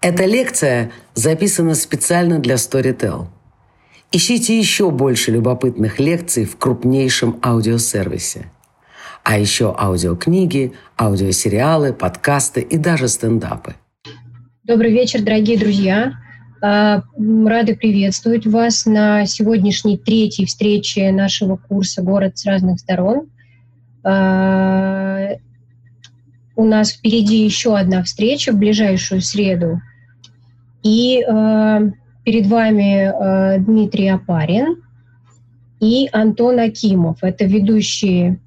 Эта 0.00 0.26
лекция 0.26 0.92
записана 1.14 1.74
специально 1.74 2.38
для 2.38 2.54
Storytel. 2.54 3.26
Ищите 4.12 4.56
еще 4.56 4.90
больше 4.90 5.32
любопытных 5.32 5.98
лекций 5.98 6.44
в 6.44 6.56
крупнейшем 6.56 7.40
аудиосервисе. 7.42 8.50
А 9.24 9.38
еще 9.38 9.74
аудиокниги, 9.76 10.72
аудиосериалы, 10.96 11.92
подкасты 11.92 12.60
и 12.60 12.78
даже 12.78 13.08
стендапы. 13.08 13.74
Добрый 14.62 14.92
вечер, 14.92 15.20
дорогие 15.22 15.58
друзья. 15.58 16.12
А, 16.62 17.02
рады 17.16 17.74
приветствовать 17.74 18.46
вас 18.46 18.86
на 18.86 19.26
сегодняшней 19.26 19.98
третьей 19.98 20.46
встрече 20.46 21.10
нашего 21.10 21.56
курса 21.56 22.02
«Город 22.02 22.38
с 22.38 22.46
разных 22.46 22.78
сторон». 22.78 23.28
А, 26.58 26.62
у 26.62 26.64
нас 26.64 26.92
впереди 26.92 27.44
еще 27.44 27.76
одна 27.76 28.02
встреча 28.02 28.52
в 28.52 28.58
ближайшую 28.58 29.20
среду. 29.20 29.80
И 30.82 31.22
э, 31.22 31.90
перед 32.24 32.46
вами 32.46 33.56
э, 33.56 33.58
Дмитрий 33.60 34.08
Апарин 34.08 34.82
и 35.80 36.08
Антон 36.12 36.58
Акимов. 36.58 37.22
Это 37.22 37.44
ведущие 37.44 38.40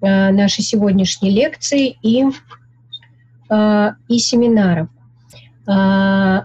э, 0.00 0.30
нашей 0.32 0.62
сегодняшней 0.62 1.30
лекции 1.30 1.96
и, 2.02 2.24
э, 3.50 3.90
и 4.08 4.18
семинаров. 4.18 4.88
Э, 5.66 6.42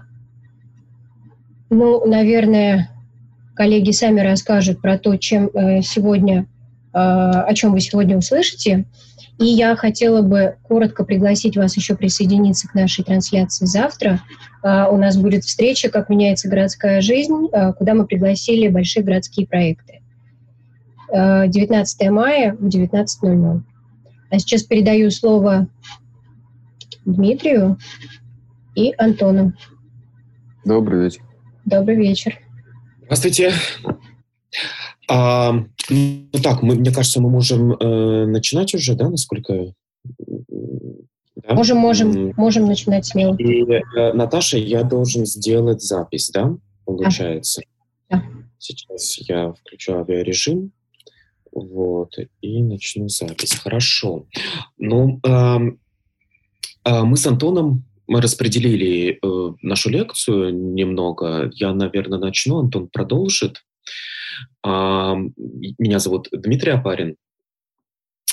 ну, 1.70 2.06
наверное, 2.06 2.90
коллеги 3.54 3.90
сами 3.90 4.20
расскажут 4.20 4.80
про 4.80 4.98
то, 4.98 5.16
чем 5.16 5.50
э, 5.52 5.82
сегодня, 5.82 6.46
э, 6.92 6.98
о 6.98 7.52
чем 7.54 7.72
вы 7.72 7.80
сегодня 7.80 8.16
услышите. 8.16 8.86
И 9.38 9.44
я 9.44 9.76
хотела 9.76 10.22
бы 10.22 10.56
коротко 10.64 11.04
пригласить 11.04 11.56
вас 11.56 11.76
еще 11.76 11.94
присоединиться 11.94 12.68
к 12.68 12.74
нашей 12.74 13.04
трансляции 13.04 13.66
завтра. 13.66 14.20
Uh, 14.64 14.88
у 14.92 14.96
нас 14.96 15.16
будет 15.16 15.44
встреча 15.44 15.88
«Как 15.90 16.08
меняется 16.08 16.48
городская 16.48 17.00
жизнь», 17.00 17.46
uh, 17.52 17.72
куда 17.72 17.94
мы 17.94 18.06
пригласили 18.06 18.66
большие 18.66 19.04
городские 19.04 19.46
проекты. 19.46 20.00
Uh, 21.14 21.46
19 21.46 22.10
мая 22.10 22.56
в 22.58 22.66
19.00. 22.66 23.62
А 24.30 24.38
сейчас 24.38 24.64
передаю 24.64 25.10
слово 25.10 25.68
Дмитрию 27.04 27.78
и 28.74 28.92
Антону. 28.98 29.54
Добрый 30.64 31.04
вечер. 31.04 31.22
Добрый 31.64 31.96
вечер. 31.96 32.38
Здравствуйте. 33.02 33.52
А, 35.08 35.64
ну 35.88 36.42
так, 36.42 36.62
мы, 36.62 36.74
мне 36.74 36.92
кажется, 36.92 37.20
мы 37.20 37.30
можем 37.30 37.72
э, 37.72 38.26
начинать 38.26 38.74
уже, 38.74 38.94
да, 38.94 39.08
насколько... 39.08 39.72
Да? 41.36 41.54
Можем, 41.54 41.78
можем, 41.78 42.32
можем 42.36 42.66
начинать 42.66 43.06
смело. 43.06 43.36
И, 43.36 43.62
э, 43.62 44.12
Наташа, 44.12 44.58
я 44.58 44.82
должен 44.82 45.24
сделать 45.24 45.82
запись, 45.82 46.30
да, 46.30 46.56
получается? 46.84 47.62
Да. 48.10 48.22
Сейчас 48.58 49.18
я 49.28 49.52
включу 49.52 49.94
авиарежим, 49.98 50.72
вот, 51.52 52.14
и 52.40 52.62
начну 52.62 53.08
запись. 53.08 53.54
Хорошо. 53.54 54.26
Ну, 54.76 55.20
э, 55.24 55.58
э, 56.84 57.02
мы 57.02 57.16
с 57.16 57.26
Антоном 57.26 57.84
мы 58.08 58.22
распределили 58.22 59.18
э, 59.22 59.54
нашу 59.62 59.90
лекцию 59.90 60.54
немного. 60.74 61.50
Я, 61.52 61.74
наверное, 61.74 62.18
начну, 62.18 62.58
Антон 62.58 62.88
продолжит. 62.88 63.62
Меня 64.64 65.98
зовут 65.98 66.28
Дмитрий 66.32 66.72
Апарин, 66.72 67.16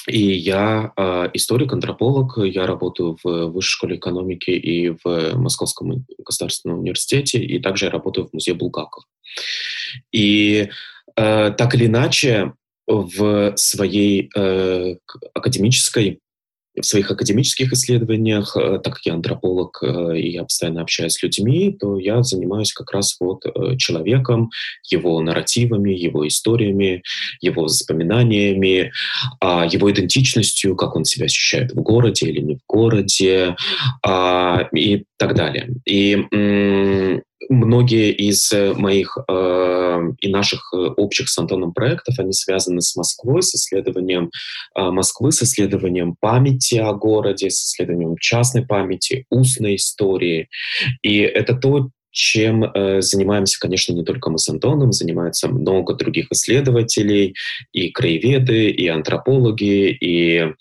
и 0.08 0.20
я 0.20 0.94
э, 0.96 1.30
историк, 1.34 1.74
антрополог. 1.74 2.38
Я 2.38 2.68
работаю 2.68 3.18
в 3.24 3.48
Высшей 3.48 3.72
школе 3.72 3.96
экономики 3.98 4.52
и 4.52 4.90
в 4.90 5.36
Московском 5.36 6.06
государственном 6.24 6.80
университете, 6.80 7.40
и 7.40 7.60
также 7.60 7.86
я 7.86 7.92
работаю 7.92 8.28
в 8.28 8.34
музее 8.34 8.56
Булгаков. 8.56 9.04
И 10.12 10.70
э, 11.16 11.52
так 11.58 11.76
или 11.76 11.88
иначе 11.88 12.54
в 12.88 13.54
своей 13.56 14.30
э, 14.36 14.96
академической 15.34 16.20
в 16.80 16.86
своих 16.86 17.12
академических 17.12 17.72
исследованиях, 17.74 18.56
э, 18.58 18.80
так 18.84 18.96
как 18.96 19.06
я 19.06 19.14
антрополог 19.14 19.80
э, 19.82 20.18
и 20.18 20.32
я 20.32 20.44
постоянно 20.44 20.82
общаюсь 20.82 21.14
с 21.14 21.24
людьми, 21.24 21.76
то 21.80 22.00
я 22.00 22.24
занимаюсь 22.24 22.74
как 22.74 22.92
раз 22.92 23.16
вот 23.20 23.46
э, 23.46 23.78
человеком, 23.78 24.50
его 24.90 25.20
нарративами, 25.22 25.94
его 25.94 26.28
историями, 26.28 27.04
его 27.42 27.64
воспоминаниями, 27.64 28.92
а, 29.40 29.66
его 29.66 29.92
идентичностью, 29.92 30.76
как 30.76 30.96
он 30.96 31.06
себя 31.06 31.26
ощущает 31.26 31.72
в 31.72 31.82
городе 31.82 32.28
или 32.28 32.42
не 32.42 32.56
в 32.56 32.60
городе 32.68 33.56
а, 34.04 34.68
и 34.74 35.06
так 35.18 35.36
далее. 35.36 35.70
И 35.86 37.22
многие 37.50 38.12
из 38.12 38.52
э, 38.52 38.74
моих 38.74 39.18
э, 39.28 40.02
и 40.20 40.30
наших 40.30 40.74
э, 40.74 40.78
общих 40.78 41.30
с 41.30 41.38
Антоном 41.38 41.74
проектов, 41.74 42.20
они 42.20 42.34
связаны 42.34 42.82
с 42.82 42.96
Москвой, 42.96 43.44
с 43.44 43.56
исследованием 43.56 44.32
э, 44.76 44.90
Москвы, 44.90 45.32
с 45.32 45.44
исследованием 45.44 46.16
памяти 46.20 46.76
о 46.76 46.94
городе, 46.94 47.50
с 47.50 47.66
исследованием 47.66 48.18
частной 48.18 48.66
памяти, 48.66 49.26
устной 49.30 49.76
истории. 49.76 50.50
И 51.02 51.20
это 51.20 51.56
то, 51.56 51.90
чем 52.16 52.64
э, 52.64 53.02
занимаемся, 53.02 53.60
конечно, 53.60 53.92
не 53.92 54.04
только 54.04 54.30
мы 54.30 54.38
с 54.40 54.48
Антоном, 54.48 54.94
занимаются 54.94 55.50
много 55.50 55.96
других 55.96 56.32
исследователей, 56.32 57.36
и 57.74 57.92
краеведы, 57.92 58.70
и 58.70 58.88
антропологи, 58.88 59.90
и 59.92 60.38
э, 60.38 60.54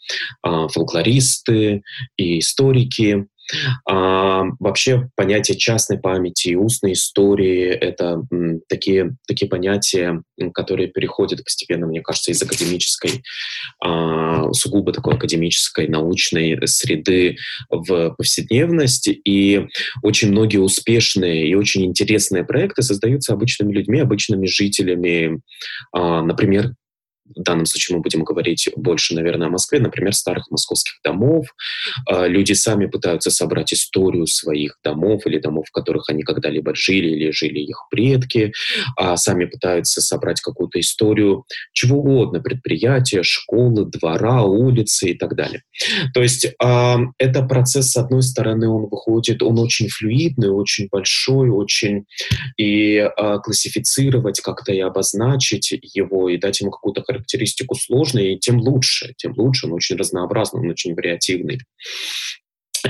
фольклористы, 0.42 1.82
и 2.16 2.40
историки. 2.40 3.26
А, 3.88 4.44
вообще 4.58 5.08
понятие 5.16 5.56
частной 5.56 5.98
памяти 5.98 6.48
и 6.48 6.56
устной 6.56 6.92
истории— 6.92 7.66
это 7.70 8.22
м, 8.30 8.60
такие, 8.68 9.16
такие 9.26 9.48
понятия, 9.48 10.22
которые 10.52 10.88
переходят 10.88 11.44
постепенно, 11.44 11.86
мне 11.86 12.00
кажется, 12.00 12.30
из 12.32 12.42
академической, 12.42 13.22
а, 13.84 14.52
сугубо 14.52 14.92
такой 14.92 15.14
академической, 15.14 15.88
научной 15.88 16.66
среды 16.66 17.36
в 17.70 18.14
повседневность. 18.16 19.08
И 19.08 19.66
очень 20.02 20.30
многие 20.30 20.58
успешные 20.58 21.48
и 21.48 21.54
очень 21.54 21.84
интересные 21.84 22.44
проекты 22.44 22.82
создаются 22.82 23.32
обычными 23.32 23.72
людьми, 23.72 24.00
обычными 24.00 24.46
жителями. 24.46 25.40
А, 25.92 26.22
например, 26.22 26.74
в 27.24 27.42
данном 27.42 27.66
случае 27.66 27.96
мы 27.96 28.02
будем 28.02 28.22
говорить 28.22 28.68
больше, 28.76 29.14
наверное, 29.14 29.48
о 29.48 29.50
Москве, 29.50 29.80
например, 29.80 30.14
старых 30.14 30.50
московских 30.50 30.94
домов. 31.02 31.46
А, 32.06 32.26
люди 32.26 32.52
сами 32.52 32.86
пытаются 32.86 33.30
собрать 33.30 33.72
историю 33.72 34.26
своих 34.26 34.78
домов 34.84 35.26
или 35.26 35.38
домов, 35.38 35.66
в 35.68 35.72
которых 35.72 36.10
они 36.10 36.22
когда-либо 36.22 36.74
жили 36.74 37.08
или 37.08 37.30
жили 37.30 37.60
их 37.60 37.86
предки, 37.90 38.52
а 38.96 39.16
сами 39.16 39.46
пытаются 39.46 40.00
собрать 40.00 40.40
какую-то 40.40 40.80
историю 40.80 41.44
чего 41.72 41.98
угодно, 41.98 42.40
предприятия, 42.40 43.22
школы, 43.22 43.86
двора, 43.86 44.42
улицы 44.42 45.10
и 45.10 45.14
так 45.18 45.34
далее. 45.34 45.62
То 46.12 46.22
есть 46.22 46.48
а, 46.62 46.98
это 47.18 47.42
процесс, 47.42 47.92
с 47.92 47.96
одной 47.96 48.22
стороны, 48.22 48.68
он 48.68 48.88
выходит, 48.90 49.42
он 49.42 49.58
очень 49.58 49.88
флюидный, 49.88 50.50
очень 50.50 50.88
большой, 50.90 51.48
очень 51.48 52.04
и 52.58 53.08
классифицировать 53.42 54.40
как-то 54.40 54.72
и 54.72 54.80
обозначить 54.80 55.72
его, 55.94 56.28
и 56.28 56.38
дать 56.38 56.60
ему 56.60 56.70
какую-то 56.70 57.02
характеристику 57.14 57.74
сложной, 57.74 58.38
тем 58.38 58.58
лучше. 58.60 59.14
Тем 59.16 59.34
лучше, 59.36 59.66
он 59.66 59.74
очень 59.74 59.96
разнообразный, 59.96 60.60
он 60.60 60.70
очень 60.70 60.94
вариативный. 60.94 61.60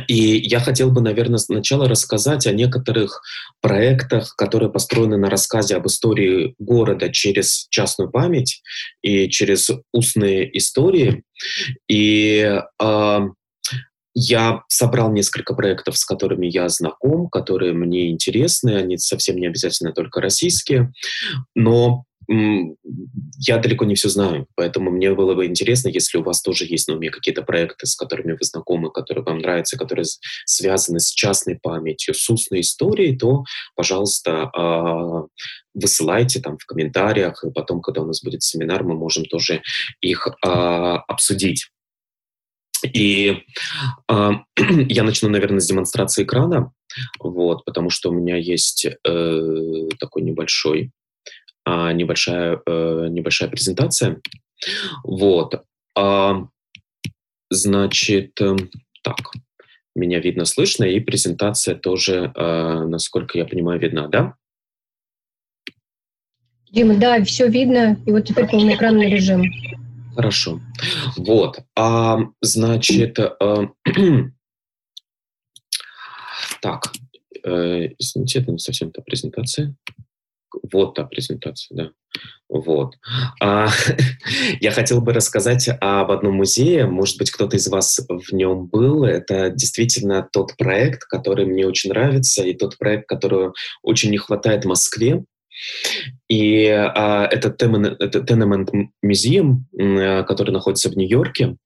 И 0.09 0.39
я 0.39 0.59
хотел 0.59 0.91
бы, 0.91 1.01
наверное, 1.01 1.39
сначала 1.39 1.89
рассказать 1.89 2.47
о 2.47 2.53
некоторых 2.53 3.23
проектах, 3.61 4.35
которые 4.37 4.71
построены 4.73 5.17
на 5.17 5.31
рассказе 5.31 5.77
об 5.77 5.87
истории 5.87 6.55
города 6.59 7.11
через 7.11 7.69
частную 7.71 8.11
память 8.11 8.61
и 9.03 9.29
через 9.29 9.71
устные 9.93 10.57
истории. 10.59 11.23
И 11.89 12.61
э, 12.83 13.21
я 14.15 14.63
собрал 14.69 15.13
несколько 15.13 15.55
проектов, 15.55 15.97
с 15.97 16.05
которыми 16.05 16.47
я 16.47 16.69
знаком, 16.69 17.29
которые 17.29 17.73
мне 17.73 18.11
интересны. 18.11 18.77
Они 18.77 18.97
совсем 18.99 19.37
не 19.37 19.47
обязательно 19.47 19.93
только 19.93 20.21
российские, 20.21 20.93
но 21.55 22.05
я 22.29 23.59
далеко 23.59 23.85
не 23.85 23.95
все 23.95 24.09
знаю, 24.09 24.47
поэтому 24.55 24.91
мне 24.91 25.13
было 25.15 25.35
бы 25.35 25.47
интересно, 25.47 25.89
если 25.89 26.19
у 26.19 26.23
вас 26.23 26.43
тоже 26.43 26.65
есть 26.65 26.89
на 26.89 26.95
уме 26.95 27.11
какие-то 27.11 27.43
проекты, 27.43 27.87
с 27.87 27.97
которыми 27.97 28.33
вы 28.33 28.39
знакомы, 28.41 28.91
которые 28.91 29.25
вам 29.25 29.39
нравятся, 29.39 29.77
которые 29.77 30.05
связаны 30.47 31.01
с 31.01 31.11
частной 31.11 31.59
памятью, 31.61 32.15
с 32.15 32.29
устной 32.31 32.61
историей, 32.61 33.17
то, 33.17 33.45
пожалуйста, 33.75 34.51
а, 34.55 35.25
высылайте 35.75 36.41
там 36.41 36.59
в 36.59 36.67
комментариях, 36.67 37.45
и 37.45 37.51
потом, 37.51 37.81
когда 37.81 38.03
у 38.03 38.07
нас 38.07 38.23
будет 38.23 38.43
семинар, 38.43 38.85
мы 38.85 38.95
можем 38.95 39.25
тоже 39.25 39.63
их 40.01 40.29
а, 40.43 40.99
обсудить. 41.09 41.69
И 42.93 43.43
э, 44.11 44.31
я 44.89 45.05
начну, 45.05 45.29
наверное, 45.31 45.61
с 45.61 45.67
демонстрации 45.67 46.25
экрана, 46.25 46.73
вот, 47.19 47.65
потому 47.65 47.91
что 47.91 48.11
у 48.11 48.13
меня 48.13 48.37
есть 48.37 48.87
э, 48.87 49.89
такой 49.99 50.23
небольшой 50.23 50.91
а, 50.91 51.04
небольшая, 51.67 52.61
э, 52.67 53.07
небольшая 53.11 53.49
презентация. 53.49 54.21
Вот. 55.03 55.63
А, 55.97 56.47
значит, 57.51 58.41
э, 58.41 58.57
так, 59.03 59.17
меня 59.95 60.21
видно, 60.21 60.45
слышно, 60.45 60.85
и 60.85 61.01
презентация 61.01 61.75
тоже, 61.75 62.33
э, 62.35 62.85
насколько 62.85 63.39
я 63.39 63.45
понимаю, 63.45 63.81
видна, 63.81 64.09
да? 64.09 64.35
Дима, 66.71 66.97
да, 66.97 67.23
все 67.23 67.49
видно, 67.49 67.97
и 68.05 68.11
вот 68.11 68.25
теперь 68.25 68.49
полноэкранный 68.49 69.09
режим. 69.09 69.45
Хорошо. 70.17 70.61
Вот, 71.17 71.61
а, 71.77 72.19
значит, 72.41 73.19
э, 73.19 73.69
так, 76.61 76.93
э, 77.45 77.89
извините, 77.99 78.41
это 78.41 78.51
не 78.51 78.59
совсем 78.59 78.91
та 78.91 79.03
презентация. 79.03 79.77
Вот 80.73 80.95
та 80.95 81.05
презентация, 81.05 81.77
да. 81.77 81.91
Вот. 82.49 82.95
А, 83.41 83.69
я 84.61 84.71
хотел 84.71 85.01
бы 85.01 85.13
рассказать 85.13 85.69
об 85.81 86.11
одном 86.11 86.35
музее. 86.37 86.87
Может 86.87 87.19
быть, 87.19 87.31
кто-то 87.31 87.57
из 87.57 87.69
вас 87.69 88.01
в 88.09 88.33
нем 88.33 88.67
был. 88.67 89.05
Это 89.05 89.51
действительно 89.51 90.29
тот 90.33 90.57
проект, 90.57 91.05
который 91.05 91.47
мне 91.47 91.67
очень 91.67 91.91
нравится, 91.91 92.45
и 92.45 92.55
тот 92.55 92.79
проект, 92.79 93.09
которого 93.09 93.55
очень 93.83 94.11
не 94.11 94.19
хватает 94.19 94.65
в 94.65 94.69
Москве. 94.69 95.25
И 96.29 96.67
а, 96.69 97.27
это, 97.31 97.49
Tenement, 97.49 97.97
это 97.99 98.21
Tenement 98.21 98.69
Museum, 99.05 100.25
который 100.25 100.51
находится 100.51 100.91
в 100.91 100.97
Нью-Йорке. 100.97 101.57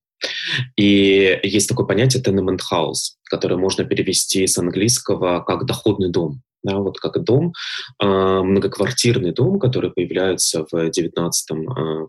И 0.76 1.38
есть 1.43 1.69
такое 1.69 1.87
понятие 1.87 2.23
tenement 2.23 2.58
house, 2.73 3.14
которое 3.31 3.56
можно 3.56 3.85
перевести 3.85 4.46
с 4.46 4.58
английского 4.58 5.40
как 5.40 5.64
доходный 5.64 6.11
дом 6.11 6.43
да, 6.62 6.78
вот 6.78 6.99
как 6.99 7.22
дом, 7.22 7.52
э, 8.02 8.06
многоквартирный 8.06 9.32
дом, 9.32 9.58
который 9.58 9.90
появляется 9.90 10.66
в 10.70 10.90
19 10.90 11.50
э, 11.50 11.55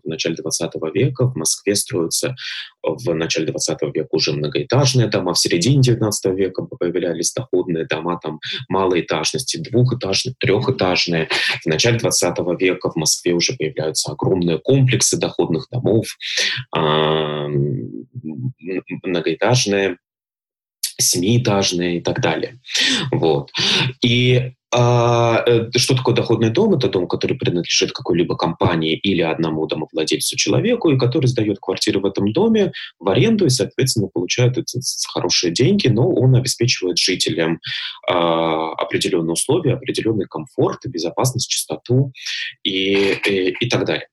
в 0.02 0.08
начале 0.08 0.36
20 0.36 0.72
века, 0.94 1.26
в 1.26 1.36
Москве 1.36 1.74
строятся 1.74 2.34
в 2.82 3.14
начале 3.14 3.46
20 3.46 3.78
века 3.94 4.08
уже 4.12 4.32
многоэтажные 4.32 5.08
дома, 5.08 5.34
в 5.34 5.38
середине 5.38 5.82
19 5.82 6.34
века 6.34 6.62
появлялись 6.62 7.32
доходные 7.32 7.86
дома, 7.86 8.18
там 8.22 8.40
малоэтажности, 8.68 9.58
двухэтажные, 9.58 10.34
трехэтажные. 10.38 11.28
В 11.62 11.66
начале 11.66 11.98
20 11.98 12.38
века 12.58 12.90
в 12.90 12.96
Москве 12.96 13.32
уже 13.32 13.54
появляются 13.54 14.12
огромные 14.12 14.58
комплексы 14.58 15.18
доходных 15.18 15.68
домов, 15.70 16.06
э, 16.76 17.48
многоэтажные 19.02 19.98
семиэтажные 21.00 21.98
и 21.98 22.00
так 22.00 22.20
далее. 22.20 22.58
Вот. 23.10 23.50
И 24.02 24.52
а, 24.72 25.42
э, 25.46 25.68
что 25.76 25.96
такое 25.96 26.14
доходный 26.14 26.50
дом? 26.50 26.74
Это 26.74 26.88
дом, 26.88 27.08
который 27.08 27.36
принадлежит 27.36 27.90
какой-либо 27.92 28.36
компании 28.36 28.94
или 28.94 29.20
одному 29.20 29.66
домовладельцу 29.66 30.36
человеку, 30.36 30.90
и 30.90 30.98
который 30.98 31.26
сдает 31.26 31.58
квартиры 31.60 31.98
в 31.98 32.06
этом 32.06 32.32
доме 32.32 32.72
в 33.00 33.08
аренду 33.08 33.46
и, 33.46 33.50
соответственно, 33.50 34.08
получает 34.12 34.56
хорошие 35.12 35.52
деньги, 35.52 35.88
но 35.88 36.08
он 36.08 36.36
обеспечивает 36.36 36.98
жителям 36.98 37.58
а, 38.08 38.72
определенные 38.74 39.32
условия, 39.32 39.74
определенный 39.74 40.26
комфорт, 40.26 40.78
безопасность, 40.86 41.50
чистоту 41.50 42.12
и, 42.62 43.16
и, 43.26 43.56
и 43.58 43.68
так 43.68 43.84
далее. 43.84 44.06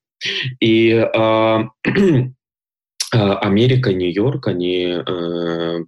И 0.59 0.91
а, 0.91 1.65
Америка, 3.11 3.93
Нью-Йорк, 3.93 4.47
они 4.47 5.01
э, 5.07 5.79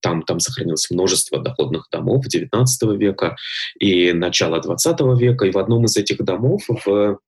там, 0.00 0.22
там 0.22 0.40
сохранилось 0.40 0.90
множество 0.90 1.40
доходных 1.40 1.88
домов 1.90 2.26
XIX 2.26 2.64
века 2.96 3.36
и 3.78 4.12
начала 4.12 4.60
XX 4.60 5.18
века. 5.18 5.46
И 5.46 5.50
в 5.50 5.58
одном 5.58 5.84
из 5.84 5.96
этих 5.96 6.18
домов 6.18 6.62
в 6.68 7.18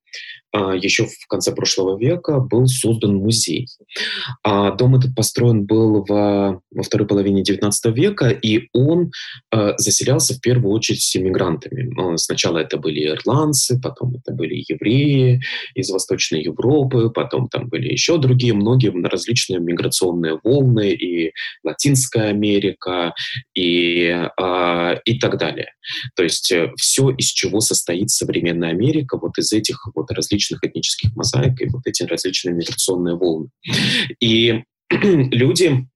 еще 0.56 1.06
в 1.06 1.26
конце 1.28 1.52
прошлого 1.52 1.98
века 1.98 2.38
был 2.40 2.66
создан 2.66 3.16
музей. 3.16 3.68
А 4.42 4.70
дом 4.72 4.96
этот 4.96 5.14
построен 5.14 5.64
был 5.64 6.04
во, 6.04 6.60
во 6.70 6.82
второй 6.82 7.06
половине 7.06 7.42
XIX 7.42 7.70
века, 7.92 8.28
и 8.30 8.68
он 8.72 9.10
э, 9.52 9.72
заселялся 9.76 10.34
в 10.34 10.40
первую 10.40 10.72
очередь 10.72 11.02
с 11.02 11.16
иммигрантами. 11.16 12.16
Сначала 12.16 12.58
это 12.58 12.78
были 12.78 13.06
ирландцы, 13.06 13.80
потом 13.80 14.16
это 14.16 14.32
были 14.32 14.64
евреи 14.68 15.40
из 15.74 15.90
Восточной 15.90 16.42
Европы, 16.42 17.10
потом 17.10 17.48
там 17.48 17.68
были 17.68 17.92
еще 17.92 18.18
другие, 18.18 18.54
многие 18.54 18.92
различные 19.06 19.60
миграционные 19.60 20.40
волны, 20.42 20.90
и 20.92 21.32
Латинская 21.64 22.28
Америка, 22.30 23.14
и, 23.54 24.28
и 25.04 25.18
так 25.18 25.38
далее. 25.38 25.68
То 26.14 26.22
есть 26.22 26.50
э, 26.52 26.72
все, 26.76 27.10
из 27.10 27.26
чего 27.26 27.60
состоит 27.60 28.10
современная 28.10 28.70
Америка, 28.70 29.18
вот 29.18 29.38
из 29.38 29.52
этих 29.52 29.86
вот 29.94 30.10
различных 30.10 30.45
различных 30.46 30.64
этнических 30.64 31.14
мозаик 31.16 31.60
и 31.60 31.68
вот 31.68 31.82
эти 31.86 32.02
различные 32.04 32.54
миграционные 32.54 33.16
волны. 33.16 33.48
И 34.20 34.62
люди 34.90 35.86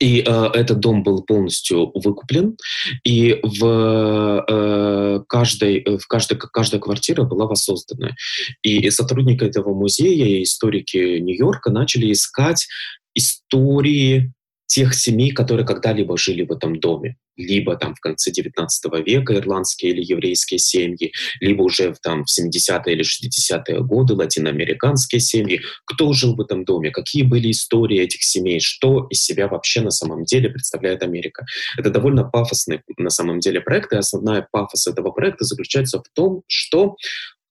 и 0.00 0.22
э, 0.26 0.50
этот 0.52 0.80
дом 0.80 1.02
был 1.02 1.22
полностью 1.22 1.90
выкуплен, 1.94 2.58
и 3.04 3.40
в, 3.42 4.44
э, 4.46 5.20
каждой, 5.26 5.82
в 5.98 6.06
каждой, 6.06 6.36
каждая 6.36 6.78
квартира 6.78 7.22
была 7.22 7.46
воссоздана. 7.46 8.14
И 8.62 8.90
сотрудники 8.90 9.44
этого 9.44 9.72
музея 9.72 10.26
и 10.26 10.42
историки 10.42 11.18
Нью-Йорка 11.20 11.70
начали 11.70 12.12
искать 12.12 12.66
истории 13.14 14.34
тех 14.68 14.94
семей, 14.94 15.32
которые 15.32 15.66
когда-либо 15.66 16.16
жили 16.16 16.44
в 16.44 16.52
этом 16.52 16.78
доме. 16.78 17.16
Либо 17.36 17.76
там 17.76 17.94
в 17.94 18.00
конце 18.00 18.30
19 18.30 19.06
века 19.06 19.34
ирландские 19.34 19.92
или 19.92 20.02
еврейские 20.04 20.58
семьи, 20.58 21.12
либо 21.40 21.62
уже 21.62 21.92
в, 21.92 22.00
там, 22.00 22.24
в 22.24 22.28
70-е 22.28 22.94
или 22.94 23.02
60-е 23.02 23.80
годы 23.82 24.14
латиноамериканские 24.14 25.20
семьи. 25.20 25.60
Кто 25.84 26.12
жил 26.12 26.36
в 26.36 26.40
этом 26.40 26.64
доме? 26.64 26.90
Какие 26.90 27.22
были 27.22 27.50
истории 27.50 27.98
этих 27.98 28.22
семей? 28.22 28.60
Что 28.60 29.06
из 29.08 29.22
себя 29.22 29.48
вообще 29.48 29.80
на 29.80 29.90
самом 29.90 30.24
деле 30.24 30.50
представляет 30.50 31.02
Америка? 31.02 31.46
Это 31.78 31.90
довольно 31.90 32.24
пафосный 32.24 32.80
на 32.98 33.10
самом 33.10 33.40
деле 33.40 33.60
проект, 33.60 33.92
и 33.92 33.96
основная 33.96 34.46
пафос 34.50 34.86
этого 34.86 35.12
проекта 35.12 35.44
заключается 35.44 35.98
в 35.98 36.08
том, 36.12 36.42
что 36.46 36.96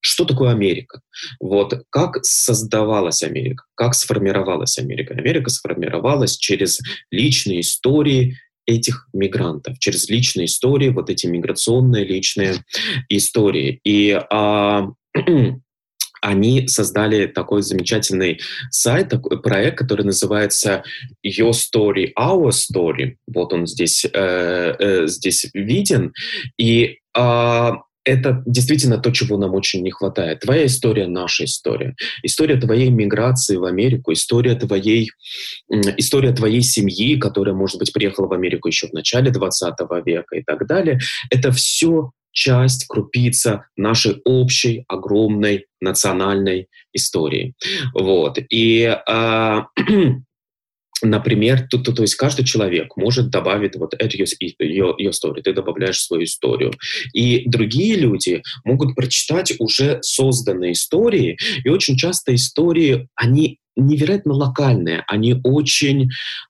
что 0.07 0.23
такое 0.23 0.51
Америка? 0.51 1.01
Вот 1.41 1.83
как 1.89 2.23
создавалась 2.23 3.23
Америка? 3.23 3.65
Как 3.75 3.93
сформировалась 3.93 4.79
Америка? 4.79 5.13
Америка 5.13 5.49
сформировалась 5.49 6.37
через 6.37 6.79
личные 7.11 7.59
истории 7.59 8.37
этих 8.65 9.07
мигрантов, 9.13 9.79
через 9.79 10.09
личные 10.09 10.45
истории, 10.45 10.89
вот 10.89 11.09
эти 11.09 11.25
миграционные 11.27 12.05
личные 12.05 12.63
истории. 13.09 13.81
И 13.83 14.17
а, 14.29 14.87
они 16.21 16.67
создали 16.69 17.27
такой 17.27 17.61
замечательный 17.61 18.39
сайт, 18.71 19.09
такой 19.09 19.41
проект, 19.41 19.77
который 19.77 20.05
называется 20.05 20.83
Your 21.25 21.51
Story, 21.51 22.13
Our 22.17 22.51
Story. 22.51 23.15
Вот 23.27 23.51
он 23.51 23.67
здесь, 23.67 24.05
э, 24.05 24.09
э, 24.13 25.07
здесь 25.07 25.49
виден. 25.53 26.13
И 26.57 26.99
э, 27.13 27.71
это 28.07 28.41
действительно 28.45 28.97
то, 28.97 29.11
чего 29.11 29.37
нам 29.37 29.53
очень 29.53 29.83
не 29.83 29.91
хватает. 29.91 30.39
Твоя 30.39 30.65
история— 30.65 31.07
наша 31.07 31.43
история. 31.43 31.93
История 32.23 32.55
твоей 32.55 32.89
миграции 32.89 33.57
в 33.57 33.65
Америку, 33.65 34.13
история 34.13 34.55
твоей, 34.55 35.09
история 35.97 36.31
твоей 36.31 36.61
семьи, 36.61 37.17
которая, 37.17 37.53
может 37.53 37.79
быть, 37.79 37.91
приехала 37.91 38.27
в 38.27 38.33
Америку 38.33 38.69
еще 38.69 38.87
в 38.87 38.93
начале 38.93 39.29
20 39.29 39.75
века 40.05 40.37
и 40.37 40.43
так 40.43 40.65
далее. 40.67 40.99
Это 41.29 41.51
все 41.51 42.11
часть, 42.31 42.85
крупица 42.87 43.65
нашей 43.75 44.21
общей, 44.23 44.85
огромной 44.87 45.65
национальной 45.81 46.67
истории. 46.93 47.55
Вот. 47.93 48.37
И 48.49 48.83
э, 48.83 49.61
Например, 51.03 51.67
то, 51.69 51.77
то, 51.77 51.91
то 51.93 52.01
есть 52.01 52.15
каждый 52.15 52.43
человек 52.43 52.97
может 52.97 53.29
добавить 53.29 53.75
вот 53.75 53.93
эту 53.93 54.17
ее, 54.17 54.95
ее 54.97 55.11
story, 55.11 55.41
ты 55.43 55.53
добавляешь 55.53 56.01
свою 56.01 56.23
историю. 56.23 56.73
И 57.13 57.47
другие 57.47 57.95
люди 57.95 58.41
могут 58.63 58.95
прочитать 58.95 59.53
уже 59.59 59.99
созданные 60.01 60.71
истории, 60.71 61.37
и 61.63 61.69
очень 61.69 61.97
часто 61.97 62.33
истории, 62.33 63.07
они 63.15 63.59
невероятно 63.75 64.33
локальные, 64.33 65.03
они 65.07 65.39
очень 65.43 66.09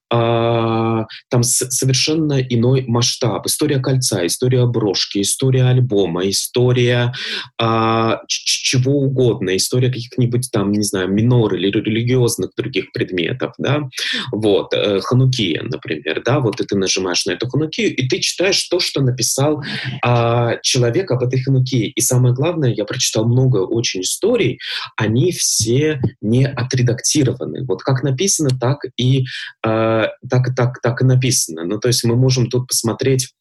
там 0.09 1.43
совершенно 1.43 2.39
иной 2.39 2.85
масштаб. 2.87 3.45
История 3.45 3.79
кольца, 3.79 4.25
история 4.25 4.65
брошки, 4.65 5.21
история 5.21 5.65
альбома, 5.65 6.29
история 6.29 7.13
а, 7.59 8.21
чего 8.27 8.99
угодно, 8.99 9.55
история 9.55 9.89
каких-нибудь 9.89 10.49
там, 10.51 10.71
не 10.71 10.83
знаю, 10.83 11.09
минор 11.09 11.55
или 11.55 11.69
религиозных 11.69 12.51
других 12.55 12.91
предметов, 12.91 13.53
да, 13.57 13.89
вот, 14.31 14.73
э, 14.73 14.99
ханукия, 15.01 15.63
например, 15.63 16.21
да, 16.25 16.39
вот 16.39 16.59
и 16.61 16.65
ты 16.65 16.75
нажимаешь 16.75 17.25
на 17.25 17.31
эту 17.31 17.47
ханукию, 17.47 17.95
и 17.95 18.07
ты 18.07 18.19
читаешь 18.19 18.61
то, 18.63 18.79
что 18.79 19.01
написал 19.01 19.63
а, 20.03 20.57
человек 20.61 21.11
об 21.11 21.23
этой 21.23 21.41
ханукии. 21.41 21.87
И 21.87 22.01
самое 22.01 22.33
главное, 22.33 22.73
я 22.73 22.85
прочитал 22.85 23.25
много 23.25 23.57
очень 23.57 24.01
историй, 24.01 24.59
они 24.95 25.31
все 25.31 26.01
не 26.21 26.45
отредактированы. 26.45 27.65
Вот 27.65 27.83
как 27.83 28.03
написано, 28.03 28.49
так 28.59 28.79
и 28.97 29.25
а, 29.63 29.96
так, 30.29 30.55
так, 30.55 30.81
так 30.81 31.01
и 31.01 31.05
написано. 31.05 31.63
Ну, 31.63 31.79
то 31.79 31.87
есть 31.87 32.03
мы 32.03 32.15
можем 32.15 32.49
тут 32.49 32.67
посмотреть 32.67 33.33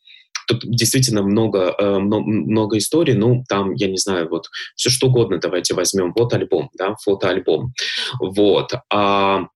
Тут 0.49 0.63
действительно 0.63 1.23
много, 1.23 1.75
э, 1.77 1.99
много, 1.99 2.25
много 2.25 2.79
историй, 2.79 3.15
ну, 3.15 3.43
там, 3.49 3.75
я 3.75 3.89
не 3.89 3.97
знаю, 3.97 4.29
вот, 4.29 4.47
все 4.77 4.91
что 4.91 5.09
угодно 5.09 5.39
давайте 5.39 5.75
возьмем. 5.75 6.13
Вот 6.17 6.33
альбом, 6.35 6.71
да, 6.79 6.95
фотоальбом. 7.03 7.73
Вот. 8.21 8.71
А, 8.93 9.47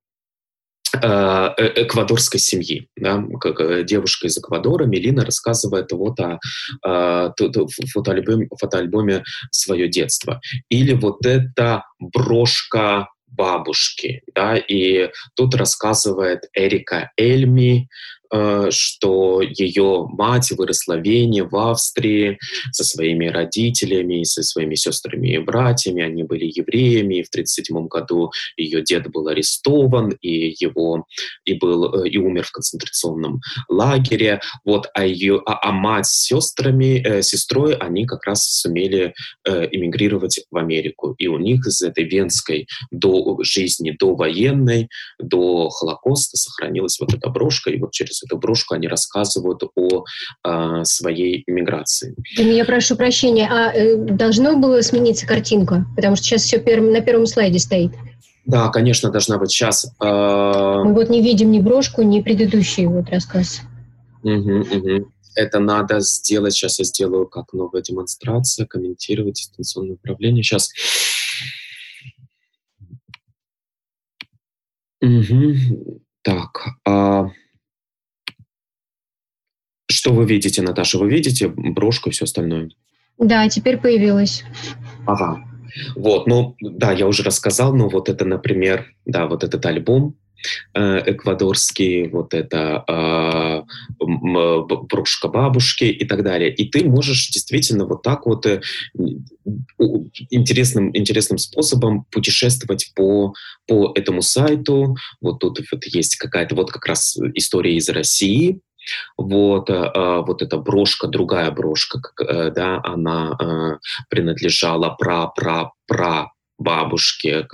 Э, 0.93 1.51
э, 1.57 1.85
эквадорской 1.85 2.41
семьи. 2.41 2.89
Да? 2.97 3.23
Как 3.41 3.85
девушка 3.85 4.27
из 4.27 4.37
Эквадора, 4.39 4.87
Мелина, 4.87 5.25
рассказывает 5.25 5.93
вот 5.93 6.19
о, 6.19 6.41
о 6.83 7.33
фотоальбоме, 7.93 8.49
фотоальбоме 8.59 9.23
«Свое 9.53 9.89
детство». 9.89 10.41
Или 10.69 10.95
вот 10.95 11.25
эта 11.25 11.85
брошка 12.01 13.09
бабушки. 13.31 14.23
Да? 14.35 14.57
И 14.57 15.11
тут 15.35 15.55
рассказывает 15.55 16.45
Эрика 16.55 17.11
Эльми, 17.17 17.89
что 18.71 19.43
ее 19.43 20.07
мать 20.11 20.51
выросла 20.53 20.97
в 20.97 21.03
Вене, 21.03 21.45
в 21.45 21.57
Австрии, 21.57 22.39
со 22.73 22.85
своими 22.85 23.27
родителями, 23.27 24.23
со 24.25 24.43
своими 24.43 24.75
сестрами 24.75 25.35
и 25.35 25.39
братьями. 25.39 26.03
Они 26.03 26.23
были 26.23 26.45
евреями. 26.45 27.17
И 27.17 27.23
в 27.23 27.29
1937 27.29 27.87
году 27.89 28.31
ее 28.57 28.83
дед 28.83 29.11
был 29.11 29.29
арестован, 29.29 30.11
и 30.21 30.55
его 30.59 31.07
и 31.45 31.55
был 31.55 31.95
э, 31.95 32.09
и 32.09 32.19
умер 32.19 32.45
в 32.45 32.53
концентрационном 32.53 33.41
лагере. 33.69 34.41
Вот, 34.65 34.89
а 34.95 35.05
ее, 35.05 35.43
а, 35.47 35.69
а 35.69 35.73
мать 35.73 36.07
с 36.07 36.27
сестрами, 36.27 37.03
э, 37.05 37.23
сестрой, 37.23 37.75
они 37.75 38.07
как 38.07 38.25
раз 38.25 38.45
сумели 38.45 39.15
э, 39.47 39.69
эмигрировать 39.71 40.41
в 40.51 40.57
Америку. 40.57 41.15
И 41.19 41.27
у 41.29 41.39
них 41.39 41.67
из 41.67 41.83
этой 41.83 42.05
венской 42.05 42.67
до 42.91 43.39
жизни, 43.43 43.97
до 43.99 44.15
военной, 44.15 44.89
до 45.19 45.69
Холокоста 45.71 46.37
сохранилась 46.37 46.99
вот 47.01 47.15
эта 47.15 47.29
брошка. 47.31 47.71
И 47.71 47.79
вот 47.79 47.93
через 47.93 48.20
эту 48.23 48.39
брошку 48.39 48.75
они 48.75 48.89
рассказывают 48.89 49.63
о 49.75 50.05
э, 50.47 50.85
своей 50.85 51.45
иммиграции. 51.47 52.15
Я 52.37 52.65
прошу 52.65 52.97
прощения, 52.97 53.49
а 53.51 53.73
э, 53.73 53.97
должно 53.97 54.57
было 54.57 54.81
смениться 54.83 55.27
картинка? 55.27 55.87
Потому 55.97 56.17
что 56.17 56.25
сейчас 56.27 56.43
все 56.43 56.59
пер- 56.59 56.81
на 56.81 57.01
первом 57.01 57.27
слайде 57.27 57.59
стоит. 57.59 57.93
Да, 58.47 58.69
конечно, 58.69 59.11
должна 59.11 59.39
быть 59.39 59.51
сейчас. 59.51 59.87
Э... 60.03 60.83
Мы 60.85 60.95
вот 60.95 61.09
не 61.09 61.23
видим 61.23 61.51
ни 61.51 61.61
брошку, 61.61 62.03
ни 62.03 62.21
предыдущий 62.21 62.87
вот 62.87 63.09
рассказ. 63.11 63.61
Угу, 64.23 64.33
угу. 64.33 65.13
Это 65.37 65.61
надо 65.61 66.01
сделать. 66.01 66.55
Сейчас 66.55 66.79
я 66.79 66.85
сделаю 66.85 67.27
как 67.27 67.53
новая 67.53 67.83
демонстрация, 67.83 68.67
комментировать 68.67 69.35
дистанционное 69.37 69.95
управление. 69.95 70.43
Сейчас. 70.43 70.71
Угу. 75.01 76.01
Так. 76.23 76.67
А... 76.87 77.31
Что 79.91 80.13
вы 80.13 80.25
видите, 80.25 80.63
Наташа? 80.63 80.99
Вы 80.99 81.11
видите 81.11 81.49
брошку 81.49 82.11
и 82.11 82.13
все 82.13 82.25
остальное? 82.25 82.71
Да, 83.19 83.49
теперь 83.49 83.77
появилась. 83.77 84.45
Ага. 85.07 85.45
Вот, 85.97 86.27
ну, 86.27 86.57
да, 86.61 86.93
я 86.93 87.07
уже 87.07 87.23
рассказал, 87.23 87.75
но 87.75 87.89
вот 87.89 88.09
это, 88.09 88.25
например, 88.25 88.87
да, 89.05 89.27
вот 89.27 89.45
этот 89.45 89.65
альбом 89.67 90.17
э, 90.75 91.13
эквадорский, 91.13 92.09
вот 92.09 92.35
это 92.35 92.85
э, 92.89 93.63
брошка 94.01 95.29
бабушки 95.29 95.85
и 95.85 96.05
так 96.05 96.25
далее. 96.25 96.53
И 96.55 96.69
ты 96.69 96.85
можешь 96.85 97.29
действительно 97.29 97.85
вот 97.85 98.03
так 98.03 98.27
вот 98.27 98.47
э, 98.47 98.61
интересным, 100.31 100.97
интересным 100.97 101.39
способом 101.39 102.05
путешествовать 102.11 102.93
по, 102.95 103.35
по 103.67 103.93
этому 103.95 104.23
сайту. 104.23 104.97
Вот 105.21 105.41
тут 105.41 105.61
вот 105.71 105.85
есть 105.85 106.17
какая-то 106.17 106.55
вот 106.55 106.71
как 106.73 106.87
раз 106.87 107.17
история 107.35 107.77
из 107.77 107.89
России, 107.89 108.61
вот, 109.17 109.71
э, 109.71 109.75
э, 109.75 110.23
вот 110.27 110.43
эта 110.43 110.57
брошка, 110.57 111.07
другая 111.09 111.51
брошка, 111.51 112.01
э, 112.21 112.51
да, 112.51 112.81
она 112.85 113.37
э, 113.41 113.79
принадлежала 114.09 114.91
пра-пра-пра 114.91 116.33
бабушке, 116.59 117.47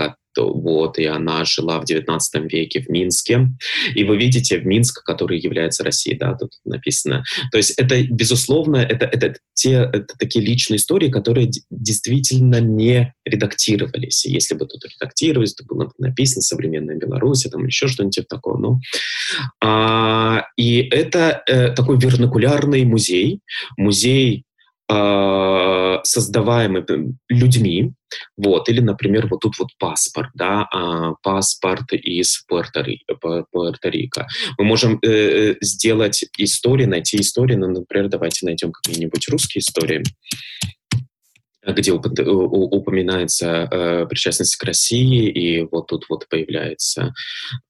вот, 0.44 0.98
и 0.98 1.04
она 1.04 1.44
жила 1.44 1.80
в 1.80 1.84
XIX 1.84 2.18
веке 2.48 2.80
в 2.80 2.88
Минске. 2.88 3.48
И 3.94 4.04
вы 4.04 4.16
видите 4.16 4.58
в 4.58 4.66
Минск, 4.66 5.02
который 5.04 5.38
является 5.38 5.84
Россией, 5.84 6.16
да, 6.16 6.34
тут 6.34 6.52
написано. 6.64 7.24
То 7.50 7.58
есть 7.58 7.72
это, 7.78 8.02
безусловно, 8.02 8.76
это, 8.76 9.06
это, 9.06 9.34
те, 9.54 9.88
это 9.92 10.14
такие 10.18 10.44
личные 10.44 10.76
истории, 10.76 11.10
которые 11.10 11.50
действительно 11.70 12.60
не 12.60 13.14
редактировались. 13.24 14.24
если 14.26 14.54
бы 14.54 14.66
тут 14.66 14.84
редактировались, 14.84 15.54
то 15.54 15.64
было 15.64 15.86
бы 15.86 15.92
написано 15.98 16.42
«Современная 16.42 16.96
Беларусь», 16.96 17.46
там 17.50 17.66
еще 17.66 17.88
что-нибудь 17.88 18.28
такое. 18.28 18.56
Ну, 18.56 18.80
а, 19.62 20.46
и 20.56 20.78
это 20.80 21.42
э, 21.46 21.70
такой 21.70 21.98
вернокулярный 21.98 22.84
музей, 22.84 23.40
музей 23.76 24.45
э, 24.88 25.98
создаваемый 26.04 26.84
людьми, 27.28 27.92
вот, 28.36 28.68
или, 28.68 28.80
например, 28.80 29.26
вот 29.28 29.40
тут 29.40 29.58
вот 29.58 29.68
паспорт, 29.78 30.30
да, 30.34 30.68
э, 30.74 31.12
паспорт 31.22 31.92
из 31.92 32.44
Пуэрто-Рико. 32.50 34.24
Мы 34.58 34.64
можем 34.64 34.98
э, 35.02 35.08
э, 35.08 35.54
сделать 35.60 36.24
истории, 36.38 36.84
найти 36.84 37.20
истории, 37.20 37.56
ну, 37.56 37.68
например, 37.68 38.08
давайте 38.08 38.46
найдем 38.46 38.72
какие-нибудь 38.72 39.28
русские 39.28 39.60
истории 39.60 40.02
где 41.66 41.92
упоминается 41.92 43.68
э, 43.70 44.06
причастность 44.06 44.56
к 44.56 44.64
России, 44.64 45.28
и 45.28 45.66
вот 45.70 45.88
тут 45.88 46.06
вот 46.08 46.28
появляется 46.28 47.12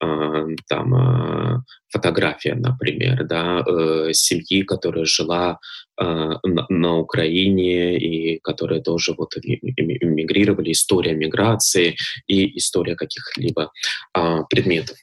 э, 0.02 0.46
там 0.68 0.94
э, 0.94 1.62
фотография, 1.88 2.54
например, 2.54 3.24
да, 3.24 3.64
э, 3.66 4.12
семьи, 4.12 4.62
которая 4.62 5.06
жила 5.06 5.52
э, 5.52 5.85
на, 5.98 6.66
на 6.68 6.98
Украине 6.98 7.96
и 7.98 8.38
которые 8.40 8.82
тоже 8.82 9.14
вот 9.16 9.36
эмигрировали, 9.36 10.72
история 10.72 11.14
миграции 11.14 11.96
и 12.26 12.56
история 12.58 12.96
каких-либо 12.96 13.70
э, 14.16 14.38
предметов. 14.48 14.96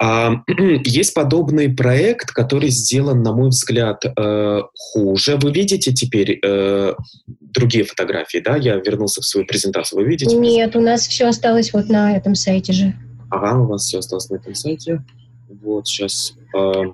А, 0.00 0.42
есть 0.84 1.14
подобный 1.14 1.68
проект, 1.68 2.32
который 2.32 2.70
сделан, 2.70 3.22
на 3.22 3.32
мой 3.32 3.50
взгляд, 3.50 4.04
э, 4.04 4.62
хуже. 4.76 5.36
Вы 5.36 5.52
видите 5.52 5.92
теперь 5.92 6.38
э, 6.42 6.94
другие 7.26 7.84
фотографии, 7.84 8.38
да? 8.38 8.56
Я 8.56 8.76
вернулся 8.76 9.20
в 9.20 9.24
свою 9.24 9.46
презентацию. 9.46 10.00
Вы 10.00 10.08
видите? 10.08 10.36
Нет, 10.36 10.76
у 10.76 10.80
нас 10.80 11.06
все 11.06 11.28
осталось 11.28 11.72
вот 11.72 11.88
на 11.88 12.16
этом 12.16 12.34
сайте 12.34 12.72
же. 12.72 12.94
Ага, 13.30 13.60
у 13.60 13.66
вас 13.66 13.82
все 13.82 13.98
осталось 13.98 14.28
на 14.30 14.36
этом 14.36 14.54
сайте. 14.54 15.04
Вот 15.48 15.86
сейчас. 15.86 16.34
Э, 16.56 16.84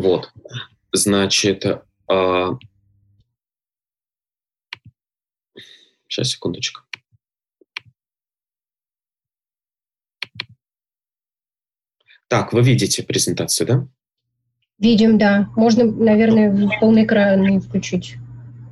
вот. 0.00 0.32
Значит, 0.92 1.64
э, 1.64 2.48
сейчас 6.08 6.28
секундочку. 6.30 6.82
Так, 12.28 12.52
вы 12.52 12.62
видите 12.62 13.02
презентацию, 13.02 13.66
да? 13.66 13.88
Видим, 14.78 15.18
да. 15.18 15.50
Можно, 15.56 15.84
наверное, 15.84 16.70
полный 16.80 17.04
экран 17.04 17.60
включить. 17.60 18.16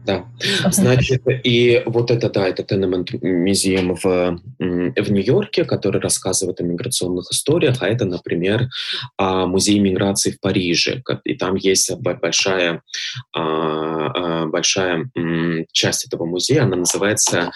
Да. 0.04 0.26
Значит, 0.70 1.22
и 1.44 1.82
вот 1.84 2.10
это, 2.10 2.30
да, 2.30 2.48
это 2.48 2.62
Tenement 2.62 3.10
Museum 3.20 3.94
в, 4.02 4.40
в 4.58 5.10
Нью-Йорке, 5.12 5.64
который 5.64 6.00
рассказывает 6.00 6.60
о 6.60 6.64
миграционных 6.64 7.30
историях, 7.30 7.82
а 7.82 7.88
это, 7.88 8.06
например, 8.06 8.68
а, 9.16 9.46
музей 9.46 9.78
миграции 9.80 10.30
в 10.30 10.40
Париже. 10.40 11.02
И 11.24 11.34
там 11.34 11.56
есть 11.56 11.94
большая, 11.96 12.82
а, 13.34 14.42
а, 14.42 14.46
большая 14.46 15.10
часть 15.72 16.06
этого 16.06 16.24
музея, 16.24 16.62
она 16.62 16.76
называется 16.76 17.50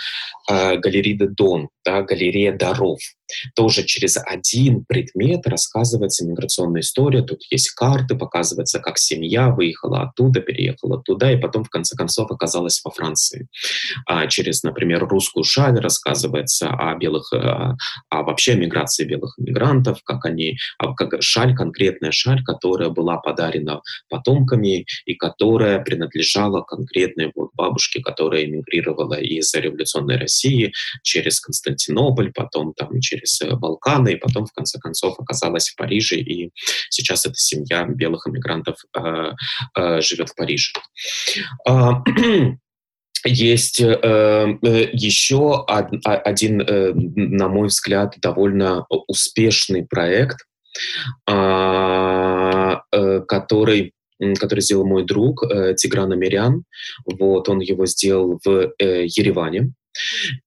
Галерея 0.48 1.16
де 1.16 1.28
Дон, 1.28 1.68
да, 1.84 2.02
галерея 2.02 2.52
даров 2.56 2.98
тоже 3.54 3.84
через 3.84 4.16
один 4.16 4.84
предмет 4.84 5.46
рассказывается 5.46 6.26
миграционная 6.26 6.82
история. 6.82 7.22
Тут 7.22 7.42
есть 7.50 7.70
карты, 7.70 8.14
показывается, 8.14 8.80
как 8.80 8.98
семья 8.98 9.48
выехала 9.50 10.02
оттуда, 10.02 10.40
переехала 10.40 11.02
туда, 11.02 11.32
и 11.32 11.36
потом, 11.36 11.64
в 11.64 11.70
конце 11.70 11.96
концов, 11.96 12.30
оказалась 12.42 12.80
во 12.84 12.90
Франции. 12.90 13.46
А 14.06 14.26
через, 14.26 14.62
например, 14.64 15.06
русскую 15.06 15.44
шаль 15.44 15.78
рассказывается 15.78 16.68
о 16.68 16.96
белых, 16.96 17.32
э, 17.32 17.38
о 18.08 18.22
вообще 18.22 18.56
миграции 18.56 19.04
белых 19.04 19.38
иммигрантов, 19.38 20.02
как 20.04 20.24
они, 20.24 20.56
как 20.96 21.22
шаль, 21.22 21.54
конкретная 21.54 22.10
шаль, 22.10 22.42
которая 22.42 22.88
была 22.88 23.18
подарена 23.18 23.80
потомками 24.08 24.86
и 25.06 25.14
которая 25.14 25.78
принадлежала 25.78 26.62
конкретной 26.62 27.30
вот 27.34 27.50
бабушке, 27.54 28.02
которая 28.02 28.44
эмигрировала 28.44 29.14
из 29.14 29.54
революционной 29.54 30.16
России 30.16 30.72
через 31.02 31.40
Константинополь, 31.40 32.32
потом 32.32 32.74
там 32.74 33.00
через 33.00 33.40
э, 33.40 33.54
Балканы, 33.54 34.12
и 34.12 34.16
потом, 34.16 34.46
в 34.46 34.52
конце 34.52 34.78
концов, 34.80 35.20
оказалась 35.20 35.68
в 35.68 35.76
Париже, 35.76 36.16
и 36.16 36.50
сейчас 36.90 37.26
эта 37.26 37.36
семья 37.36 37.84
белых 37.86 38.26
иммигрантов 38.26 38.76
э, 38.96 39.32
э, 39.76 40.00
живет 40.00 40.30
в 40.30 40.34
Париже. 40.34 40.72
А, 42.22 42.56
есть 43.24 43.80
э, 43.80 43.98
э, 44.02 44.90
еще 44.92 45.64
один, 45.66 46.60
э, 46.60 46.92
на 46.94 47.48
мой 47.48 47.68
взгляд, 47.68 48.14
довольно 48.20 48.86
успешный 48.88 49.86
проект, 49.86 50.38
э, 51.28 52.76
который 53.28 53.94
который 54.38 54.60
сделал 54.60 54.86
мой 54.86 55.04
друг 55.04 55.42
э, 55.42 55.74
Тигран 55.74 56.12
Амирян. 56.12 56.62
Вот, 57.06 57.48
он 57.48 57.58
его 57.58 57.86
сделал 57.86 58.38
в 58.44 58.72
э, 58.78 59.06
Ереване. 59.06 59.72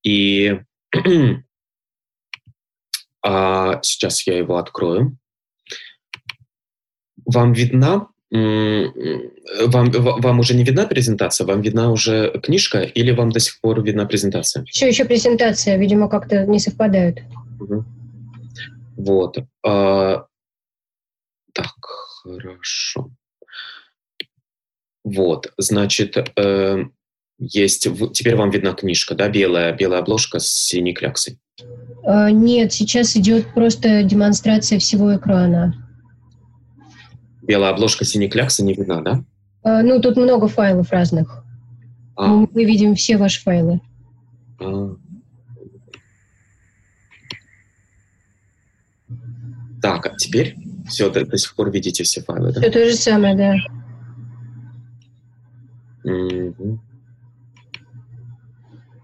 И 0.02 0.58
А, 3.26 3.80
сейчас 3.82 4.28
я 4.28 4.38
его 4.38 4.58
открою. 4.58 5.18
Вам 7.26 7.54
видна 7.54 8.08
вам, 9.68 9.92
вам 9.92 10.40
уже 10.40 10.56
не 10.56 10.64
видна 10.64 10.86
презентация? 10.86 11.46
Вам 11.46 11.62
видна 11.62 11.92
уже 11.92 12.32
книжка 12.44 12.82
или 12.82 13.12
вам 13.12 13.32
до 13.32 13.40
сих 13.40 13.60
пор 13.62 13.82
видна 13.84 14.06
презентация? 14.06 14.66
Все 14.66 14.88
еще 14.88 15.06
презентация, 15.06 15.78
видимо, 15.78 16.10
как-то 16.10 16.46
не 16.46 16.60
совпадают. 16.60 17.20
Угу. 17.60 17.86
Вот. 18.98 19.38
А, 19.66 20.26
так, 21.54 21.74
хорошо. 22.24 23.10
Вот, 25.04 25.54
значит, 25.58 26.18
э, 26.36 26.84
есть... 27.38 27.88
Теперь 28.14 28.36
вам 28.36 28.50
видна 28.50 28.74
книжка, 28.74 29.14
да, 29.14 29.30
белая, 29.30 29.72
белая 29.74 30.00
обложка 30.00 30.40
с 30.40 30.48
синей 30.48 30.94
кляксой? 30.94 31.38
Э, 32.04 32.30
нет, 32.32 32.74
сейчас 32.74 33.16
идет 33.16 33.54
просто 33.54 34.04
демонстрация 34.04 34.80
всего 34.80 35.16
экрана. 35.16 35.85
Белая 37.48 37.72
обложка 37.72 38.06
синей 38.06 38.30
кляксы 38.30 38.64
не 38.64 38.74
видна, 38.74 39.02
да? 39.02 39.24
Э, 39.64 39.82
ну, 39.82 40.02
тут 40.02 40.18
много 40.18 40.48
файлов 40.48 40.92
разных. 40.92 41.44
А. 42.16 42.28
Мы, 42.28 42.48
мы 42.52 42.66
видим 42.66 42.96
все 42.96 43.18
ваши 43.18 43.42
файлы. 43.42 43.82
А. 44.60 44.96
Так, 49.82 50.08
а 50.08 50.16
теперь 50.18 50.56
все, 50.88 51.10
до, 51.12 51.26
до 51.26 51.38
сих 51.38 51.56
пор 51.56 51.72
видите 51.72 52.04
все 52.04 52.22
файлы, 52.22 52.52
да? 52.52 52.62
Все 52.62 52.72
то 52.72 52.90
же 52.90 52.96
самое, 52.96 53.36
да. 53.36 53.56
Угу. 56.04 56.80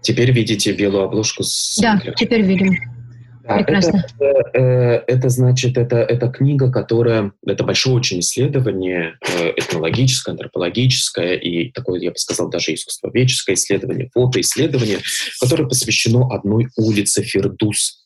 Теперь 0.00 0.32
видите 0.32 0.72
белую 0.72 1.04
обложку 1.04 1.44
с... 1.44 1.78
Да, 1.80 2.00
теперь 2.16 2.42
видим. 2.42 2.91
Да, 3.42 3.56
Прекрасно. 3.56 4.04
Это, 4.20 4.58
э, 4.58 5.02
это 5.08 5.28
значит, 5.28 5.76
это, 5.76 5.96
это 5.96 6.28
книга, 6.28 6.70
которая, 6.70 7.32
это 7.44 7.64
большое 7.64 7.96
очень 7.96 8.20
исследование, 8.20 9.16
э, 9.20 9.50
этнологическое, 9.56 10.34
антропологическое 10.34 11.34
и 11.34 11.70
такое, 11.72 12.00
я 12.00 12.10
бы 12.10 12.18
сказал, 12.18 12.50
даже 12.50 12.72
искусствоведческое 12.74 13.56
исследование, 13.56 14.10
фотоисследование, 14.14 14.98
которое 15.40 15.66
посвящено 15.66 16.32
одной 16.32 16.68
улице 16.76 17.22
Фердус. 17.22 18.01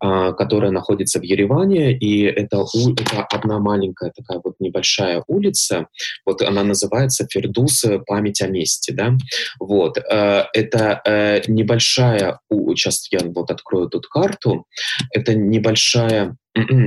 А, 0.00 0.32
которая 0.32 0.70
находится 0.70 1.20
в 1.20 1.22
Ереване, 1.22 1.96
и 1.96 2.22
это, 2.22 2.64
это 2.96 3.22
одна 3.24 3.58
маленькая 3.58 4.12
такая 4.14 4.40
вот 4.42 4.56
небольшая 4.60 5.22
улица, 5.26 5.86
вот 6.24 6.42
она 6.42 6.62
называется 6.62 7.26
Фердус. 7.30 7.84
«Память 8.06 8.40
о 8.40 8.48
месте», 8.48 8.92
да, 8.92 9.16
вот, 9.60 9.98
э, 9.98 10.44
это 10.52 11.00
э, 11.04 11.42
небольшая, 11.48 12.40
сейчас 12.50 13.06
я 13.10 13.20
вот 13.22 13.50
открою 13.50 13.88
тут 13.88 14.06
карту, 14.06 14.66
это 15.12 15.34
небольшая 15.34 16.36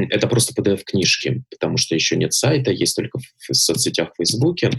это 0.10 0.28
просто 0.28 0.60
PDF 0.60 0.82
книжки, 0.84 1.44
потому 1.51 1.78
что 1.78 1.94
еще 1.94 2.16
нет 2.16 2.34
сайта, 2.34 2.72
есть 2.72 2.96
только 2.96 3.20
в 3.20 3.54
соцсетях 3.54 4.10
в 4.13 4.18
Фейсбуке. 4.18 4.72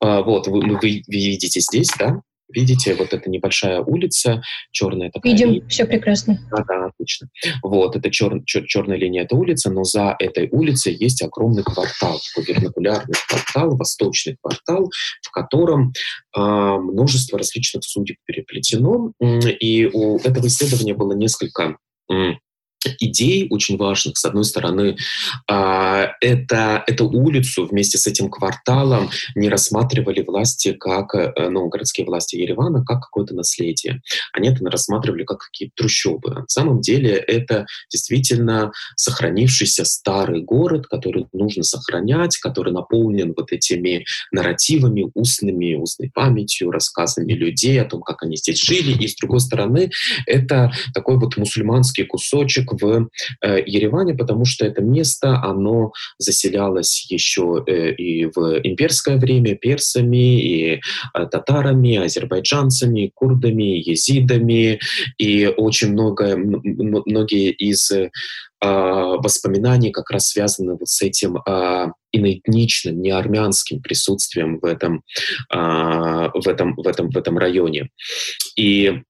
А, 0.00 0.22
вот, 0.22 0.46
вы, 0.46 0.60
вы, 0.60 0.76
вы 0.76 1.02
видите 1.06 1.60
здесь, 1.60 1.90
да, 1.98 2.22
Видите, 2.52 2.94
вот 2.94 3.12
эта 3.12 3.28
небольшая 3.30 3.80
улица, 3.80 4.42
черная 4.70 5.10
такая 5.10 5.32
Видим, 5.32 5.50
линия. 5.50 5.68
все 5.68 5.84
прекрасно. 5.84 6.38
Да, 6.50 6.64
да, 6.64 6.86
отлично. 6.86 7.28
Вот, 7.62 7.96
это 7.96 8.10
чер, 8.10 8.42
чер, 8.44 8.64
черная 8.66 8.96
линия, 8.96 9.22
это 9.22 9.36
улица, 9.36 9.70
но 9.70 9.84
за 9.84 10.16
этой 10.18 10.48
улицей 10.50 10.94
есть 10.94 11.22
огромный 11.22 11.62
квартал, 11.62 12.20
такой 12.34 12.52
вернакулярный 12.52 13.14
квартал, 13.28 13.76
восточный 13.76 14.36
квартал, 14.40 14.90
в 15.22 15.30
котором 15.30 15.92
э, 16.36 16.40
множество 16.40 17.38
различных 17.38 17.84
судеб 17.84 18.16
переплетено. 18.24 19.12
И 19.20 19.86
у 19.92 20.18
этого 20.18 20.46
исследования 20.46 20.94
было 20.94 21.12
несколько 21.12 21.76
идей 22.98 23.46
очень 23.50 23.76
важных. 23.76 24.16
С 24.16 24.24
одной 24.24 24.44
стороны, 24.44 24.96
а, 25.48 26.12
это, 26.20 26.82
эту 26.86 27.08
улицу 27.08 27.66
вместе 27.66 27.98
с 27.98 28.06
этим 28.06 28.30
кварталом 28.30 29.10
не 29.34 29.48
рассматривали 29.48 30.22
власти 30.22 30.72
как, 30.72 31.14
э, 31.14 31.32
ну, 31.50 31.68
городские 31.68 32.06
власти 32.06 32.36
Еревана, 32.36 32.84
как 32.84 33.00
какое-то 33.00 33.34
наследие. 33.34 34.02
Они 34.32 34.48
это 34.48 34.64
рассматривали 34.68 35.24
как 35.24 35.38
какие-то 35.38 35.74
трущобы. 35.76 36.30
На 36.30 36.48
самом 36.48 36.80
деле 36.80 37.12
это 37.16 37.66
действительно 37.90 38.72
сохранившийся 38.96 39.84
старый 39.84 40.42
город, 40.42 40.86
который 40.86 41.26
нужно 41.32 41.62
сохранять, 41.62 42.38
который 42.38 42.72
наполнен 42.72 43.34
вот 43.36 43.52
этими 43.52 44.04
нарративами, 44.32 45.10
устными, 45.14 45.74
устной 45.74 46.10
памятью, 46.12 46.70
рассказами 46.70 47.32
людей 47.32 47.80
о 47.80 47.84
том, 47.84 48.02
как 48.02 48.22
они 48.22 48.36
здесь 48.36 48.62
жили. 48.62 48.92
И 49.02 49.08
с 49.08 49.16
другой 49.16 49.40
стороны, 49.40 49.90
это 50.26 50.72
такой 50.94 51.18
вот 51.18 51.36
мусульманский 51.36 52.04
кусочек 52.04 52.69
в 52.72 53.08
э, 53.42 53.62
Ереване, 53.66 54.14
потому 54.14 54.44
что 54.44 54.66
это 54.66 54.82
место, 54.82 55.40
оно 55.42 55.92
заселялось 56.18 57.06
еще 57.10 57.62
э, 57.66 57.92
и 57.92 58.26
в 58.26 58.60
имперское 58.62 59.16
время 59.16 59.56
персами, 59.56 60.40
и 60.40 60.74
э, 60.74 61.26
татарами, 61.26 61.96
азербайджанцами, 61.96 63.12
курдами, 63.14 63.82
езидами, 63.88 64.78
и 65.18 65.46
очень 65.46 65.92
много, 65.92 66.36
многие 66.36 67.50
из 67.50 67.90
воспоминаний 68.60 69.90
как 69.90 70.10
раз 70.10 70.28
связаны 70.28 70.72
вот 70.72 70.88
с 70.88 71.00
этим 71.00 71.38
а, 71.46 71.92
иноэтничным, 72.12 73.00
неармянским 73.00 73.80
присутствием 73.80 74.58
в 74.58 74.64
этом, 74.64 75.02
а, 75.50 76.30
в 76.34 76.46
этом, 76.46 76.74
в 76.74 76.86
этом, 76.86 77.10
в 77.10 77.16
этом 77.16 77.38
районе. 77.38 77.88
И 78.56 79.02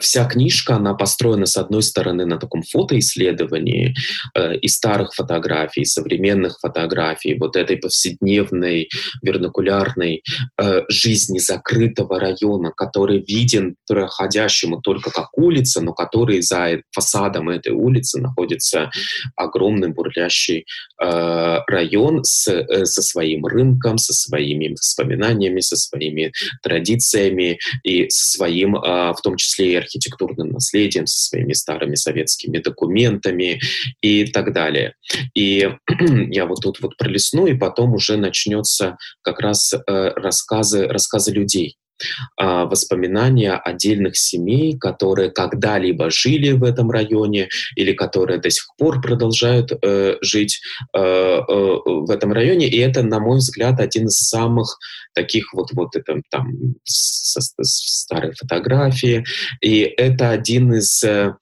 вся 0.00 0.24
книжка, 0.26 0.76
она 0.76 0.94
построена, 0.94 1.46
с 1.46 1.56
одной 1.56 1.82
стороны, 1.82 2.26
на 2.26 2.38
таком 2.38 2.62
фотоисследовании 2.62 3.94
э, 4.34 4.56
и 4.56 4.68
старых 4.68 5.14
фотографий, 5.14 5.84
современных 5.84 6.58
фотографий, 6.60 7.36
вот 7.38 7.56
этой 7.56 7.76
повседневной, 7.76 8.88
вернокулярной 9.22 10.22
э, 10.60 10.82
жизни 10.88 11.38
закрытого 11.38 12.20
района, 12.20 12.72
который 12.76 13.24
виден 13.26 13.76
проходящему 13.86 14.80
только 14.80 15.10
как 15.10 15.36
улица, 15.36 15.80
но 15.80 15.92
который 15.92 16.42
за 16.42 16.82
фасадом 16.92 17.48
этой 17.48 17.72
улицы 17.72 18.20
находится 18.20 18.90
огромный 19.36 19.88
бурлящий 19.88 20.66
э, 21.02 21.58
район 21.66 22.24
с, 22.24 22.48
э, 22.48 22.84
со 22.84 23.02
своим 23.02 23.46
рынком, 23.46 23.98
со 23.98 24.12
своими 24.12 24.68
воспоминаниями, 24.68 25.60
со 25.60 25.76
своими 25.76 26.32
традициями 26.62 27.58
и 27.82 28.08
со 28.10 28.26
своим, 28.26 28.76
э, 28.76 29.12
в 29.12 29.20
том 29.22 29.36
числе, 29.36 29.55
числе 29.56 29.72
и 29.72 29.76
архитектурным 29.76 30.50
наследием, 30.50 31.06
со 31.06 31.28
своими 31.28 31.52
старыми 31.52 31.94
советскими 31.94 32.58
документами 32.58 33.60
и 34.02 34.26
так 34.26 34.52
далее. 34.52 34.94
И 35.34 35.70
я 36.30 36.46
вот 36.46 36.60
тут 36.62 36.80
вот 36.80 36.96
пролесну, 36.96 37.46
и 37.46 37.54
потом 37.54 37.94
уже 37.94 38.16
начнется 38.16 38.96
как 39.22 39.40
раз 39.40 39.72
э, 39.72 39.78
рассказы, 39.86 40.86
рассказы 40.86 41.32
людей 41.32 41.76
воспоминания 42.38 43.54
отдельных 43.54 44.16
семей, 44.16 44.76
которые 44.78 45.30
когда-либо 45.30 46.10
жили 46.10 46.52
в 46.52 46.64
этом 46.64 46.90
районе 46.90 47.48
или 47.76 47.92
которые 47.92 48.38
до 48.38 48.50
сих 48.50 48.64
пор 48.76 49.00
продолжают 49.00 49.72
э, 49.72 50.16
жить 50.20 50.60
э, 50.94 50.98
э, 50.98 51.42
в 51.48 52.10
этом 52.10 52.32
районе. 52.32 52.68
И 52.68 52.78
это, 52.78 53.02
на 53.02 53.20
мой 53.20 53.38
взгляд, 53.38 53.80
один 53.80 54.06
из 54.06 54.16
самых 54.18 54.78
таких 55.14 55.52
вот, 55.54 55.72
вот 55.72 55.96
это 55.96 56.20
там 56.30 56.52
со, 56.84 57.40
со, 57.40 57.62
старые 57.62 58.32
фотографии. 58.32 59.24
И 59.60 59.80
это 59.80 60.30
один 60.30 60.74
из 60.74 61.02
э, 61.04 61.32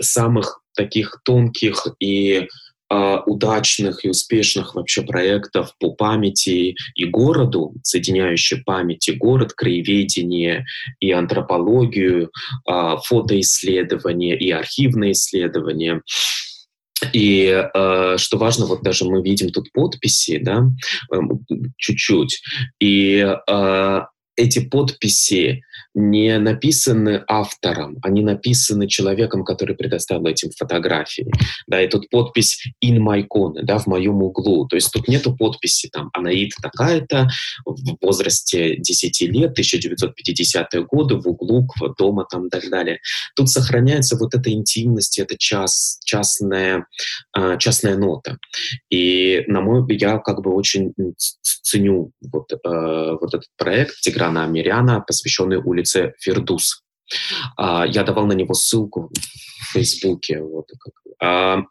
самых 0.00 0.60
таких 0.74 1.20
тонких 1.24 1.86
и 1.98 2.38
а, 2.38 2.46
удачных 2.90 4.04
и 4.04 4.08
успешных 4.08 4.74
вообще 4.74 5.02
проектов 5.02 5.74
по 5.78 5.92
памяти 5.92 6.74
и 6.96 7.04
городу, 7.04 7.74
соединяющих 7.84 8.64
память 8.64 9.08
и 9.08 9.12
город, 9.12 9.52
краеведение 9.52 10.64
и 10.98 11.12
антропологию, 11.12 12.30
а, 12.66 12.96
фотоисследования 12.96 14.36
и 14.36 14.50
архивные 14.50 15.12
исследования. 15.12 16.02
И 17.12 17.46
э, 17.46 18.16
что 18.18 18.36
важно, 18.36 18.66
вот 18.66 18.82
даже 18.82 19.04
мы 19.04 19.22
видим 19.22 19.50
тут 19.50 19.72
подписи, 19.72 20.38
да, 20.38 20.66
э, 21.12 21.16
чуть-чуть. 21.78 22.42
И 22.78 23.26
э, 23.48 24.00
эти 24.36 24.58
подписи 24.68 25.62
не 25.94 26.38
написаны 26.38 27.24
автором, 27.26 27.98
они 28.02 28.22
написаны 28.22 28.88
человеком, 28.88 29.44
который 29.44 29.76
предоставил 29.76 30.26
этим 30.26 30.50
фотографии. 30.56 31.30
Да, 31.66 31.82
и 31.82 31.88
тут 31.88 32.08
подпись 32.10 32.64
«in 32.84 32.98
my 32.98 33.26
corner», 33.26 33.62
да, 33.62 33.78
в 33.78 33.86
моем 33.86 34.22
углу. 34.22 34.66
То 34.68 34.76
есть 34.76 34.92
тут 34.92 35.08
нету 35.08 35.36
подписи 35.36 35.88
там 35.88 36.10
«Анаид 36.12 36.52
такая-то» 36.62 37.28
в 37.64 37.96
возрасте 38.00 38.76
10 38.76 39.20
лет, 39.32 39.58
1950-е 39.58 40.84
годы, 40.84 41.16
в 41.16 41.26
углу 41.26 41.66
дома 41.98 42.26
там 42.30 42.46
и 42.46 42.50
так 42.50 42.68
далее. 42.70 43.00
Тут 43.34 43.48
сохраняется 43.50 44.16
вот 44.16 44.34
эта 44.34 44.52
интимность, 44.52 45.18
это 45.18 45.36
час, 45.36 45.98
частная, 46.04 46.86
а, 47.32 47.56
частная 47.56 47.96
нота. 47.96 48.38
И, 48.90 49.44
на 49.46 49.60
мой 49.60 49.84
я 49.96 50.18
как 50.18 50.42
бы 50.42 50.54
очень 50.54 50.92
ценю 51.42 52.12
вот, 52.20 52.52
э, 52.52 52.56
вот 52.64 53.34
этот 53.34 53.48
проект 53.56 54.00
Тиграна 54.00 54.44
Амиряна, 54.44 55.00
посвященный 55.00 55.58
улице 55.80 56.14
Фердус. 56.20 56.84
А, 57.56 57.86
я 57.86 58.04
давал 58.04 58.26
на 58.26 58.32
него 58.32 58.54
ссылку 58.54 59.10
в 59.10 59.72
Фейсбуке. 59.72 60.40
Вот, 60.40 60.68
а, 61.20 61.62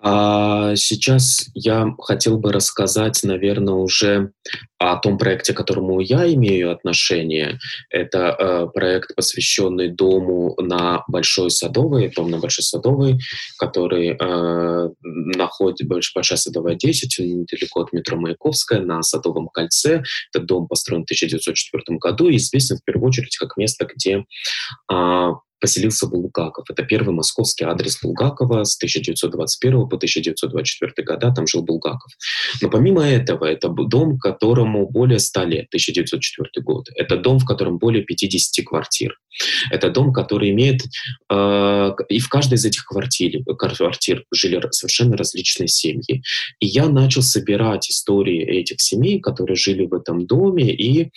а 0.00 0.76
сейчас 0.76 1.48
я 1.54 1.94
хотел 1.98 2.38
бы 2.38 2.52
рассказать, 2.52 3.20
наверное, 3.24 3.74
уже 3.74 4.30
о 4.78 4.96
том 4.96 5.18
проекте, 5.18 5.52
к 5.52 5.56
которому 5.56 5.98
я 5.98 6.32
имею 6.34 6.70
отношение. 6.70 7.58
Это 7.90 8.36
э, 8.38 8.66
проект, 8.72 9.16
посвященный 9.16 9.88
дому 9.88 10.54
на 10.58 11.02
Большой 11.08 11.50
Садовой, 11.50 12.12
дом 12.14 12.30
на 12.30 12.38
Большой 12.38 12.62
Садовой, 12.62 13.18
который 13.58 14.10
э, 14.10 14.88
находится, 15.02 15.84
Большая 16.14 16.38
Садовая 16.38 16.76
10, 16.76 17.18
недалеко 17.18 17.80
от 17.80 17.92
метро 17.92 18.16
Маяковская, 18.16 18.80
на 18.80 19.02
Садовом 19.02 19.48
кольце. 19.48 20.04
Этот 20.32 20.46
дом 20.46 20.68
построен 20.68 21.02
в 21.02 21.06
1904 21.06 21.98
году 21.98 22.28
и 22.28 22.36
известен 22.36 22.76
в 22.76 22.84
первую 22.84 23.08
очередь 23.08 23.36
как 23.36 23.56
место, 23.56 23.88
где 23.92 24.24
э, 24.92 25.30
поселился 25.60 26.06
Булгаков. 26.06 26.70
Это 26.70 26.82
первый 26.82 27.14
московский 27.14 27.64
адрес 27.64 28.00
Булгакова 28.02 28.64
с 28.64 28.76
1921 28.76 29.88
по 29.88 29.96
1924 29.96 30.92
года, 31.06 31.32
там 31.34 31.46
жил 31.46 31.62
Булгаков. 31.62 32.12
Но 32.62 32.70
помимо 32.70 33.02
этого, 33.02 33.44
это 33.44 33.68
дом, 33.68 34.18
которому 34.18 34.88
более 34.88 35.18
100 35.18 35.44
лет, 35.44 35.66
1904 35.68 36.64
год. 36.64 36.86
Это 36.94 37.16
дом, 37.16 37.38
в 37.38 37.44
котором 37.44 37.78
более 37.78 38.04
50 38.04 38.64
квартир. 38.66 39.18
Это 39.70 39.90
дом, 39.90 40.12
который 40.12 40.50
имеет... 40.50 40.82
Э, 41.30 41.90
и 42.08 42.18
в 42.18 42.28
каждой 42.28 42.54
из 42.54 42.64
этих 42.64 42.84
квартир, 42.84 43.42
квартир 43.56 44.24
жили 44.32 44.60
совершенно 44.70 45.16
различные 45.16 45.68
семьи. 45.68 46.22
И 46.60 46.66
я 46.66 46.88
начал 46.88 47.22
собирать 47.22 47.90
истории 47.90 48.42
этих 48.42 48.80
семей, 48.80 49.20
которые 49.20 49.56
жили 49.56 49.86
в 49.86 49.94
этом 49.94 50.26
доме, 50.26 50.72
и 50.72 51.04
э, 51.04 51.08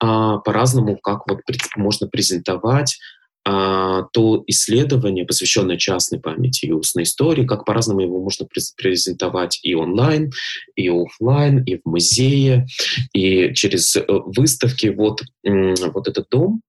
по-разному, 0.00 0.96
как 0.98 1.22
вот 1.28 1.40
можно 1.76 2.06
презентовать 2.08 2.98
то 3.44 4.42
исследование, 4.46 5.26
посвященное 5.26 5.76
частной 5.76 6.18
памяти 6.18 6.66
и 6.66 6.72
устной 6.72 7.02
истории, 7.02 7.46
как 7.46 7.64
по-разному 7.64 8.00
его 8.00 8.22
можно 8.22 8.46
презентовать 8.76 9.60
и 9.62 9.74
онлайн, 9.74 10.30
и 10.76 10.88
офлайн, 10.88 11.62
и 11.62 11.76
в 11.76 11.80
музее, 11.84 12.66
и 13.12 13.52
через 13.54 13.96
э, 13.96 14.04
выставки. 14.08 14.86
Вот, 14.86 15.22
вот 15.44 16.08
этот 16.08 16.26
дом. 16.30 16.62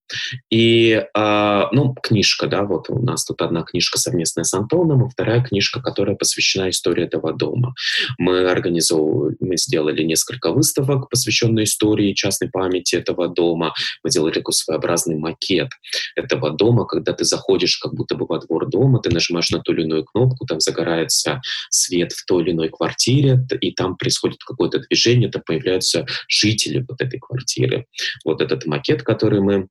И, 0.52 1.04
а, 1.16 1.70
ну, 1.72 1.96
книжка, 1.96 2.48
да, 2.48 2.64
вот 2.64 2.90
у 2.90 3.00
нас 3.00 3.26
тут 3.26 3.42
одна 3.42 3.64
книжка 3.64 3.98
совместная 3.98 4.44
с 4.44 4.54
Антоном, 4.54 5.06
и 5.06 5.10
вторая 5.10 5.44
книжка, 5.44 5.82
которая 5.82 6.16
посвящена 6.16 6.70
истории 6.70 7.06
этого 7.06 7.34
дома. 7.34 7.74
Мы 8.18 8.50
организовывали, 8.50 9.36
мы 9.40 9.58
сделали 9.58 10.04
несколько 10.04 10.52
выставок, 10.52 11.10
посвященных 11.10 11.66
истории 11.66 12.14
частной 12.14 12.50
памяти 12.50 12.96
этого 12.96 13.28
дома. 13.28 13.74
Мы 14.04 14.10
делали 14.10 14.34
такой 14.34 14.54
своеобразный 14.54 15.18
макет 15.18 15.70
этого 16.16 16.52
дома, 16.52 16.65
дома, 16.66 16.86
когда 16.86 17.14
ты 17.14 17.26
заходишь 17.26 17.78
как 17.78 17.94
будто 17.94 18.16
бы 18.16 18.26
во 18.26 18.40
двор 18.40 18.68
дома, 18.70 19.00
ты 19.00 19.10
нажимаешь 19.12 19.52
на 19.52 19.60
ту 19.60 19.74
или 19.74 19.84
иную 19.84 20.04
кнопку, 20.04 20.46
там 20.46 20.60
загорается 20.60 21.42
свет 21.70 22.12
в 22.12 22.26
той 22.26 22.44
или 22.44 22.52
иной 22.52 22.70
квартире, 22.70 23.46
и 23.62 23.72
там 23.72 23.96
происходит 23.98 24.44
какое-то 24.44 24.80
движение, 24.80 25.30
там 25.30 25.44
появляются 25.46 26.06
жители 26.28 26.84
вот 26.88 27.02
этой 27.02 27.20
квартиры. 27.20 27.86
Вот 28.24 28.42
этот 28.42 28.66
макет, 28.66 29.04
который 29.04 29.42
мы 29.42 29.68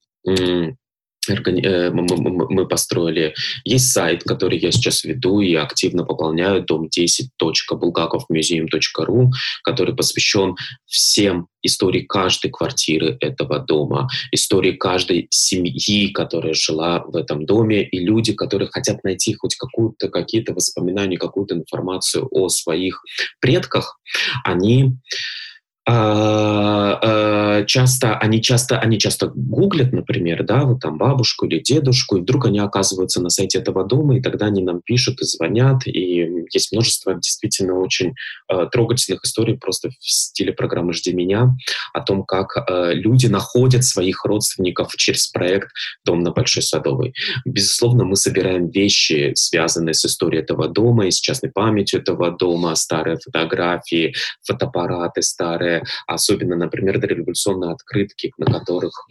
мы 1.29 2.69
построили. 2.69 3.35
Есть 3.65 3.93
сайт, 3.93 4.25
который 4.25 4.59
я 4.59 4.73
сейчас 4.73 5.05
веду 5.05 5.41
и 5.41 5.55
активно 5.55 6.05
пополняю, 6.05 6.65
дом10.bulgakovmuseum.ru, 6.65 9.31
который 9.63 9.95
посвящен 9.95 10.57
всем 10.87 11.47
истории 11.63 12.03
каждой 12.03 12.51
квартиры 12.51 13.17
этого 13.21 13.59
дома, 13.59 14.09
истории 14.33 14.73
каждой 14.73 15.29
семьи, 15.31 16.09
которая 16.09 16.55
жила 16.55 17.05
в 17.07 17.17
этом 17.17 17.47
доме, 17.47 17.89
и 17.89 17.99
люди, 17.99 18.35
которые 18.35 18.69
хотят 18.69 19.03
найти 19.03 19.35
хоть 19.35 19.57
какую-то, 19.57 20.09
какие-то 20.09 20.53
воспоминания, 20.53 21.17
какую-то 21.17 21.55
информацию 21.55 22.29
о 22.31 22.49
своих 22.49 23.03
предках, 23.41 23.99
они 24.45 24.99
часто 27.67 28.17
они 28.17 28.43
часто 28.43 28.79
они 28.79 28.99
часто 28.99 29.31
гуглят, 29.35 29.93
например, 29.93 30.45
да, 30.45 30.65
вот 30.65 30.81
там 30.81 30.99
бабушку 30.99 31.47
или 31.47 31.61
дедушку, 31.61 32.17
и 32.17 32.21
вдруг 32.21 32.47
они 32.47 32.59
оказываются 32.59 33.21
на 33.21 33.31
сайте 33.31 33.59
этого 33.59 33.85
дома, 33.85 34.17
и 34.17 34.23
тогда 34.23 34.47
они 34.47 34.63
нам 34.63 34.81
пишут 34.83 35.21
и 35.21 35.25
звонят, 35.25 35.87
и 35.87 36.47
есть 36.53 36.73
множество 36.73 37.15
действительно 37.15 37.79
очень 37.79 38.15
э, 38.51 38.67
трогательных 38.73 39.25
историй 39.25 39.57
просто 39.57 39.91
в 39.91 39.95
стиле 40.01 40.53
программы 40.53 40.93
«Жди 40.93 41.13
меня» 41.13 41.55
о 41.93 42.01
том, 42.01 42.25
как 42.25 42.57
э, 42.57 42.95
люди 42.95 43.27
находят 43.27 43.85
своих 43.85 44.25
родственников 44.25 44.95
через 44.97 45.29
проект 45.29 45.69
«Дом 46.05 46.21
на 46.21 46.31
Большой 46.31 46.63
Садовой». 46.63 47.15
Безусловно, 47.45 48.05
мы 48.05 48.17
собираем 48.17 48.71
вещи, 48.71 49.33
связанные 49.35 49.95
с 49.95 50.05
историей 50.05 50.43
этого 50.43 50.69
дома 50.69 51.07
и 51.07 51.11
с 51.11 51.21
частной 51.21 51.51
памятью 51.51 52.01
этого 52.01 52.31
дома, 52.31 52.75
старые 52.75 53.19
фотографии, 53.19 54.15
фотоаппараты 54.47 55.23
старые, 55.23 55.74
особенно, 56.07 56.57
например, 56.57 57.01
дореволюционные 57.01 57.73
открытки, 57.73 58.33
на 58.39 58.47
которых 58.47 59.07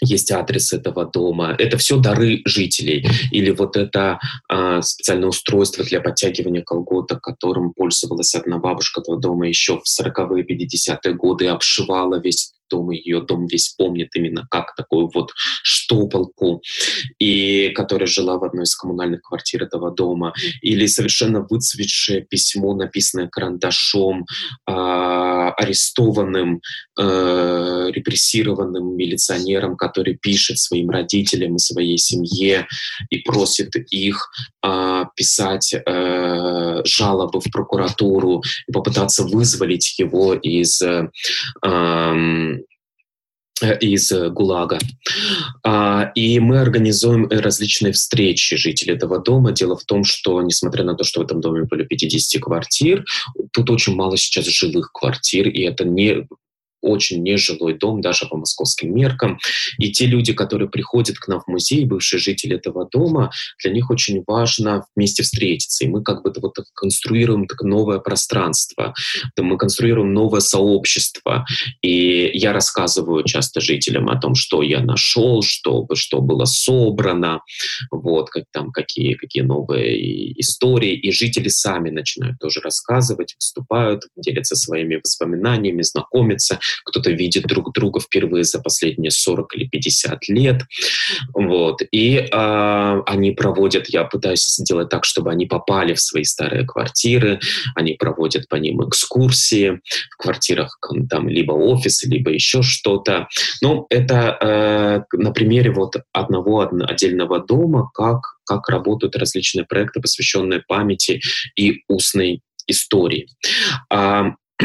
есть 0.00 0.30
адрес 0.32 0.72
этого 0.72 1.06
дома. 1.06 1.54
Это 1.58 1.76
все 1.78 1.98
дары 1.98 2.42
жителей. 2.44 3.06
Или 3.30 3.50
вот 3.50 3.76
это 3.76 4.18
э, 4.52 4.80
специальное 4.82 5.28
устройство 5.28 5.84
для 5.84 6.00
подтягивания 6.00 6.62
колготок, 6.62 7.20
которым 7.20 7.72
пользовалась 7.72 8.34
одна 8.34 8.58
бабушка 8.58 9.00
этого 9.00 9.18
дома 9.18 9.48
еще 9.48 9.78
в 9.78 9.84
40-е, 10.00 10.44
50-е 10.44 11.14
годы, 11.14 11.46
обшивала 11.46 12.20
весь 12.20 12.52
дом, 12.74 12.90
ее 12.90 13.20
дом 13.20 13.46
весь 13.46 13.74
помнит 13.78 14.08
именно 14.14 14.46
как 14.50 14.74
такую 14.76 15.10
вот 15.14 15.30
штопалку, 15.62 16.62
и 17.18 17.70
которая 17.74 18.06
жила 18.06 18.38
в 18.38 18.44
одной 18.44 18.64
из 18.64 18.74
коммунальных 18.74 19.22
квартир 19.22 19.62
этого 19.62 19.90
дома, 19.90 20.32
или 20.62 20.86
совершенно 20.86 21.46
выцветшее 21.48 22.22
письмо, 22.22 22.74
написанное 22.74 23.28
карандашом, 23.28 24.26
э, 24.68 24.72
арестованным, 24.72 26.60
э, 26.98 27.90
репрессированным 27.92 28.96
милиционером, 28.96 29.76
который 29.76 30.16
пишет 30.16 30.58
своим 30.58 30.90
родителям 30.90 31.56
и 31.56 31.58
своей 31.58 31.98
семье 31.98 32.66
и 33.10 33.18
просит 33.18 33.70
их 33.90 34.30
э, 34.66 35.04
писать 35.16 35.74
э, 35.74 35.80
жалобы 36.84 37.40
в 37.40 37.50
прокуратуру 37.50 38.42
и 38.68 38.72
попытаться 38.72 39.24
вызволить 39.24 39.98
его 39.98 40.34
из 40.34 40.80
э, 40.82 41.08
Э, 43.62 43.78
из 43.78 44.12
ГУЛАГа. 44.12 44.78
А, 45.62 46.10
и 46.16 46.40
мы 46.40 46.58
организуем 46.60 47.28
различные 47.28 47.92
встречи 47.92 48.56
жителей 48.56 48.94
этого 48.94 49.20
дома. 49.20 49.52
Дело 49.52 49.76
в 49.76 49.84
том, 49.84 50.02
что, 50.02 50.42
несмотря 50.42 50.82
на 50.84 50.94
то, 50.94 51.04
что 51.04 51.20
в 51.20 51.24
этом 51.24 51.40
доме 51.40 51.62
были 51.62 51.84
50 51.84 52.42
квартир, 52.42 53.04
тут 53.52 53.70
очень 53.70 53.94
мало 53.94 54.16
сейчас 54.16 54.46
жилых 54.46 54.90
квартир, 54.92 55.48
и 55.48 55.62
это 55.62 55.84
не 55.84 56.26
очень 56.84 57.22
нежилой 57.22 57.78
дом 57.78 58.00
даже 58.00 58.26
по 58.26 58.36
московским 58.36 58.94
меркам. 58.94 59.38
И 59.78 59.90
те 59.90 60.06
люди, 60.06 60.32
которые 60.32 60.68
приходят 60.68 61.18
к 61.18 61.28
нам 61.28 61.40
в 61.40 61.48
музей, 61.48 61.84
бывшие 61.84 62.20
жители 62.20 62.56
этого 62.56 62.88
дома, 62.90 63.30
для 63.62 63.72
них 63.72 63.90
очень 63.90 64.22
важно 64.26 64.84
вместе 64.94 65.22
встретиться. 65.22 65.84
И 65.84 65.88
мы 65.88 66.02
как 66.02 66.22
бы 66.22 66.32
вот 66.40 66.54
конструируем 66.74 67.46
так 67.46 67.62
новое 67.62 67.98
пространство, 67.98 68.94
мы 69.38 69.56
конструируем 69.58 70.12
новое 70.12 70.40
сообщество. 70.40 71.46
И 71.82 72.30
я 72.34 72.52
рассказываю 72.52 73.24
часто 73.24 73.60
жителям 73.60 74.08
о 74.08 74.20
том, 74.20 74.34
что 74.34 74.62
я 74.62 74.80
нашел, 74.80 75.42
что, 75.42 75.86
что 75.94 76.20
было 76.20 76.44
собрано, 76.44 77.40
вот, 77.90 78.30
как 78.30 78.44
там, 78.52 78.70
какие, 78.70 79.14
какие 79.14 79.42
новые 79.42 80.40
истории. 80.40 80.94
И 80.94 81.10
жители 81.10 81.48
сами 81.48 81.90
начинают 81.90 82.38
тоже 82.38 82.60
рассказывать, 82.60 83.34
выступают, 83.36 84.02
делятся 84.16 84.56
своими 84.56 84.96
воспоминаниями, 84.96 85.82
знакомятся 85.82 86.58
кто-то 86.84 87.10
видит 87.10 87.44
друг 87.44 87.72
друга 87.72 88.00
впервые 88.00 88.44
за 88.44 88.60
последние 88.60 89.10
40 89.10 89.56
или 89.56 89.68
50 89.68 90.28
лет. 90.28 90.62
Вот. 91.34 91.82
И 91.90 92.16
э, 92.16 93.02
они 93.06 93.32
проводят, 93.32 93.88
я 93.88 94.04
пытаюсь 94.04 94.46
сделать 94.46 94.88
так, 94.88 95.04
чтобы 95.04 95.30
они 95.30 95.46
попали 95.46 95.94
в 95.94 96.00
свои 96.00 96.24
старые 96.24 96.66
квартиры, 96.66 97.40
они 97.74 97.94
проводят 97.94 98.48
по 98.48 98.56
ним 98.56 98.86
экскурсии 98.88 99.80
в 100.10 100.16
квартирах, 100.16 100.78
там 101.08 101.28
либо 101.28 101.52
офисы, 101.52 102.08
либо 102.08 102.30
еще 102.30 102.62
что-то. 102.62 103.28
Ну, 103.62 103.86
это 103.90 104.36
э, 104.40 105.16
на 105.16 105.32
примере 105.32 105.70
вот 105.70 105.96
одного 106.12 106.60
отдельного 106.60 107.40
дома, 107.40 107.90
как, 107.94 108.20
как 108.44 108.68
работают 108.68 109.16
различные 109.16 109.64
проекты, 109.64 110.00
посвященные 110.00 110.62
памяти 110.66 111.20
и 111.56 111.82
устной 111.88 112.42
истории. 112.66 113.28
А, 113.90 114.34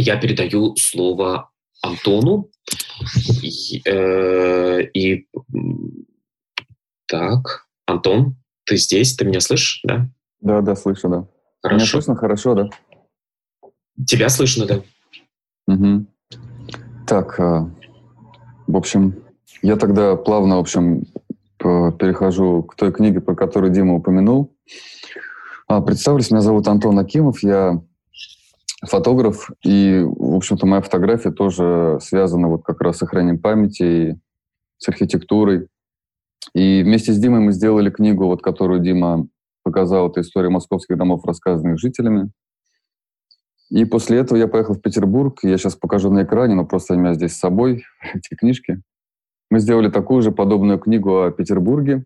я 0.00 0.16
передаю 0.16 0.76
слово 0.76 1.50
Антону. 1.82 2.50
И, 3.42 3.82
э, 3.84 4.82
и 4.94 5.26
так, 7.06 7.66
Антон, 7.86 8.36
ты 8.64 8.76
здесь, 8.76 9.16
ты 9.16 9.24
меня 9.24 9.40
слышишь, 9.40 9.80
да? 9.84 10.08
Да, 10.40 10.60
да, 10.60 10.76
слышу, 10.76 11.08
да. 11.08 11.26
Хорошо. 11.62 11.76
Меня 11.76 11.86
слышно 11.86 12.16
хорошо, 12.16 12.54
да? 12.54 12.68
Тебя 14.06 14.28
слышно, 14.28 14.66
да? 14.66 14.82
Угу. 15.66 16.06
Так, 17.06 17.38
э, 17.40 17.66
в 18.66 18.76
общем, 18.76 19.22
Я 19.62 19.76
тогда 19.76 20.16
плавно, 20.16 20.56
в 20.56 20.60
общем, 20.60 21.04
перехожу 21.58 22.62
к 22.62 22.76
той 22.76 22.92
книге, 22.92 23.20
про 23.20 23.34
которую 23.34 23.72
Дима 23.72 23.94
упомянул. 23.94 24.56
А, 25.68 25.82
представлюсь, 25.82 26.30
меня 26.30 26.40
зовут 26.40 26.66
Антон 26.66 26.98
Акимов, 26.98 27.42
я 27.42 27.82
фотограф, 28.86 29.50
и, 29.64 30.02
в 30.04 30.36
общем-то, 30.36 30.66
моя 30.66 30.82
фотография 30.82 31.30
тоже 31.30 31.98
связана 32.00 32.48
вот 32.48 32.64
как 32.64 32.80
раз 32.80 32.96
с 32.96 32.98
сохранением 33.00 33.38
памяти 33.38 33.82
и 33.82 34.14
с 34.78 34.88
архитектурой. 34.88 35.68
И 36.54 36.82
вместе 36.82 37.12
с 37.12 37.18
Димой 37.18 37.40
мы 37.40 37.52
сделали 37.52 37.90
книгу, 37.90 38.26
вот 38.26 38.42
которую 38.42 38.80
Дима 38.80 39.28
показал, 39.62 40.08
это 40.08 40.22
история 40.22 40.48
московских 40.48 40.96
домов, 40.96 41.24
рассказанных 41.24 41.78
жителями. 41.78 42.30
И 43.70 43.84
после 43.84 44.18
этого 44.18 44.36
я 44.36 44.48
поехал 44.48 44.74
в 44.74 44.80
Петербург. 44.80 45.38
Я 45.42 45.56
сейчас 45.56 45.76
покажу 45.76 46.10
на 46.10 46.24
экране, 46.24 46.54
но 46.54 46.66
просто 46.66 46.94
у 46.94 46.96
меня 46.96 47.14
здесь 47.14 47.34
с 47.34 47.40
собой 47.40 47.84
эти 48.14 48.34
книжки. 48.34 48.80
Мы 49.50 49.60
сделали 49.60 49.90
такую 49.90 50.22
же 50.22 50.32
подобную 50.32 50.78
книгу 50.78 51.22
о 51.22 51.30
Петербурге. 51.30 52.04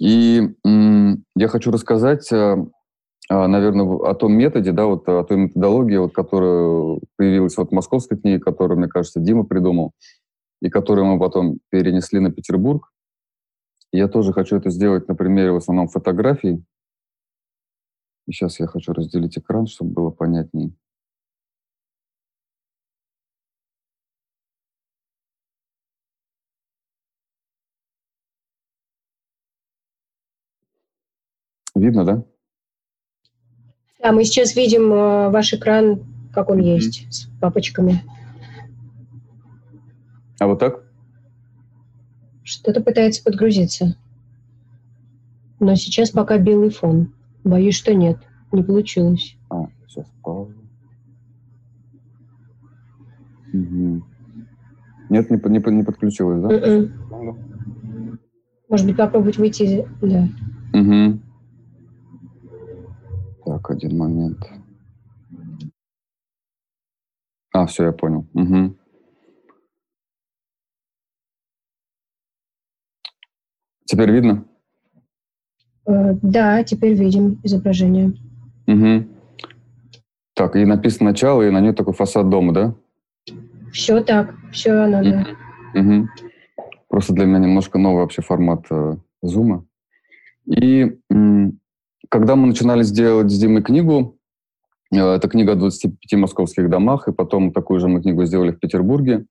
И 0.00 0.42
я 0.64 1.48
хочу 1.48 1.70
рассказать, 1.70 2.30
э, 2.32 2.56
наверное, 3.30 3.86
о 3.86 4.14
том 4.14 4.32
методе, 4.34 4.72
да, 4.72 4.86
вот 4.86 5.08
о 5.08 5.24
той 5.24 5.38
методологии, 5.38 5.96
вот, 5.96 6.12
которая 6.14 7.00
появилась 7.16 7.56
вот 7.56 7.70
в 7.70 7.72
московской 7.72 8.18
книге, 8.18 8.38
которую, 8.40 8.78
мне 8.78 8.88
кажется, 8.88 9.20
Дима 9.20 9.44
придумал, 9.44 9.92
и 10.60 10.68
которую 10.68 11.06
мы 11.06 11.18
потом 11.18 11.58
перенесли 11.70 12.20
на 12.20 12.30
Петербург. 12.30 12.90
Я 13.92 14.08
тоже 14.08 14.32
хочу 14.32 14.56
это 14.56 14.70
сделать 14.70 15.08
на 15.08 15.14
примере 15.14 15.52
в 15.52 15.56
основном 15.56 15.88
фотографий. 15.88 16.64
И 18.26 18.32
сейчас 18.32 18.58
я 18.60 18.66
хочу 18.66 18.92
разделить 18.92 19.38
экран, 19.38 19.66
чтобы 19.66 19.92
было 19.92 20.10
понятнее. 20.10 20.72
Видно, 31.74 32.04
да? 32.04 32.24
Да, 34.04 34.12
мы 34.12 34.24
сейчас 34.24 34.54
видим 34.54 34.92
э, 34.92 35.30
ваш 35.30 35.54
экран, 35.54 36.00
как 36.30 36.50
он 36.50 36.58
mm-hmm. 36.58 36.74
есть, 36.74 37.06
с 37.10 37.24
папочками. 37.40 38.02
А 40.38 40.46
вот 40.46 40.58
так? 40.58 40.84
Что-то 42.42 42.82
пытается 42.82 43.24
подгрузиться. 43.24 43.96
Но 45.58 45.74
сейчас 45.74 46.10
пока 46.10 46.36
белый 46.36 46.68
фон. 46.68 47.14
Боюсь, 47.44 47.76
что 47.76 47.94
нет. 47.94 48.18
Не 48.52 48.62
получилось. 48.62 49.38
А, 49.48 49.68
сейчас 49.88 50.06
пауза. 50.22 50.52
Угу. 53.54 54.02
Нет, 55.08 55.30
не, 55.30 55.40
не, 55.48 55.76
не 55.76 55.82
подключилось, 55.82 56.42
да? 56.42 56.48
Mm-mm. 56.50 58.18
Может 58.68 58.86
быть, 58.86 58.96
попробовать 58.98 59.38
выйти, 59.38 59.88
да. 60.02 60.28
Угу. 60.74 61.20
Так, 63.64 63.70
один 63.70 63.96
момент. 63.96 64.38
А, 67.54 67.66
все, 67.66 67.84
я 67.84 67.92
понял. 67.92 68.26
Угу. 68.34 68.76
Теперь 73.86 74.10
видно? 74.10 74.44
Э, 75.86 76.14
да, 76.20 76.62
теперь 76.64 76.94
видим 76.94 77.40
изображение. 77.42 78.12
Угу. 78.66 79.08
Так, 80.34 80.56
и 80.56 80.64
написано 80.64 81.10
начало, 81.10 81.42
и 81.42 81.50
на 81.50 81.60
ней 81.60 81.72
такой 81.72 81.94
фасад 81.94 82.28
дома, 82.28 82.52
да? 82.52 82.74
Все 83.72 84.02
так, 84.02 84.34
все 84.52 84.72
оно, 84.72 85.02
да. 85.02 85.26
Угу. 85.74 86.08
Просто 86.88 87.14
для 87.14 87.24
меня 87.24 87.38
немножко 87.38 87.78
новый 87.78 88.02
вообще 88.02 88.20
формат 88.20 88.66
э, 88.70 88.96
зума. 89.22 89.64
И 90.46 90.98
м- 91.10 91.60
когда 92.14 92.36
мы 92.36 92.46
начинали 92.46 92.84
сделать 92.84 93.28
с 93.28 93.36
Димой 93.36 93.60
книгу, 93.60 94.16
э, 94.92 94.98
это 94.98 95.26
книга 95.26 95.54
о 95.54 95.56
25 95.56 96.12
московских 96.12 96.70
домах, 96.70 97.08
и 97.08 97.12
потом 97.12 97.52
такую 97.52 97.80
же 97.80 97.88
мы 97.88 98.02
книгу 98.02 98.24
сделали 98.24 98.52
в 98.52 98.60
Петербурге, 98.60 99.26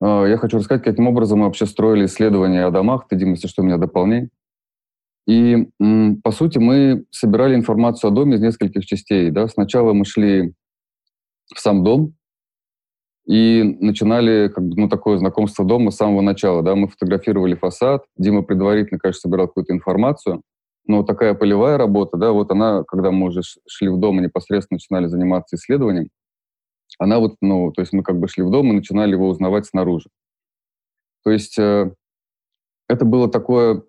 э, 0.00 0.24
я 0.28 0.36
хочу 0.36 0.58
рассказать, 0.58 0.82
каким 0.82 1.06
образом 1.06 1.38
мы 1.38 1.44
вообще 1.44 1.64
строили 1.64 2.06
исследования 2.06 2.64
о 2.64 2.72
домах. 2.72 3.06
Ты, 3.06 3.14
Дима, 3.14 3.34
если 3.34 3.46
что, 3.46 3.62
меня 3.62 3.76
дополняй. 3.76 4.30
И, 5.28 5.68
по 6.24 6.32
сути, 6.32 6.58
мы 6.58 7.04
собирали 7.12 7.54
информацию 7.54 8.10
о 8.10 8.12
доме 8.12 8.34
из 8.34 8.40
нескольких 8.40 8.84
частей. 8.84 9.30
Да? 9.30 9.46
Сначала 9.46 9.92
мы 9.92 10.04
шли 10.04 10.54
в 11.54 11.60
сам 11.60 11.84
дом 11.84 12.14
и 13.28 13.62
начинали 13.62 14.48
как 14.48 14.64
бы, 14.64 14.74
ну, 14.74 14.88
такое 14.88 15.18
знакомство 15.18 15.64
дома 15.64 15.92
с 15.92 15.96
самого 15.96 16.20
начала. 16.20 16.64
Да? 16.64 16.74
Мы 16.74 16.88
фотографировали 16.88 17.54
фасад. 17.54 18.06
Дима 18.16 18.42
предварительно, 18.42 18.98
конечно, 18.98 19.20
собирал 19.20 19.46
какую-то 19.46 19.72
информацию. 19.72 20.42
Но 20.86 21.02
такая 21.02 21.34
полевая 21.34 21.78
работа, 21.78 22.16
да, 22.16 22.32
вот 22.32 22.50
она, 22.50 22.84
когда 22.84 23.10
мы 23.10 23.26
уже 23.28 23.42
шли 23.68 23.88
в 23.88 23.98
дом 23.98 24.18
и 24.18 24.22
непосредственно 24.22 24.76
начинали 24.76 25.06
заниматься 25.06 25.56
исследованием, 25.56 26.08
она 26.98 27.18
вот, 27.18 27.36
ну, 27.40 27.72
то 27.72 27.82
есть 27.82 27.92
мы 27.92 28.02
как 28.02 28.18
бы 28.18 28.28
шли 28.28 28.42
в 28.42 28.50
дом 28.50 28.70
и 28.70 28.76
начинали 28.76 29.12
его 29.12 29.28
узнавать 29.28 29.66
снаружи. 29.66 30.08
То 31.24 31.30
есть 31.30 31.58
э, 31.58 31.92
это 32.88 33.04
было 33.04 33.28
такое 33.28 33.82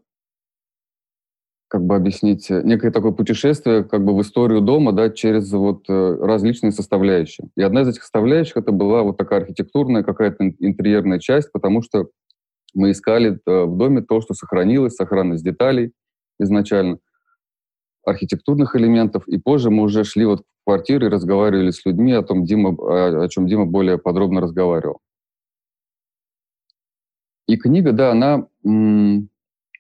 как 1.70 1.86
бы 1.86 1.96
объяснить, 1.96 2.50
э, 2.50 2.62
некое 2.64 2.92
такое 2.92 3.12
путешествие 3.12 3.84
как 3.84 4.04
бы 4.04 4.16
в 4.16 4.22
историю 4.22 4.62
дома, 4.62 4.94
да, 4.94 5.10
через 5.10 5.52
вот 5.52 5.84
э, 5.90 6.18
различные 6.22 6.72
составляющие. 6.72 7.50
И 7.56 7.62
одна 7.62 7.82
из 7.82 7.90
этих 7.90 8.02
составляющих 8.02 8.58
это 8.58 8.72
была 8.72 9.04
вот 9.04 9.18
такая 9.18 9.42
архитектурная 9.42 10.04
какая-то 10.04 10.50
интерьерная 10.60 11.20
часть, 11.20 11.52
потому 11.52 11.82
что 11.82 12.08
мы 12.74 12.92
искали 12.92 13.40
э, 13.46 13.64
в 13.66 13.78
доме 13.78 14.02
то, 14.02 14.22
что 14.22 14.34
сохранилось, 14.34 14.96
сохранность 14.96 15.44
деталей 15.44 15.92
изначально, 16.40 17.00
архитектурных 18.06 18.76
элементов, 18.76 19.28
и 19.28 19.38
позже 19.38 19.70
мы 19.70 19.84
уже 19.84 20.04
шли 20.04 20.26
вот 20.26 20.42
в 20.42 20.66
квартиры 20.66 21.08
и 21.08 21.10
разговаривали 21.10 21.72
с 21.72 21.86
людьми 21.86 22.14
о 22.14 22.24
том, 22.24 22.46
Дима, 22.46 22.70
о 23.24 23.28
чем 23.28 23.48
Дима 23.48 23.66
более 23.66 23.98
подробно 23.98 24.42
разговаривал. 24.42 25.00
И 27.48 27.58
книга, 27.58 27.92
да, 27.94 28.12
она 28.12 28.48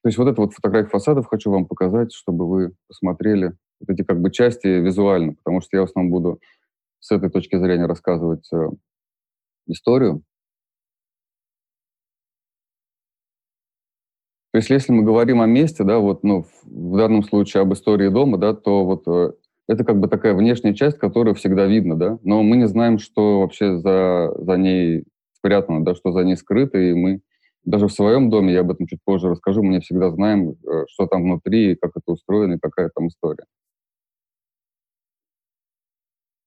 то 0.07 0.09
есть 0.09 0.17
вот 0.17 0.27
эту 0.29 0.41
вот 0.43 0.53
фотографию 0.53 0.89
фасадов 0.89 1.25
хочу 1.25 1.51
вам 1.51 1.65
показать, 1.65 2.13
чтобы 2.13 2.47
вы 2.47 2.73
посмотрели 2.87 3.53
вот 3.81 3.89
эти 3.89 4.03
как 4.03 4.21
бы 4.21 4.31
части 4.31 4.67
визуально, 4.67 5.33
потому 5.33 5.59
что 5.59 5.75
я 5.75 5.81
в 5.81 5.89
основном 5.89 6.11
буду 6.11 6.39
с 6.99 7.11
этой 7.11 7.29
точки 7.29 7.57
зрения 7.57 7.87
рассказывать 7.87 8.47
э, 8.53 8.69
историю. 9.67 10.23
Есть 14.57 14.71
если 14.71 14.91
мы 14.91 15.03
говорим 15.03 15.39
о 15.39 15.45
месте, 15.45 15.83
да, 15.83 15.99
вот, 15.99 16.23
ну, 16.23 16.43
в 16.63 16.97
данном 16.97 17.21
случае 17.21 17.61
об 17.61 17.73
истории 17.73 18.09
дома, 18.09 18.39
да, 18.39 18.55
то 18.55 18.85
вот 18.85 19.03
э, 19.07 19.33
это 19.67 19.83
как 19.83 19.99
бы 19.99 20.07
такая 20.07 20.33
внешняя 20.33 20.73
часть, 20.73 20.97
которую 20.97 21.35
всегда 21.35 21.67
видно, 21.67 21.95
да, 21.95 22.17
но 22.23 22.41
мы 22.41 22.57
не 22.57 22.67
знаем, 22.67 22.97
что 22.97 23.41
вообще 23.41 23.77
за, 23.77 24.33
за 24.35 24.57
ней 24.57 25.03
спрятано, 25.33 25.85
да, 25.85 25.93
что 25.93 26.11
за 26.11 26.23
ней 26.23 26.35
скрыто, 26.35 26.79
и 26.79 26.93
мы 26.93 27.21
даже 27.65 27.87
в 27.87 27.93
своем 27.93 28.31
доме, 28.31 28.53
я 28.53 28.61
об 28.61 28.71
этом 28.71 28.87
чуть 28.87 28.99
позже 29.05 29.29
расскажу, 29.29 29.61
мы 29.61 29.73
не 29.73 29.79
всегда 29.79 30.09
знаем, 30.09 30.55
э, 30.65 30.85
что 30.89 31.05
там 31.05 31.21
внутри, 31.21 31.75
как 31.75 31.91
это 31.91 32.11
устроено 32.11 32.53
и 32.53 32.59
какая 32.59 32.89
там 32.95 33.09
история. 33.09 33.45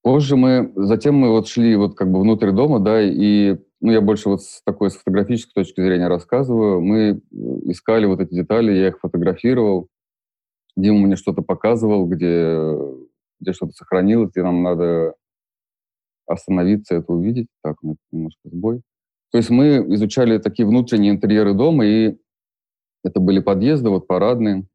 Позже 0.03 0.35
мы, 0.35 0.73
затем 0.75 1.15
мы 1.15 1.29
вот 1.29 1.47
шли 1.47 1.77
вот 1.77 1.95
как 1.95 2.11
бы 2.11 2.19
внутрь 2.19 2.51
дома, 2.51 2.81
да, 2.81 3.01
и, 3.01 3.55
ну, 3.81 3.91
я 3.91 4.01
больше 4.01 4.29
вот 4.29 4.43
с 4.43 4.61
такой, 4.63 4.91
с 4.91 4.95
фотографической 4.95 5.63
точки 5.63 5.81
зрения 5.81 6.07
рассказываю. 6.07 6.81
Мы 6.81 6.99
э, 6.99 7.19
искали 7.71 8.05
вот 8.05 8.21
эти 8.21 8.33
детали, 8.33 8.71
я 8.71 8.89
их 8.89 8.99
фотографировал. 8.99 9.87
Дима 10.75 10.99
мне 10.99 11.15
что-то 11.15 11.41
показывал, 11.41 12.05
где, 12.05 12.57
где 13.39 13.53
что-то 13.53 13.73
сохранилось, 13.73 14.31
где 14.31 14.43
нам 14.43 14.63
надо 14.63 15.15
остановиться, 16.27 16.95
это 16.95 17.11
увидеть. 17.11 17.47
Так, 17.63 17.77
у 17.81 17.87
меня 17.87 17.95
немножко 18.11 18.41
сбой. 18.45 18.81
То 19.31 19.37
есть 19.37 19.49
мы 19.49 19.77
изучали 19.95 20.37
такие 20.37 20.67
внутренние 20.67 21.11
интерьеры 21.11 21.53
дома, 21.53 21.85
и 21.85 22.17
это 23.03 23.19
были 23.19 23.39
подъезды, 23.39 23.89
вот 23.89 24.07
парадные. 24.07 24.65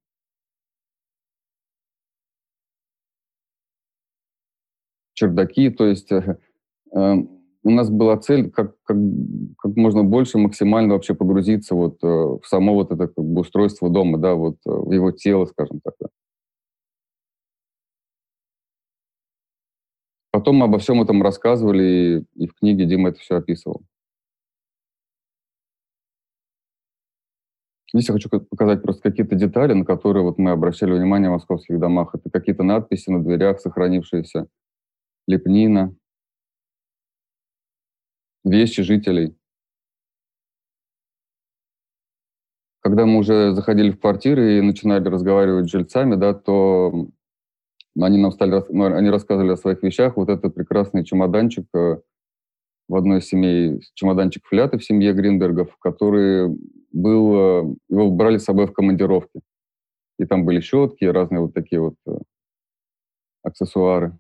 чердаки, 5.17 5.71
то 5.71 5.87
есть 5.87 6.13
э, 6.13 6.39
э, 6.95 7.15
у 7.67 7.71
нас 7.71 7.91
была 7.91 8.17
цель 8.17 8.49
как, 8.49 8.81
как, 8.85 8.97
как 9.59 9.77
можно 9.77 10.05
больше 10.05 10.39
максимально 10.39 10.95
вообще 10.95 11.15
погрузиться 11.15 11.75
вот 11.75 11.99
э, 12.01 12.07
в 12.07 12.43
само 12.45 12.75
вот 12.75 12.93
это 12.93 13.09
как 13.09 13.25
бы 13.25 13.41
устройство 13.41 13.91
дома, 13.91 14.19
да, 14.19 14.35
вот 14.35 14.59
э, 14.67 14.71
в 14.71 14.93
его 14.93 15.11
тело, 15.11 15.47
скажем 15.47 15.81
так. 15.81 15.95
Потом 20.31 20.57
мы 20.57 20.67
обо 20.67 20.79
всем 20.79 21.03
этом 21.03 21.21
рассказывали, 21.23 22.25
и, 22.37 22.45
и 22.45 22.47
в 22.47 22.55
книге 22.55 22.87
Дима 22.87 23.09
это 23.09 23.19
все 23.19 23.35
описывал. 23.35 23.83
Здесь 27.93 28.09
я 28.09 28.15
хочу 28.15 28.29
показать 28.29 28.81
просто 28.83 29.11
какие-то 29.11 29.35
детали, 29.35 29.73
на 29.73 29.85
которые 29.85 30.23
вот 30.23 30.39
мы 30.39 30.53
обращали 30.53 30.93
внимание 30.93 31.31
в 31.31 31.33
московских 31.33 31.81
домах. 31.81 32.15
Это 32.15 32.31
какие-то 32.31 32.63
надписи 32.63 33.11
на 33.11 33.25
дверях, 33.25 33.59
сохранившиеся, 33.61 34.47
лепнина, 35.27 35.97
вещи 38.47 38.83
жителей. 38.83 39.37
Когда 42.81 43.05
мы 43.05 43.19
уже 43.19 43.53
заходили 43.53 43.91
в 43.91 44.01
квартиры 44.01 44.59
и 44.59 44.63
начинали 44.63 45.09
разговаривать 45.09 45.67
с 45.67 45.73
жильцами, 45.73 46.15
да, 46.15 46.35
то 46.35 47.09
они 48.01 48.19
нам 48.19 48.31
стали, 48.31 48.63
ну, 48.69 48.85
они 48.85 49.11
рассказывали 49.11 49.53
о 49.53 49.57
своих 49.57 49.83
вещах. 49.83 50.17
Вот 50.17 50.29
этот 50.29 50.55
прекрасный 50.55 51.05
чемоданчик 51.05 51.67
э, 51.75 51.99
в 52.89 52.95
одной 52.95 53.19
из 53.19 53.27
семей, 53.27 53.81
чемоданчик 53.95 54.47
фляты 54.47 54.79
в 54.79 54.85
семье 54.85 55.13
Гринбергов, 55.15 55.77
который 55.79 56.57
был, 56.93 57.35
э, 57.35 57.75
его 57.89 58.11
брали 58.13 58.39
с 58.39 58.45
собой 58.45 58.67
в 58.67 58.73
командировки. 58.73 59.41
И 60.19 60.25
там 60.25 60.45
были 60.45 60.61
щетки, 60.61 61.05
разные 61.05 61.41
вот 61.41 61.55
такие 61.55 61.81
вот 61.81 61.95
э, 62.07 62.13
аксессуары. 63.43 64.17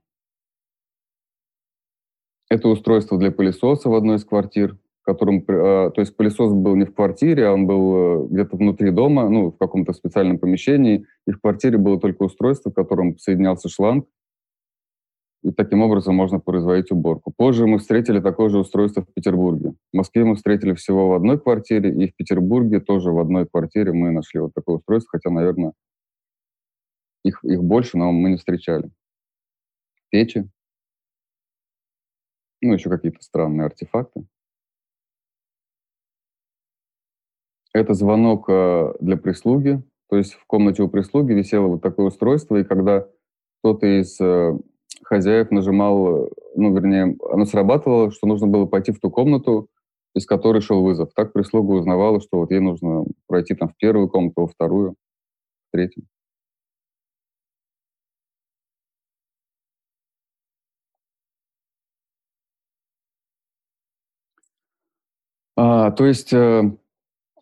Это 2.48 2.68
устройство 2.68 3.18
для 3.18 3.32
пылесоса 3.32 3.88
в 3.88 3.94
одной 3.94 4.16
из 4.16 4.24
квартир 4.24 4.76
котором, 5.06 5.44
а, 5.48 5.90
то 5.90 6.00
есть 6.00 6.16
пылесос 6.16 6.52
был 6.52 6.74
не 6.74 6.84
в 6.84 6.92
квартире, 6.92 7.46
а 7.46 7.52
он 7.52 7.66
был 7.66 7.96
э, 7.96 8.26
где-то 8.28 8.56
внутри 8.56 8.90
дома, 8.90 9.30
ну, 9.30 9.52
в 9.52 9.56
каком-то 9.56 9.92
специальном 9.92 10.38
помещении, 10.38 11.06
и 11.28 11.30
в 11.30 11.40
квартире 11.40 11.78
было 11.78 12.00
только 12.00 12.24
устройство, 12.24 12.70
в 12.70 12.74
котором 12.74 13.16
соединялся 13.16 13.68
шланг, 13.68 14.08
и 15.44 15.52
таким 15.52 15.82
образом 15.82 16.16
можно 16.16 16.40
производить 16.40 16.90
уборку. 16.90 17.32
Позже 17.36 17.68
мы 17.68 17.78
встретили 17.78 18.18
такое 18.18 18.48
же 18.48 18.58
устройство 18.58 19.02
в 19.02 19.14
Петербурге. 19.14 19.74
В 19.92 19.96
Москве 19.96 20.24
мы 20.24 20.34
встретили 20.34 20.74
всего 20.74 21.10
в 21.10 21.12
одной 21.12 21.38
квартире, 21.38 21.90
и 21.90 22.10
в 22.10 22.16
Петербурге 22.16 22.80
тоже 22.80 23.12
в 23.12 23.20
одной 23.20 23.46
квартире 23.46 23.92
мы 23.92 24.10
нашли 24.10 24.40
вот 24.40 24.54
такое 24.54 24.78
устройство, 24.78 25.10
хотя, 25.12 25.30
наверное, 25.30 25.72
их, 27.22 27.44
их 27.44 27.62
больше, 27.62 27.96
но 27.96 28.10
мы 28.10 28.30
не 28.30 28.36
встречали. 28.38 28.90
Печи, 30.10 30.48
ну, 32.66 32.74
еще 32.74 32.90
какие-то 32.90 33.22
странные 33.22 33.66
артефакты. 33.66 34.26
Это 37.72 37.94
звонок 37.94 38.46
э, 38.48 38.94
для 39.00 39.16
прислуги. 39.16 39.82
То 40.08 40.16
есть 40.16 40.34
в 40.34 40.46
комнате 40.46 40.82
у 40.82 40.88
прислуги 40.88 41.32
висело 41.32 41.66
вот 41.66 41.82
такое 41.82 42.06
устройство, 42.06 42.56
и 42.56 42.64
когда 42.64 43.06
кто-то 43.60 43.86
из 43.86 44.18
э, 44.20 44.58
хозяев 45.04 45.50
нажимал, 45.50 46.30
ну, 46.54 46.74
вернее, 46.74 47.16
оно 47.30 47.44
срабатывало, 47.44 48.10
что 48.10 48.26
нужно 48.26 48.46
было 48.46 48.66
пойти 48.66 48.92
в 48.92 49.00
ту 49.00 49.10
комнату, 49.10 49.68
из 50.14 50.26
которой 50.26 50.62
шел 50.62 50.82
вызов. 50.82 51.10
Так 51.14 51.32
прислуга 51.32 51.72
узнавала, 51.72 52.20
что 52.20 52.38
вот 52.38 52.50
ей 52.50 52.60
нужно 52.60 53.04
пройти 53.26 53.54
там 53.54 53.68
в 53.68 53.76
первую 53.76 54.08
комнату, 54.08 54.42
во 54.42 54.46
вторую, 54.46 54.92
в 54.92 55.72
третью. 55.72 56.04
А, 65.56 65.85
то 65.96 66.06
есть 66.06 66.32
э, 66.32 66.62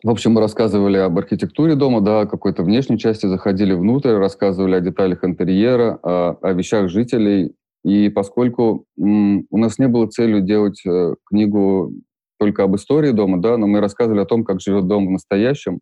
в 0.05 0.09
общем, 0.11 0.33
мы 0.33 0.41
рассказывали 0.41 0.97
об 0.97 1.17
архитектуре 1.17 1.73
дома, 1.73 1.99
да, 1.99 2.27
какой-то 2.27 2.61
внешней 2.61 2.99
части, 2.99 3.25
заходили 3.25 3.73
внутрь, 3.73 4.11
рассказывали 4.11 4.75
о 4.75 4.79
деталях 4.79 5.23
интерьера, 5.23 5.97
о, 6.03 6.37
о 6.43 6.53
вещах 6.53 6.89
жителей. 6.89 7.55
И 7.83 8.09
поскольку 8.09 8.85
м, 8.99 9.47
у 9.49 9.57
нас 9.57 9.79
не 9.79 9.87
было 9.87 10.05
целью 10.05 10.41
делать 10.41 10.79
э, 10.85 11.15
книгу 11.25 11.91
только 12.37 12.61
об 12.61 12.75
истории 12.75 13.13
дома, 13.13 13.41
да, 13.41 13.57
но 13.57 13.65
мы 13.65 13.79
рассказывали 13.79 14.19
о 14.21 14.25
том, 14.25 14.43
как 14.43 14.61
живет 14.61 14.85
дом 14.85 15.07
в 15.07 15.11
настоящем 15.11 15.79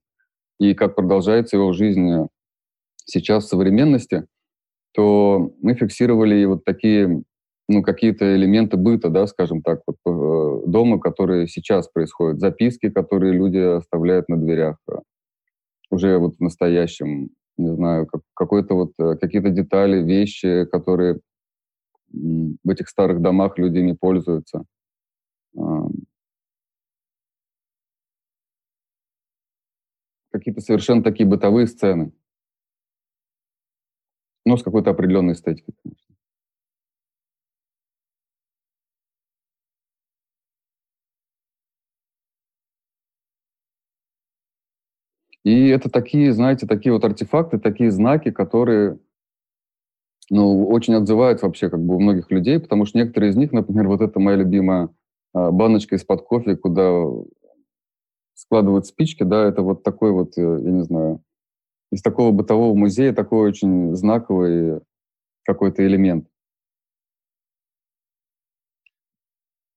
и 0.58 0.74
как 0.74 0.96
продолжается 0.96 1.58
его 1.58 1.74
жизнь 1.74 2.28
сейчас 3.04 3.44
в 3.44 3.50
современности, 3.50 4.26
то 4.94 5.52
мы 5.62 5.74
фиксировали 5.74 6.46
вот 6.46 6.64
такие 6.64 7.24
ну, 7.70 7.82
какие-то 7.82 8.36
элементы 8.36 8.78
быта, 8.78 9.10
да, 9.10 9.28
скажем 9.28 9.62
так, 9.62 9.82
вот, 9.88 9.98
э, 10.06 10.68
дома, 10.68 11.00
которые 11.00 11.48
сейчас 11.48 11.88
происходят, 11.88 12.40
записки, 12.40 12.90
которые 12.90 13.34
люди 13.34 13.58
оставляют 13.58 14.30
на 14.30 14.38
дверях, 14.38 14.78
э, 14.90 14.96
уже 15.90 16.18
вот 16.18 16.36
в 16.38 16.42
настоящем, 16.42 17.30
не 17.58 17.74
знаю, 17.74 18.08
как, 18.08 18.22
какой-то 18.36 18.76
вот, 18.76 18.92
э, 19.00 19.16
какие-то 19.20 19.50
детали, 19.50 20.04
вещи, 20.04 20.66
которые 20.66 21.20
в 22.12 22.70
этих 22.70 22.90
старых 22.90 23.22
домах 23.22 23.58
люди 23.58 23.80
не 23.80 23.96
пользуются. 23.96 24.66
Какие-то 30.32 30.62
совершенно 30.62 31.04
такие 31.04 31.28
бытовые 31.28 31.68
сцены. 31.68 32.12
Но 34.46 34.58
с 34.58 34.64
какой-то 34.64 34.92
определенной 34.92 35.34
эстетикой, 35.34 35.74
конечно. 35.84 36.13
И 45.44 45.68
это 45.68 45.90
такие, 45.90 46.34
знаете, 46.34 46.68
такие 46.68 46.94
вот 46.94 47.04
артефакты, 47.04 47.60
такие 47.60 47.92
знаки, 47.92 48.32
которые 48.32 48.98
ну, 50.30 50.68
очень 50.68 50.96
отзывают 50.96 51.42
вообще 51.42 51.70
как 51.70 51.84
бы 51.84 51.96
у 51.96 52.00
многих 52.00 52.32
людей, 52.32 52.60
потому 52.60 52.86
что 52.86 52.98
некоторые 52.98 53.32
из 53.32 53.36
них, 53.36 53.52
например, 53.52 53.88
вот 53.88 54.02
это 54.02 54.20
моя 54.20 54.38
любимая 54.38 54.90
а, 55.34 55.52
баночка 55.52 55.96
из-под 55.96 56.24
кофе, 56.24 56.56
куда 56.56 57.06
складывают 58.36 58.86
спички, 58.86 59.24
да, 59.24 59.46
это 59.48 59.62
вот 59.62 59.84
такой 59.84 60.12
вот, 60.12 60.38
э, 60.38 60.42
я 60.42 60.72
не 60.72 60.84
знаю, 60.84 61.22
из 61.92 62.02
такого 62.02 62.32
бытового 62.32 62.74
музея 62.74 63.14
такой 63.14 63.48
очень 63.48 63.96
знаковый 63.96 64.82
какой-то 65.46 65.86
элемент. 65.86 66.28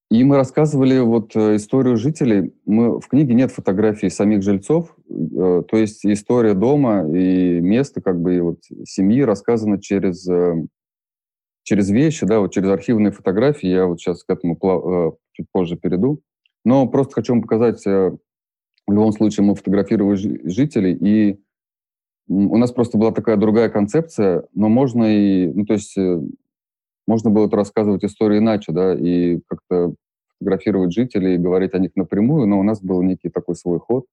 И 0.08 0.22
мы 0.22 0.36
рассказывали 0.36 1.00
вот 1.00 1.34
э, 1.34 1.56
историю 1.56 1.96
жителей. 1.96 2.54
Мы, 2.64 3.00
в 3.00 3.08
книге 3.08 3.34
нет 3.34 3.50
фотографий 3.50 4.08
самих 4.08 4.42
жильцов, 4.42 4.94
э, 5.10 5.62
то 5.68 5.76
есть 5.76 6.06
история 6.06 6.54
дома 6.54 7.04
и 7.12 7.60
места, 7.60 8.00
как 8.00 8.20
бы 8.20 8.36
и 8.36 8.40
вот 8.40 8.60
семьи 8.84 9.22
рассказана 9.22 9.80
через, 9.80 10.28
э, 10.28 10.64
через 11.64 11.90
вещи, 11.90 12.24
да, 12.24 12.38
вот 12.38 12.54
через 12.54 12.68
архивные 12.68 13.10
фотографии. 13.10 13.68
Я 13.68 13.86
вот 13.86 14.00
сейчас 14.00 14.22
к 14.22 14.30
этому 14.30 15.18
чуть 15.32 15.46
позже 15.50 15.76
перейду. 15.76 16.20
Но 16.64 16.86
просто 16.86 17.14
хочу 17.14 17.32
вам 17.32 17.42
показать, 17.42 17.84
в 17.84 18.18
любом 18.88 19.10
случае 19.12 19.44
мы 19.44 19.56
фотографировали 19.56 20.48
жителей, 20.48 20.94
и 20.94 21.40
у 22.28 22.56
нас 22.56 22.70
просто 22.72 22.96
была 22.98 23.12
такая 23.12 23.36
другая 23.36 23.68
концепция, 23.68 24.44
но 24.54 24.68
можно 24.68 25.04
и, 25.04 25.46
ну, 25.48 25.64
то 25.64 25.74
есть 25.74 25.96
можно 27.06 27.30
было 27.30 27.50
рассказывать 27.50 28.04
историю 28.04 28.40
иначе, 28.40 28.72
да, 28.72 28.94
и 28.94 29.40
как-то 29.46 29.94
фотографировать 30.38 30.92
жителей 30.92 31.34
и 31.34 31.38
говорить 31.38 31.74
о 31.74 31.78
них 31.78 31.92
напрямую, 31.94 32.46
но 32.46 32.58
у 32.58 32.62
нас 32.62 32.82
был 32.82 33.02
некий 33.02 33.28
такой 33.28 33.54
свой 33.54 33.78
ход. 33.78 34.06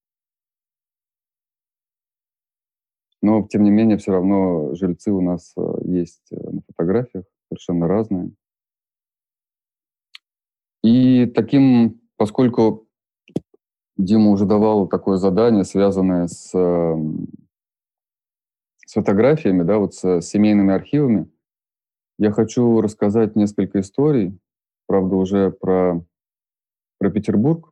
Но, 3.22 3.48
тем 3.48 3.64
не 3.64 3.72
менее, 3.72 3.98
все 3.98 4.12
равно 4.12 4.76
жильцы 4.76 5.12
у 5.12 5.22
нас 5.22 5.54
э, 5.58 5.62
есть 5.86 6.28
э, 6.32 6.36
на 6.36 6.62
фотографиях, 6.68 7.24
совершенно 7.48 7.88
разные. 7.88 8.32
И 10.84 11.26
таким, 11.28 12.02
поскольку 12.18 12.86
Дима 13.96 14.32
уже 14.32 14.46
давал 14.46 14.88
такое 14.88 15.16
задание, 15.16 15.64
связанное 15.64 16.28
с, 16.28 16.54
эм, 16.54 17.28
с 18.86 18.94
фотографиями, 18.94 19.64
да, 19.64 19.78
вот 19.78 19.94
с 19.94 20.22
семейными 20.22 20.74
архивами, 20.74 21.30
я 22.24 22.32
хочу 22.32 22.80
рассказать 22.80 23.36
несколько 23.36 23.82
историй, 23.82 24.40
правда, 24.88 25.16
уже 25.18 25.52
про 25.52 26.06
про 27.00 27.12
Петербург. 27.12 27.72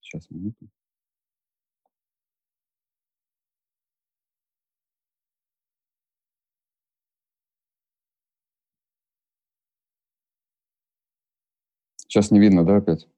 Сейчас, 0.00 0.28
минуту. 0.30 0.68
Сейчас 11.96 12.30
не 12.30 12.38
видно, 12.40 12.64
да, 12.64 12.76
опять? 12.76 13.11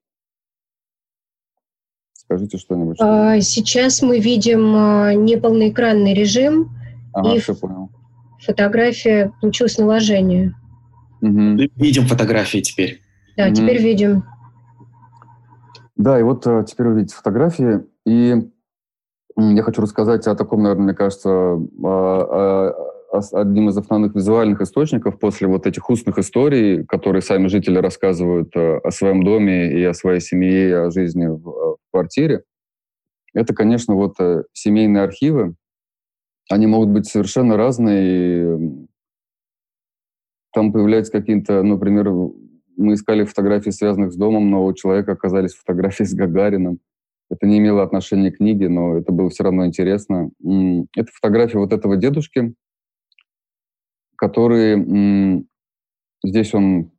Скажите 2.25 2.59
что-нибудь. 2.59 2.97
Что 2.97 3.41
Сейчас 3.41 4.03
мы 4.03 4.19
видим 4.19 4.75
а, 4.75 5.15
неполноэкранный 5.15 6.15
режим. 6.15 6.71
Ага, 7.13 7.35
и 7.35 7.39
все 7.39 7.55
понял. 7.55 7.91
Фотография 8.41 9.33
получилась 9.41 9.79
наложение. 9.79 10.55
Угу. 11.21 11.71
Видим 11.77 12.07
фотографии 12.07 12.59
теперь. 12.59 13.01
Да, 13.37 13.47
угу. 13.47 13.55
теперь 13.55 13.83
видим. 13.83 14.25
Да, 15.97 16.19
и 16.19 16.23
вот 16.23 16.47
а, 16.47 16.63
теперь 16.65 16.89
вы 16.89 17.01
видите 17.01 17.15
фотографии. 17.15 17.81
И 18.07 18.51
я 19.37 19.63
хочу 19.63 19.83
рассказать 19.83 20.27
о 20.27 20.35
таком, 20.35 20.63
наверное, 20.63 20.85
мне 20.85 20.95
кажется, 20.95 21.31
о, 21.31 22.94
одним 23.33 23.69
из 23.69 23.79
основных 23.79 24.15
визуальных 24.15 24.61
источников 24.61 25.19
после 25.19 25.47
вот 25.47 25.67
этих 25.67 25.89
устных 25.89 26.19
историй, 26.19 26.85
которые 26.85 27.23
сами 27.23 27.49
жители 27.49 27.79
рассказывают 27.79 28.55
о, 28.57 28.79
о 28.79 28.91
своем 28.91 29.25
доме 29.25 29.73
и 29.73 29.85
о 29.85 29.95
своей 29.95 30.21
семье, 30.21 30.69
и 30.69 30.73
о 30.73 30.91
жизни 30.91 31.27
в, 31.27 31.43
в 31.43 31.79
квартире. 31.93 32.43
Это, 33.33 33.55
конечно, 33.55 33.95
вот 33.95 34.17
семейные 34.53 35.03
архивы. 35.03 35.55
Они 36.51 36.67
могут 36.67 36.91
быть 36.91 37.07
совершенно 37.07 37.57
разные, 37.57 38.87
там 40.55 40.73
появляются 40.73 41.11
какие-то, 41.11 41.63
например, 41.63 42.11
мы 42.77 42.95
искали 42.95 43.25
фотографии, 43.25 43.71
связанных 43.71 44.13
с 44.13 44.17
домом, 44.17 44.51
но 44.51 44.65
у 44.65 44.73
человека 44.73 45.13
оказались 45.13 45.55
фотографии 45.55 46.05
с 46.05 46.15
Гагарином. 46.15 46.79
Это 47.29 47.47
не 47.47 47.59
имело 47.59 47.83
отношения 47.83 48.31
к 48.31 48.37
книге, 48.37 48.69
но 48.69 48.97
это 48.97 49.11
было 49.11 49.31
все 49.31 49.45
равно 49.45 49.67
интересно. 49.67 50.31
Это 50.97 51.11
фотография 51.13 51.59
вот 51.59 51.73
этого 51.73 51.97
дедушки, 51.97 52.55
который... 54.17 55.47
Здесь 56.25 56.55
он 56.55 56.91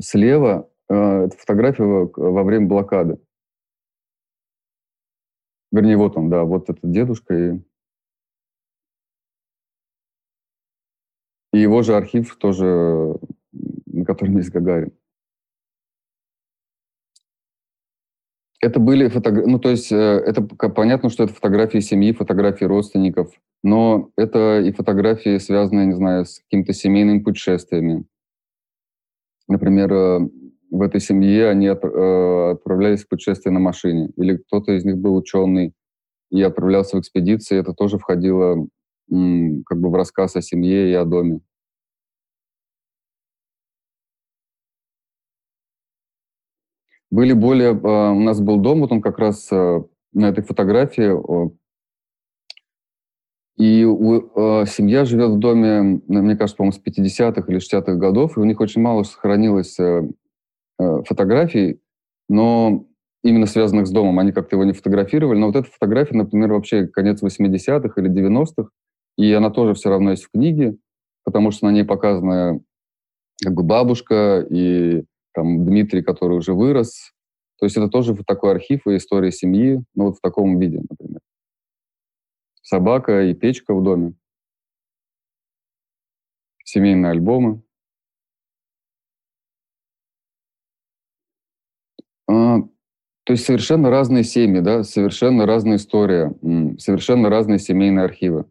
слева. 0.00 0.70
Э, 0.88 1.24
это 1.24 1.36
фотография 1.36 1.84
во 1.84 2.42
время 2.44 2.66
блокады. 2.66 3.18
Вернее, 5.70 5.96
вот 5.96 6.16
он, 6.18 6.28
да, 6.28 6.44
вот 6.44 6.68
этот 6.68 6.90
дедушка. 6.90 7.34
И, 7.34 7.60
и 11.54 11.58
его 11.60 11.82
же 11.82 11.96
архив 11.96 12.36
тоже, 12.36 13.16
на 13.86 14.04
котором 14.04 14.36
есть 14.36 14.50
Гагарин. 14.50 14.92
Это 18.62 18.78
были 18.78 19.08
фотографии, 19.08 19.50
ну, 19.50 19.58
то 19.58 19.70
есть 19.70 19.90
э, 19.90 19.96
это 19.96 20.40
понятно, 20.40 21.10
что 21.10 21.24
это 21.24 21.34
фотографии 21.34 21.80
семьи, 21.80 22.12
фотографии 22.12 22.64
родственников, 22.64 23.32
но 23.64 24.10
это 24.16 24.60
и 24.60 24.70
фотографии, 24.70 25.38
связанные, 25.38 25.86
не 25.86 25.94
знаю, 25.94 26.24
с 26.24 26.38
какими-то 26.38 26.72
семейными 26.72 27.18
путешествиями. 27.18 28.04
Например, 29.48 29.92
э, 29.92 30.18
в 30.70 30.80
этой 30.80 31.00
семье 31.00 31.48
они 31.48 31.66
э, 31.66 31.70
отправлялись 31.72 33.02
в 33.02 33.08
путешествие 33.08 33.52
на 33.52 33.58
машине, 33.58 34.10
или 34.16 34.36
кто-то 34.36 34.70
из 34.70 34.84
них 34.84 34.96
был 34.96 35.16
ученый 35.16 35.72
и 36.30 36.40
отправлялся 36.40 36.96
в 36.96 37.00
экспедиции, 37.00 37.58
это 37.58 37.74
тоже 37.74 37.98
входило 37.98 38.64
как 39.10 39.78
бы 39.80 39.90
в 39.90 39.94
рассказ 39.94 40.36
о 40.36 40.40
семье 40.40 40.90
и 40.90 40.94
о 40.94 41.04
доме. 41.04 41.40
Были 47.12 47.32
более... 47.32 47.72
У 47.72 48.20
нас 48.20 48.40
был 48.40 48.58
дом, 48.58 48.80
вот 48.80 48.90
он 48.90 49.00
как 49.00 49.18
раз 49.18 49.48
на 49.50 50.28
этой 50.28 50.42
фотографии 50.42 51.12
и 53.62 53.84
у, 53.84 54.62
э, 54.62 54.66
семья 54.66 55.04
живет 55.04 55.30
в 55.30 55.38
доме, 55.38 56.00
мне 56.08 56.36
кажется, 56.36 56.56
по-моему, 56.56 56.72
с 56.72 56.80
50-х 56.80 57.44
или 57.48 57.60
60-х 57.60 57.94
годов, 57.94 58.36
и 58.36 58.40
у 58.40 58.44
них 58.44 58.60
очень 58.60 58.80
мало 58.80 59.02
сохранилось 59.02 59.78
э, 59.78 60.08
э, 60.78 61.02
фотографий, 61.06 61.80
но 62.28 62.86
именно 63.22 63.46
связанных 63.46 63.86
с 63.86 63.90
домом. 63.90 64.18
Они 64.18 64.32
как-то 64.32 64.56
его 64.56 64.64
не 64.64 64.72
фотографировали. 64.72 65.38
Но 65.38 65.46
вот 65.48 65.56
эта 65.56 65.70
фотография, 65.70 66.16
например, 66.16 66.52
вообще 66.52 66.88
конец 66.88 67.22
80-х 67.22 68.00
или 68.00 68.10
90-х, 68.10 68.70
и 69.18 69.32
она 69.32 69.50
тоже 69.50 69.74
все 69.74 69.90
равно 69.90 70.12
есть 70.12 70.24
в 70.24 70.30
книге, 70.30 70.76
потому 71.24 71.50
что 71.50 71.66
на 71.66 71.72
ней 71.72 71.84
показана 71.84 72.58
как 73.44 73.54
бы 73.54 73.62
бабушка 73.62 74.44
и 74.48 75.04
там 75.34 75.64
Дмитрий, 75.64 76.02
который 76.02 76.36
уже 76.36 76.54
вырос. 76.54 77.12
То 77.58 77.66
есть 77.66 77.76
это 77.76 77.88
тоже 77.88 78.16
такой 78.26 78.52
архив 78.52 78.86
и 78.86 78.96
история 78.96 79.30
семьи, 79.30 79.82
ну 79.94 80.06
вот 80.06 80.16
в 80.16 80.20
таком 80.20 80.58
виде, 80.58 80.80
например 80.88 81.20
собака 82.62 83.24
и 83.24 83.34
печка 83.34 83.74
в 83.74 83.82
доме, 83.82 84.14
семейные 86.64 87.10
альбомы. 87.10 87.62
А, 92.28 92.60
то 93.24 93.32
есть 93.32 93.44
совершенно 93.44 93.90
разные 93.90 94.24
семьи, 94.24 94.60
да, 94.60 94.84
совершенно 94.84 95.44
разная 95.44 95.76
история, 95.76 96.34
совершенно 96.78 97.28
разные 97.28 97.58
семейные 97.58 98.04
архивы. 98.04 98.46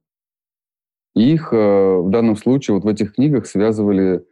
И 1.15 1.33
их 1.33 1.51
э, 1.51 1.57
в 1.57 2.09
данном 2.09 2.37
случае 2.37 2.75
вот 2.75 2.83
в 2.83 2.87
этих 2.87 3.15
книгах 3.15 3.45
связывали, 3.45 4.25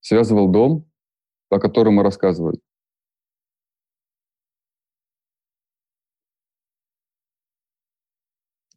связывал 0.00 0.48
дом, 0.48 0.86
о 1.54 1.60
котором 1.60 1.94
мы 1.94 2.02
рассказывали. 2.02 2.58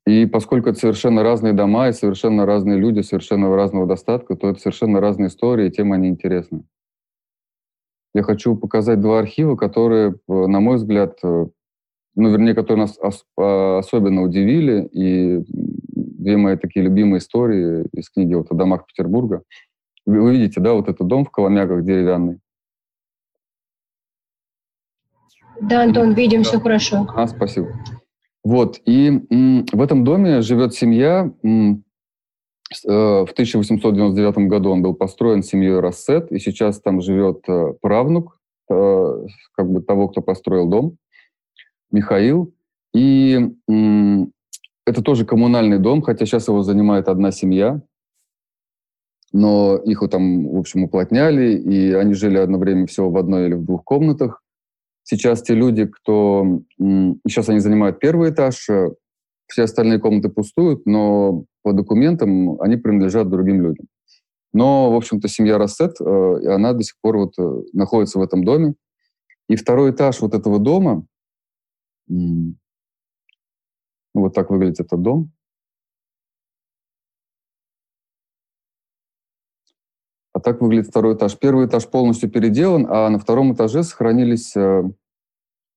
И 0.08 0.26
поскольку 0.26 0.70
это 0.70 0.80
совершенно 0.80 1.22
разные 1.22 1.52
дома 1.52 1.90
и 1.90 1.94
совершенно 1.94 2.46
разные 2.46 2.78
люди, 2.80 3.02
совершенно 3.02 3.54
разного 3.54 3.86
достатка, 3.86 4.38
то 4.38 4.50
это 4.50 4.60
совершенно 4.60 5.02
разные 5.02 5.28
истории, 5.28 5.68
и 5.68 5.72
тем 5.72 5.92
они 5.92 6.08
интересны. 6.08 6.64
Я 8.14 8.24
хочу 8.24 8.56
показать 8.56 9.02
два 9.02 9.20
архива, 9.20 9.58
которые, 9.58 10.12
э, 10.12 10.48
на 10.48 10.62
мой 10.62 10.78
взгляд, 10.78 11.20
э, 11.24 11.48
ну, 12.16 12.32
вернее, 12.32 12.56
которые 12.56 12.88
нас 12.88 13.26
а, 13.38 13.78
особенно 13.78 14.24
удивили, 14.24 14.88
и 14.92 15.44
две 15.48 16.38
мои 16.38 16.58
такие 16.58 16.84
любимые 16.84 17.20
истории 17.20 17.86
из 17.94 18.10
книги 18.10 18.34
вот 18.34 18.50
о 18.50 18.56
домах 18.56 18.88
Петербурга. 18.88 19.44
Вы 20.06 20.32
видите, 20.32 20.62
да, 20.62 20.74
вот 20.74 20.90
этот 20.90 21.06
дом 21.06 21.26
в 21.26 21.32
Коломягах 21.32 21.84
деревянный? 21.84 22.40
Да, 25.62 25.84
Антон, 25.84 26.14
видим, 26.14 26.44
да. 26.44 26.50
все 26.50 26.60
хорошо. 26.60 27.08
А, 27.16 27.28
спасибо. 27.28 27.70
Вот, 28.44 28.80
и 28.86 29.10
в 29.72 29.82
этом 29.82 30.04
доме 30.04 30.42
живет 30.42 30.74
семья. 30.74 31.32
Э, 32.86 33.26
в 33.26 33.32
1899 33.32 34.50
году 34.50 34.72
он 34.72 34.82
был 34.82 34.94
построен 34.94 35.44
семьей 35.44 35.80
Рассет, 35.80 36.32
и 36.32 36.40
сейчас 36.40 36.82
там 36.82 37.02
живет 37.02 37.48
э, 37.48 37.74
правнук 37.82 38.40
э, 38.70 39.26
как 39.54 39.70
бы 39.70 39.82
того, 39.82 40.10
кто 40.10 40.22
построил 40.22 40.68
дом, 40.68 40.98
Михаил. 41.92 42.54
И 42.94 43.38
это 44.86 45.02
тоже 45.04 45.26
коммунальный 45.26 45.80
дом, 45.80 46.02
хотя 46.02 46.26
сейчас 46.26 46.48
его 46.48 46.64
занимает 46.64 47.10
одна 47.10 47.32
семья, 47.32 47.82
но 49.34 49.76
их 49.76 50.02
там, 50.10 50.48
в 50.48 50.58
общем, 50.58 50.84
уплотняли, 50.84 51.58
и 51.58 51.94
они 51.94 52.14
жили 52.14 52.38
одно 52.38 52.58
время 52.58 52.88
всего 52.88 53.10
в 53.10 53.18
одной 53.18 53.48
или 53.48 53.54
в 53.56 53.66
двух 53.66 53.84
комнатах. 53.84 54.42
Сейчас 55.10 55.42
те 55.42 55.56
люди, 55.56 55.86
кто... 55.86 56.60
Сейчас 56.78 57.48
они 57.48 57.60
занимают 57.60 57.98
первый 57.98 58.32
этаж, 58.32 58.68
э, 58.70 58.90
все 59.48 59.64
остальные 59.64 60.00
комнаты 60.00 60.28
пустуют, 60.28 60.86
но 60.86 61.46
по 61.64 61.72
документам 61.72 62.60
они 62.62 62.76
принадлежат 62.76 63.30
другим 63.30 63.62
людям. 63.62 63.88
Но, 64.52 64.92
в 64.92 64.96
общем-то, 64.98 65.30
семья 65.30 65.58
Рассет, 65.58 65.96
э, 66.02 66.54
она 66.54 66.74
до 66.74 66.84
сих 66.84 66.96
пор 67.02 67.20
вот 67.20 67.40
э, 67.40 67.62
находится 67.72 68.20
в 68.20 68.22
этом 68.22 68.44
доме. 68.44 68.74
И 69.48 69.56
второй 69.56 69.92
этаж 69.92 70.20
вот 70.20 70.34
этого 70.34 70.60
дома, 70.60 71.06
вот 74.14 74.34
так 74.34 74.50
выглядит 74.50 74.82
этот 74.82 75.02
дом. 75.02 75.32
А 80.38 80.40
так 80.40 80.62
выглядит 80.62 80.86
второй 80.86 81.16
этаж. 81.16 81.36
Первый 81.40 81.66
этаж 81.66 81.90
полностью 81.90 82.30
переделан, 82.30 82.86
а 82.88 83.10
на 83.10 83.18
втором 83.18 83.56
этаже 83.56 83.82
сохранились, 83.82 84.56
э, 84.56 84.84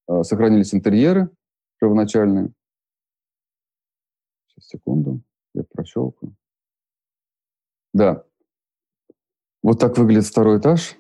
э, 0.07 0.23
сохранились 0.23 0.75
интерьеры 0.75 1.31
первоначальные. 1.79 2.53
Сейчас, 4.49 4.67
секунду, 4.69 5.23
я 5.55 5.65
прощелкаю. 5.65 6.37
Да. 7.95 8.23
Вот 9.63 9.81
так 9.81 9.97
выглядит 9.97 10.27
второй 10.27 10.59
этаж. 10.59 10.95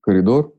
Коридор. 0.00 0.52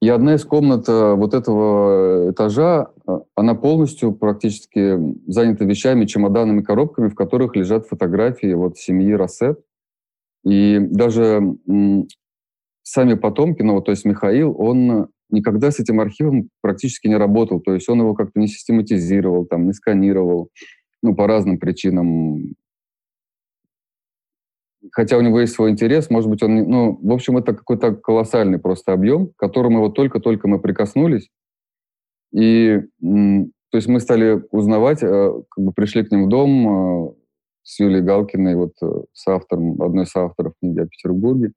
И 0.00 0.08
одна 0.08 0.36
из 0.36 0.44
комнат 0.44 0.88
э, 0.88 1.14
вот 1.14 1.34
этого 1.34 2.30
этажа, 2.30 2.92
она 3.34 3.54
полностью 3.54 4.12
практически 4.12 4.98
занята 5.26 5.64
вещами, 5.64 6.06
чемоданами, 6.06 6.62
коробками, 6.62 7.08
в 7.08 7.14
которых 7.14 7.56
лежат 7.56 7.86
фотографии 7.86 8.52
вот 8.54 8.78
семьи 8.78 9.12
Рассет. 9.12 9.60
И 10.44 10.78
даже 10.78 11.56
сами 12.82 13.14
потомки, 13.14 13.62
ну, 13.62 13.80
то 13.80 13.90
есть 13.90 14.04
Михаил, 14.04 14.54
он 14.58 15.08
никогда 15.30 15.70
с 15.70 15.80
этим 15.80 16.00
архивом 16.00 16.50
практически 16.60 17.08
не 17.08 17.16
работал. 17.16 17.60
То 17.60 17.74
есть 17.74 17.88
он 17.88 18.00
его 18.00 18.14
как-то 18.14 18.38
не 18.38 18.46
систематизировал, 18.46 19.46
там, 19.46 19.66
не 19.66 19.72
сканировал, 19.72 20.50
ну, 21.02 21.14
по 21.14 21.26
разным 21.26 21.58
причинам 21.58 22.54
хотя 24.92 25.18
у 25.18 25.20
него 25.20 25.40
есть 25.40 25.54
свой 25.54 25.70
интерес, 25.70 26.10
может 26.10 26.30
быть, 26.30 26.42
он, 26.42 26.54
ну, 26.54 26.98
в 27.02 27.12
общем, 27.12 27.36
это 27.36 27.54
какой-то 27.54 27.94
колоссальный 27.94 28.58
просто 28.58 28.92
объем, 28.92 29.28
к 29.28 29.36
которому 29.36 29.80
вот 29.80 29.94
только-только 29.94 30.48
мы 30.48 30.60
прикоснулись. 30.60 31.28
И, 32.36 32.82
то 33.00 33.76
есть 33.78 33.88
мы 33.88 33.98
стали 33.98 34.42
узнавать, 34.50 35.02
э, 35.02 35.32
как 35.48 35.64
бы 35.64 35.72
пришли 35.72 36.04
к 36.04 36.10
ним 36.10 36.26
в 36.26 36.28
дом 36.28 37.08
э, 37.08 37.12
с 37.62 37.80
Юлией 37.80 38.02
Галкиной, 38.02 38.56
вот 38.56 38.72
э, 38.82 38.86
с 39.14 39.26
автором, 39.26 39.80
одной 39.80 40.04
из 40.04 40.14
авторов 40.14 40.52
книги 40.60 40.80
о 40.80 40.86
Петербурге. 40.86 41.52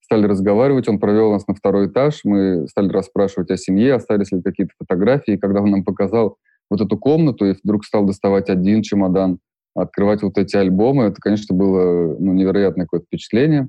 Стали 0.00 0.26
разговаривать, 0.26 0.88
он 0.88 0.98
провел 0.98 1.30
нас 1.30 1.46
на 1.46 1.54
второй 1.54 1.86
этаж, 1.86 2.22
мы 2.24 2.66
стали 2.66 2.88
расспрашивать 2.88 3.50
о 3.52 3.56
семье, 3.56 3.94
остались 3.94 4.32
ли 4.32 4.42
какие-то 4.42 4.72
фотографии. 4.76 5.34
И 5.34 5.38
когда 5.38 5.60
он 5.60 5.70
нам 5.70 5.84
показал 5.84 6.36
вот 6.68 6.80
эту 6.80 6.98
комнату, 6.98 7.46
и 7.46 7.54
вдруг 7.62 7.84
стал 7.84 8.04
доставать 8.04 8.50
один 8.50 8.82
чемодан, 8.82 9.38
открывать 9.76 10.22
вот 10.22 10.36
эти 10.36 10.56
альбомы, 10.56 11.04
это, 11.04 11.20
конечно, 11.20 11.54
было 11.54 12.16
ну, 12.18 12.32
невероятное 12.32 12.86
какое-то 12.86 13.06
впечатление. 13.06 13.68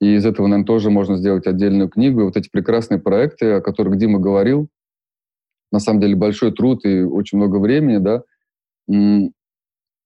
И 0.00 0.14
из 0.14 0.24
этого, 0.26 0.46
наверное, 0.46 0.66
тоже 0.66 0.90
можно 0.90 1.16
сделать 1.16 1.46
отдельную 1.46 1.88
книгу. 1.88 2.20
И 2.20 2.24
вот 2.24 2.36
эти 2.36 2.48
прекрасные 2.48 3.00
проекты, 3.00 3.54
о 3.54 3.60
которых 3.60 3.98
Дима 3.98 4.20
говорил, 4.20 4.68
на 5.72 5.80
самом 5.80 6.00
деле 6.00 6.14
большой 6.14 6.52
труд 6.52 6.84
и 6.84 7.02
очень 7.02 7.38
много 7.38 7.56
времени, 7.56 7.98
да, 7.98 8.22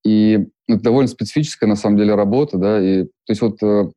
и 0.04 0.46
это 0.68 0.82
довольно 0.82 1.08
специфическая, 1.08 1.68
на 1.68 1.76
самом 1.76 1.96
деле, 1.96 2.14
работа, 2.14 2.58
да, 2.58 2.80
и 2.80 3.04
то 3.04 3.10
есть 3.28 3.42
вот 3.42 3.62
э, 3.62 3.90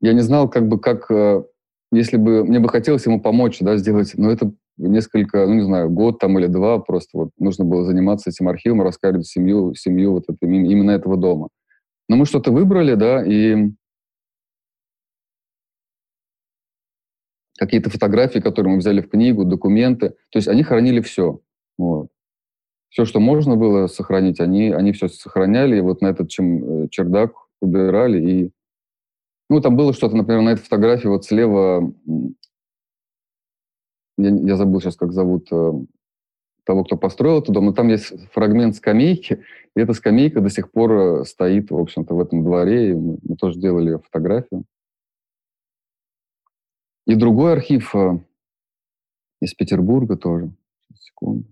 я 0.00 0.12
не 0.12 0.20
знал, 0.20 0.48
как 0.48 0.68
бы, 0.68 0.80
как, 0.80 1.10
э, 1.10 1.44
если 1.92 2.16
бы, 2.16 2.44
мне 2.44 2.60
бы 2.60 2.68
хотелось 2.68 3.06
ему 3.06 3.20
помочь, 3.20 3.58
да, 3.60 3.76
сделать, 3.76 4.12
но 4.16 4.30
это 4.30 4.52
несколько, 4.78 5.46
ну, 5.46 5.54
не 5.54 5.62
знаю, 5.62 5.90
год 5.90 6.18
там 6.18 6.38
или 6.38 6.46
два 6.46 6.78
просто 6.78 7.18
вот 7.18 7.30
нужно 7.38 7.64
было 7.64 7.84
заниматься 7.84 8.30
этим 8.30 8.48
архивом, 8.48 8.82
рассказывать 8.82 9.26
семью, 9.26 9.74
семью 9.74 10.12
вот 10.12 10.24
это, 10.28 10.38
именно 10.42 10.90
этого 10.90 11.16
дома. 11.16 11.48
Но 12.08 12.16
мы 12.16 12.26
что-то 12.26 12.52
выбрали, 12.52 12.94
да, 12.94 13.24
и 13.24 13.70
какие-то 17.58 17.90
фотографии, 17.90 18.38
которые 18.38 18.74
мы 18.74 18.78
взяли 18.78 19.00
в 19.00 19.08
книгу, 19.08 19.44
документы, 19.44 20.10
то 20.30 20.36
есть 20.36 20.48
они 20.48 20.62
хранили 20.62 21.00
все. 21.00 21.40
Вот. 21.78 22.08
Все, 22.90 23.04
что 23.04 23.20
можно 23.20 23.56
было 23.56 23.86
сохранить, 23.88 24.40
они, 24.40 24.70
они 24.70 24.92
все 24.92 25.08
сохраняли, 25.08 25.76
и 25.76 25.80
вот 25.80 26.00
на 26.00 26.08
этот 26.08 26.30
чем, 26.30 26.84
э, 26.84 26.88
чердак 26.90 27.32
убирали, 27.60 28.30
и 28.30 28.50
ну, 29.48 29.60
там 29.60 29.76
было 29.76 29.92
что-то, 29.92 30.16
например, 30.16 30.42
на 30.42 30.50
этой 30.50 30.62
фотографии 30.62 31.08
вот 31.08 31.24
слева 31.24 31.92
я, 34.18 34.30
я 34.30 34.56
забыл 34.56 34.80
сейчас, 34.80 34.96
как 34.96 35.12
зовут 35.12 35.48
э, 35.50 35.72
того, 36.64 36.84
кто 36.84 36.96
построил 36.96 37.40
этот 37.40 37.54
дом, 37.54 37.66
но 37.66 37.72
там 37.72 37.88
есть 37.88 38.12
фрагмент 38.32 38.76
скамейки, 38.76 39.42
и 39.74 39.80
эта 39.80 39.92
скамейка 39.92 40.40
до 40.40 40.50
сих 40.50 40.70
пор 40.72 40.92
э, 40.92 41.24
стоит, 41.24 41.70
в 41.70 41.78
общем-то, 41.78 42.14
в 42.14 42.20
этом 42.20 42.42
дворе, 42.42 42.90
и 42.90 42.94
мы, 42.94 43.18
мы 43.22 43.36
тоже 43.36 43.58
делали 43.58 43.98
фотографию. 43.98 44.64
И 47.06 47.14
другой 47.14 47.52
архив 47.52 47.94
э, 47.94 48.18
из 49.40 49.54
Петербурга 49.54 50.16
тоже, 50.16 50.50
секунду, 50.98 51.46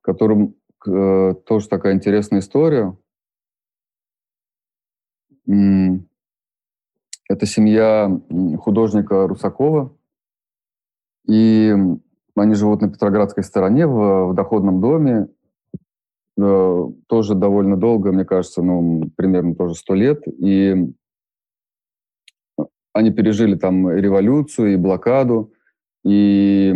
в 0.00 0.02
котором 0.02 0.54
э, 0.86 1.34
тоже 1.44 1.68
такая 1.68 1.94
интересная 1.94 2.40
история. 2.40 2.96
Это 7.28 7.46
семья 7.46 8.10
художника 8.58 9.26
Русакова. 9.26 9.94
И 11.26 11.74
они 12.34 12.54
живут 12.54 12.80
на 12.80 12.90
Петроградской 12.90 13.44
стороне, 13.44 13.86
в, 13.86 14.30
в 14.30 14.34
доходном 14.34 14.80
доме. 14.80 15.28
Э, 16.38 16.84
тоже 17.06 17.34
довольно 17.34 17.76
долго, 17.76 18.12
мне 18.12 18.24
кажется, 18.24 18.62
ну, 18.62 19.10
примерно 19.16 19.54
тоже 19.54 19.74
сто 19.74 19.94
лет. 19.94 20.22
И 20.26 20.90
они 22.98 23.10
пережили 23.10 23.54
там 23.54 23.90
революцию 23.90 24.74
и 24.74 24.76
блокаду. 24.76 25.52
И 26.04 26.74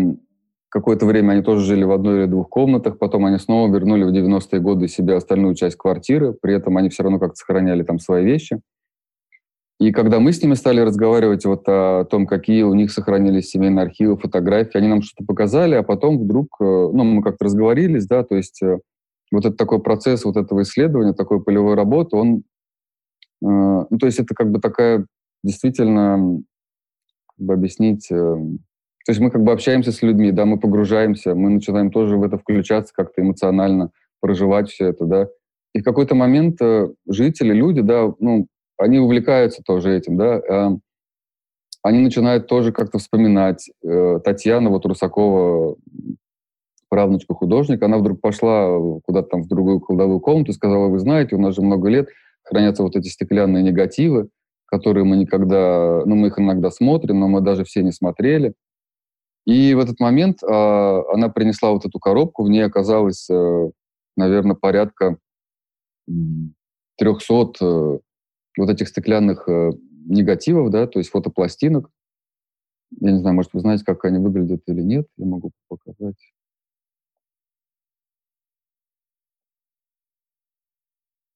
какое-то 0.68 1.07
время 1.07 1.33
они 1.33 1.43
тоже 1.43 1.64
жили 1.64 1.85
в 1.85 1.93
одной 1.93 2.20
или 2.20 2.27
двух 2.27 2.49
комнатах. 2.49 2.99
Потом 2.99 3.27
они 3.27 3.39
снова 3.39 3.73
вернули 3.73 4.05
в 4.05 4.12
90-е 4.12 4.61
годы 4.61 4.89
себе 4.89 5.16
остальную 5.16 5.55
часть 5.55 5.77
квартиры. 5.77 6.33
При 6.33 6.55
этом 6.55 6.77
они 6.77 6.89
все 6.89 7.03
равно 7.03 7.18
как-то 7.18 7.37
сохраняли 7.37 7.83
там 7.83 7.99
свои 7.99 8.25
вещи. 8.25 8.61
И 9.83 9.91
когда 9.91 10.20
мы 10.20 10.33
с 10.33 10.41
ними 10.41 10.55
стали 10.55 10.81
разговаривать 10.81 11.45
вот 11.45 11.64
о 11.66 12.05
том, 12.05 12.27
какие 12.27 12.62
у 12.62 12.73
них 12.73 12.93
сохранились 12.93 13.51
семейные 13.51 13.83
архивы, 13.83 14.16
фотографии, 14.16 14.79
они 14.79 14.87
нам 14.87 15.03
что-то 15.03 15.27
показали, 15.27 15.75
а 15.75 15.83
потом 15.83 16.20
вдруг, 16.20 16.47
э, 16.61 16.64
ну, 16.64 17.03
мы 17.03 17.20
как-то 17.20 17.47
разговорились, 17.47 18.07
да, 18.07 18.23
то 18.23 18.37
есть 18.37 18.62
э, 18.62 18.79
вот 19.33 19.45
этот 19.45 19.57
такой 19.57 19.83
процесс 19.83 20.25
вот 20.25 20.37
этого 20.37 20.62
исследования, 20.62 21.14
такой 21.14 21.43
полевой 21.43 21.75
работы, 21.75 22.14
он, 22.16 22.37
э, 22.39 22.41
ну, 23.43 23.99
то 23.99 24.07
есть 24.07 24.20
это 24.20 24.37
как 24.37 24.53
бы 24.53 24.61
такая 24.61 25.05
действительно, 25.43 26.43
бы 27.38 27.55
объяснить, 27.55 28.11
э, 28.11 28.14
то 28.14 29.11
есть 29.11 29.20
мы 29.20 29.30
как 29.30 29.43
бы 29.43 29.53
общаемся 29.53 29.93
с 29.93 30.03
людьми, 30.03 30.30
да, 30.30 30.45
мы 30.45 30.59
погружаемся, 30.59 31.34
мы 31.34 31.51
начинаем 31.51 31.90
тоже 31.90 32.16
в 32.16 32.22
это 32.22 32.38
включаться 32.38 32.95
как-то 32.95 33.22
эмоционально, 33.22 33.90
проживать 34.20 34.70
все 34.70 34.88
это, 34.88 35.05
да. 35.05 35.28
И 35.74 35.80
в 35.80 35.84
какой-то 35.84 36.14
момент 36.14 36.61
э, 36.61 36.88
жители, 37.09 37.53
люди, 37.53 37.80
да, 37.80 38.12
ну, 38.20 38.47
они 38.78 38.99
увлекаются 38.99 39.62
тоже 39.64 39.95
этим, 39.97 40.16
да, 40.16 40.40
а, 40.49 40.76
они 41.82 41.99
начинают 41.99 42.47
тоже 42.47 42.72
как-то 42.72 42.99
вспоминать. 42.99 43.70
Э, 43.84 44.20
Татьяна 44.24 44.70
вот 44.70 44.86
Русакова, 44.86 45.76
правнучка 46.88 47.34
художника, 47.34 47.86
она 47.86 47.99
вдруг 47.99 48.20
пошла 48.20 48.78
куда-то 49.05 49.28
там 49.28 49.43
в 49.43 49.49
другую 49.49 49.80
кладовую 49.80 50.20
комнату 50.20 50.53
и 50.53 50.55
сказала, 50.55 50.88
вы 50.88 50.99
знаете, 50.99 51.34
у 51.34 51.40
нас 51.40 51.55
же 51.57 51.62
много 51.62 51.88
лет 51.88 52.09
хранятся 52.45 52.82
вот 52.82 52.97
эти 52.97 53.09
стеклянные 53.09 53.62
негативы, 53.62 54.28
которые 54.73 55.05
мы 55.05 55.18
никогда, 55.18 56.03
ну, 56.07 56.14
мы 56.16 56.29
их 56.29 56.39
иногда 56.39 56.70
смотрим, 56.70 57.20
но 57.20 57.29
мы 57.29 57.43
даже 57.43 57.62
все 57.62 57.83
не 57.83 57.93
смотрели. 57.93 58.55
И 59.45 59.75
в 59.75 59.79
этот 59.79 60.01
момент 60.01 60.43
э, 60.43 60.47
она 60.49 61.29
принесла 61.29 61.73
вот 61.73 61.85
эту 61.85 61.99
коробку, 61.99 62.43
в 62.43 62.49
ней 62.49 62.64
оказалось, 62.64 63.29
э, 63.29 63.70
наверное, 64.16 64.57
порядка 64.57 65.18
300 66.97 68.01
вот 68.57 68.70
этих 68.70 68.89
стеклянных 68.89 69.47
э, 69.47 69.73
негативов, 70.07 70.70
да, 70.70 70.87
то 70.87 71.01
есть 71.01 71.11
фотопластинок. 71.11 71.91
Я 72.99 73.12
не 73.12 73.18
знаю, 73.18 73.37
может, 73.37 73.53
вы 73.53 73.61
знаете, 73.61 73.85
как 73.85 74.07
они 74.07 74.18
выглядят 74.20 74.62
или 74.68 74.81
нет. 74.81 75.07
Я 75.18 75.27
могу 75.27 75.51
показать. 75.68 76.16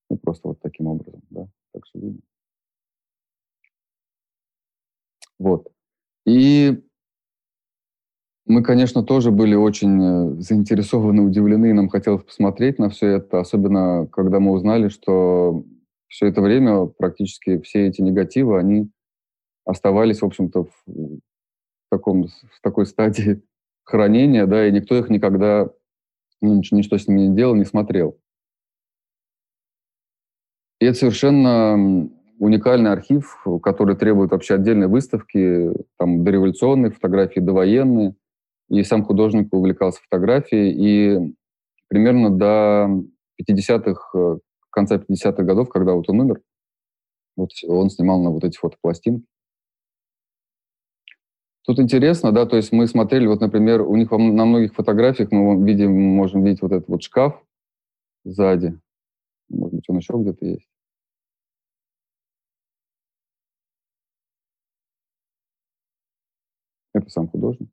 Ну, 0.08 0.16
просто 0.16 0.48
вот 0.48 0.60
таким 0.62 0.86
образом, 0.86 1.20
да, 1.28 1.48
так 1.74 1.84
что 1.84 1.98
видно. 1.98 2.22
Вот. 5.38 5.68
И 6.24 6.82
мы, 8.46 8.62
конечно, 8.62 9.02
тоже 9.02 9.32
были 9.32 9.54
очень 9.54 10.02
э, 10.02 10.40
заинтересованы, 10.40 11.22
удивлены, 11.22 11.70
и 11.70 11.72
нам 11.72 11.88
хотелось 11.88 12.22
посмотреть 12.22 12.78
на 12.78 12.90
все 12.90 13.08
это, 13.08 13.40
особенно 13.40 14.06
когда 14.06 14.38
мы 14.38 14.52
узнали, 14.52 14.88
что 14.88 15.64
все 16.06 16.28
это 16.28 16.40
время 16.40 16.86
практически 16.86 17.60
все 17.60 17.88
эти 17.88 18.00
негативы, 18.00 18.58
они 18.58 18.88
оставались, 19.64 20.22
в 20.22 20.24
общем-то, 20.24 20.68
в, 20.86 21.20
таком, 21.90 22.28
в 22.28 22.60
такой 22.62 22.86
стадии 22.86 23.42
хранения, 23.84 24.46
да, 24.46 24.66
и 24.66 24.72
никто 24.72 24.96
их 24.96 25.10
никогда, 25.10 25.68
ну, 26.40 26.62
ничто 26.70 26.98
с 26.98 27.08
ними 27.08 27.22
не 27.22 27.36
делал, 27.36 27.56
не 27.56 27.64
смотрел. 27.64 28.16
И 30.78 30.84
это 30.84 30.98
совершенно 30.98 32.10
уникальный 32.38 32.92
архив, 32.92 33.44
который 33.62 33.96
требует 33.96 34.30
вообще 34.30 34.54
отдельной 34.54 34.88
выставки, 34.88 35.70
там 35.98 36.24
дореволюционные 36.24 36.90
фотографии, 36.90 37.40
довоенные. 37.40 38.14
И 38.68 38.82
сам 38.82 39.04
художник 39.04 39.54
увлекался 39.54 40.02
фотографией, 40.02 40.72
и 40.72 41.34
примерно 41.88 42.30
до 42.30 42.88
50-х 43.40 44.38
конца 44.70 44.96
50-х 44.96 45.42
годов, 45.44 45.68
когда 45.68 45.94
вот 45.94 46.08
он 46.08 46.20
умер, 46.20 46.40
вот 47.36 47.50
он 47.68 47.90
снимал 47.90 48.20
на 48.22 48.30
вот 48.30 48.42
эти 48.42 48.58
фотопластинки. 48.58 49.24
Тут 51.64 51.78
интересно, 51.80 52.32
да, 52.32 52.44
то 52.46 52.56
есть 52.56 52.72
мы 52.72 52.86
смотрели, 52.86 53.26
вот, 53.26 53.40
например, 53.40 53.82
у 53.82 53.96
них 53.96 54.10
на 54.10 54.44
многих 54.44 54.74
фотографиях 54.74 55.30
мы 55.32 55.64
видим, 55.64 55.92
можем 55.92 56.44
видеть 56.44 56.62
вот 56.62 56.72
этот 56.72 56.88
вот 56.88 57.02
шкаф 57.02 57.40
сзади. 58.24 58.78
Может 59.48 59.74
быть, 59.74 59.84
он 59.88 59.98
еще 59.98 60.12
где-то 60.16 60.44
есть. 60.44 60.68
Сам 67.08 67.28
художник. 67.28 67.68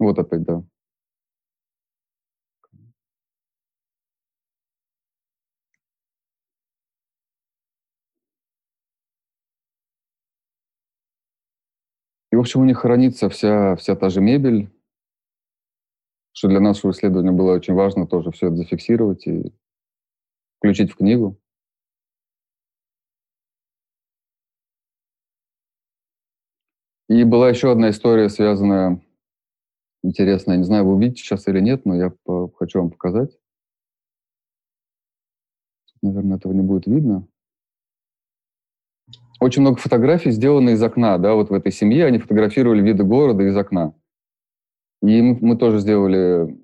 Вот 0.00 0.18
опять, 0.18 0.42
да. 0.42 0.64
И, 12.32 12.36
в 12.36 12.40
общем, 12.40 12.60
у 12.60 12.64
них 12.64 12.78
хранится 12.78 13.28
вся, 13.28 13.76
вся 13.76 13.94
та 13.96 14.08
же 14.08 14.20
мебель, 14.20 14.68
что 16.32 16.48
для 16.48 16.58
нашего 16.58 16.90
исследования 16.90 17.30
было 17.30 17.52
очень 17.54 17.74
важно 17.74 18.04
тоже 18.06 18.32
все 18.32 18.48
это 18.48 18.56
зафиксировать 18.56 19.26
и 19.28 19.52
включить 20.58 20.92
в 20.92 20.96
книгу. 20.96 21.38
И 27.10 27.24
была 27.24 27.50
еще 27.50 27.70
одна 27.70 27.90
история, 27.90 28.30
связанная, 28.30 29.02
интересная, 30.02 30.56
не 30.56 30.64
знаю, 30.64 30.86
вы 30.86 30.94
увидите 30.94 31.22
сейчас 31.22 31.46
или 31.48 31.60
нет, 31.60 31.84
но 31.84 31.94
я 31.94 32.14
хочу 32.56 32.80
вам 32.80 32.90
показать. 32.90 33.36
Наверное, 36.00 36.38
этого 36.38 36.54
не 36.54 36.62
будет 36.62 36.86
видно 36.86 37.26
очень 39.40 39.62
много 39.62 39.78
фотографий 39.78 40.30
сделано 40.30 40.70
из 40.70 40.82
окна, 40.82 41.18
да, 41.18 41.34
вот 41.34 41.48
в 41.48 41.54
этой 41.54 41.72
семье 41.72 42.04
они 42.04 42.18
фотографировали 42.18 42.82
виды 42.82 43.02
города 43.04 43.42
из 43.42 43.56
окна. 43.56 43.94
И 45.02 45.20
мы, 45.22 45.38
мы 45.40 45.56
тоже 45.56 45.78
сделали 45.78 46.56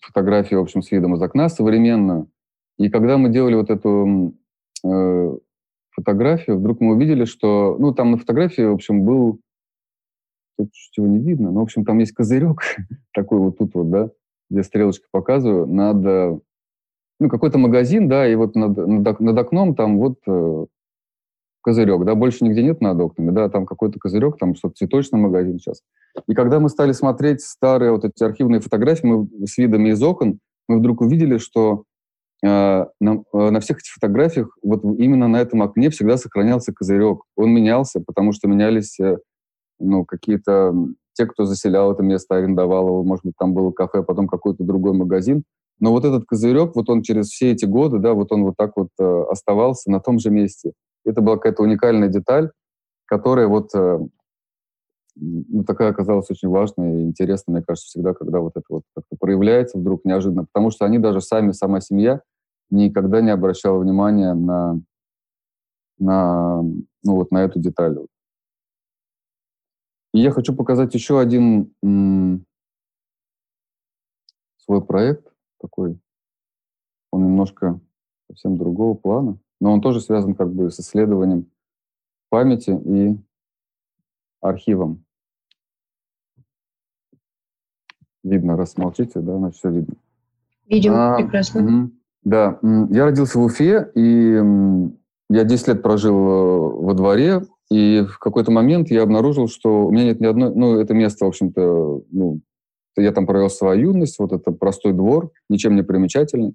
фотографию, 0.00 0.60
в 0.60 0.64
общем, 0.64 0.82
с 0.82 0.90
видом 0.90 1.14
из 1.14 1.22
окна 1.22 1.48
современную. 1.48 2.30
И 2.78 2.90
когда 2.90 3.16
мы 3.16 3.30
делали 3.30 3.54
вот 3.54 3.70
эту 3.70 4.34
э, 4.84 5.38
фотографию, 5.92 6.58
вдруг 6.58 6.80
мы 6.80 6.94
увидели, 6.94 7.24
что, 7.24 7.76
ну, 7.78 7.94
там 7.94 8.10
на 8.12 8.16
фотографии, 8.18 8.62
в 8.62 8.74
общем, 8.74 9.04
был, 9.04 9.40
тут 10.56 10.70
чего 10.72 11.06
не 11.06 11.18
видно, 11.18 11.50
но, 11.50 11.60
в 11.60 11.64
общем, 11.64 11.84
там 11.84 11.98
есть 11.98 12.12
козырек 12.12 12.60
такой 13.14 13.38
вот 13.38 13.58
тут 13.58 13.74
вот, 13.74 13.90
да, 13.90 14.10
где 14.50 14.62
стрелочка 14.62 15.06
показываю, 15.10 15.66
над, 15.66 16.42
ну, 17.20 17.28
какой-то 17.28 17.58
магазин, 17.58 18.08
да, 18.08 18.26
и 18.26 18.34
вот 18.34 18.54
над, 18.54 18.76
над, 18.76 19.20
над 19.20 19.38
окном 19.38 19.74
там 19.74 19.98
вот 19.98 20.18
э, 20.26 20.66
козырек, 21.62 22.04
да, 22.04 22.14
больше 22.14 22.44
нигде 22.44 22.62
нет 22.62 22.80
над 22.80 23.00
окнами, 23.00 23.30
да, 23.30 23.48
там 23.48 23.66
какой-то 23.66 23.98
козырек, 23.98 24.38
там 24.38 24.54
что-то 24.54 24.74
цветочный 24.74 25.18
магазин 25.18 25.58
сейчас. 25.58 25.82
И 26.26 26.34
когда 26.34 26.60
мы 26.60 26.68
стали 26.68 26.92
смотреть 26.92 27.42
старые 27.42 27.92
вот 27.92 28.04
эти 28.04 28.22
архивные 28.22 28.60
фотографии 28.60 29.06
мы 29.06 29.46
с 29.46 29.58
видами 29.58 29.90
из 29.90 30.02
окон, 30.02 30.40
мы 30.68 30.78
вдруг 30.78 31.00
увидели, 31.00 31.38
что 31.38 31.84
э, 32.44 32.48
на, 32.48 33.22
э, 33.32 33.50
на 33.50 33.60
всех 33.60 33.78
этих 33.78 33.92
фотографиях 33.92 34.56
вот 34.62 34.84
именно 34.84 35.28
на 35.28 35.40
этом 35.40 35.62
окне 35.62 35.90
всегда 35.90 36.16
сохранялся 36.16 36.72
козырек. 36.72 37.22
Он 37.36 37.50
менялся, 37.50 38.00
потому 38.04 38.32
что 38.32 38.48
менялись 38.48 38.98
э, 39.00 39.18
ну, 39.80 40.04
какие-то 40.04 40.74
те, 41.14 41.26
кто 41.26 41.44
заселял 41.44 41.92
это 41.92 42.02
место, 42.02 42.36
арендовал 42.36 42.86
его, 42.86 43.04
может 43.04 43.24
быть, 43.24 43.34
там 43.38 43.52
было 43.52 43.72
кафе, 43.72 44.02
потом 44.02 44.28
какой-то 44.28 44.64
другой 44.64 44.92
магазин. 44.92 45.42
Но 45.80 45.92
вот 45.92 46.04
этот 46.04 46.24
козырек, 46.26 46.76
вот 46.76 46.88
он 46.90 47.02
через 47.02 47.28
все 47.28 47.52
эти 47.52 47.64
годы, 47.64 47.98
да, 47.98 48.12
вот 48.12 48.32
он 48.32 48.44
вот 48.44 48.54
так 48.56 48.72
вот 48.76 48.88
э, 49.00 49.22
оставался 49.30 49.90
на 49.90 49.98
том 50.00 50.18
же 50.18 50.30
месте. 50.30 50.72
Это 51.04 51.22
была 51.22 51.36
какая-то 51.36 51.62
уникальная 51.62 52.08
деталь, 52.08 52.50
которая 53.06 53.48
вот 53.48 53.70
э, 53.74 53.98
ну, 55.16 55.64
такая 55.64 55.90
оказалась 55.90 56.30
очень 56.30 56.48
важной 56.48 57.00
и 57.00 57.04
интересной, 57.04 57.54
мне 57.54 57.62
кажется, 57.62 57.88
всегда, 57.88 58.14
когда 58.14 58.40
вот 58.40 58.52
это 58.56 58.64
вот 58.68 58.82
как-то 58.94 59.16
проявляется 59.18 59.78
вдруг 59.78 60.04
неожиданно, 60.04 60.44
потому 60.44 60.70
что 60.70 60.84
они 60.84 60.98
даже 60.98 61.20
сами, 61.20 61.52
сама 61.52 61.80
семья 61.80 62.20
никогда 62.70 63.20
не 63.20 63.30
обращала 63.30 63.78
внимания 63.78 64.34
на, 64.34 64.80
на, 65.98 66.62
ну, 66.62 67.16
вот 67.16 67.30
на 67.30 67.44
эту 67.44 67.58
деталь. 67.58 67.98
И 70.12 70.20
я 70.20 70.30
хочу 70.32 70.54
показать 70.54 70.94
еще 70.94 71.20
один 71.20 71.72
м- 71.82 72.44
свой 74.58 74.84
проект 74.84 75.32
такой. 75.60 75.98
Он 77.12 77.24
немножко 77.24 77.80
совсем 78.28 78.56
другого 78.56 78.94
плана, 78.94 79.38
но 79.60 79.72
он 79.72 79.80
тоже 79.80 80.00
связан 80.00 80.34
как 80.34 80.52
бы 80.52 80.70
с 80.70 80.80
исследованием 80.80 81.50
памяти 82.28 82.78
и 82.84 83.18
архивом. 84.40 85.04
Видно, 88.22 88.56
раз 88.56 88.76
молчите, 88.76 89.20
да, 89.20 89.38
значит, 89.38 89.58
все 89.58 89.70
видно. 89.70 89.94
Видим, 90.66 90.92
а, 90.94 91.16
прекрасно. 91.16 91.62
Угу. 91.64 91.90
Да, 92.22 92.58
я 92.90 93.04
родился 93.06 93.38
в 93.38 93.42
Уфе, 93.42 93.90
и 93.94 94.34
я 95.30 95.44
10 95.44 95.68
лет 95.68 95.82
прожил 95.82 96.14
э, 96.14 96.58
во 96.84 96.94
дворе, 96.94 97.42
и 97.70 98.02
в 98.02 98.18
какой-то 98.18 98.50
момент 98.50 98.90
я 98.90 99.02
обнаружил, 99.02 99.48
что 99.48 99.86
у 99.86 99.90
меня 99.90 100.04
нет 100.04 100.20
ни 100.20 100.26
одной... 100.26 100.54
Ну, 100.54 100.78
это 100.78 100.92
место, 100.92 101.24
в 101.24 101.28
общем-то, 101.28 102.02
ну, 102.10 102.40
я 102.96 103.12
там 103.12 103.26
провел 103.26 103.48
свою 103.48 103.92
юность, 103.92 104.18
вот 104.18 104.32
это 104.32 104.50
простой 104.50 104.92
двор, 104.92 105.30
ничем 105.48 105.76
не 105.76 105.82
примечательный. 105.82 106.54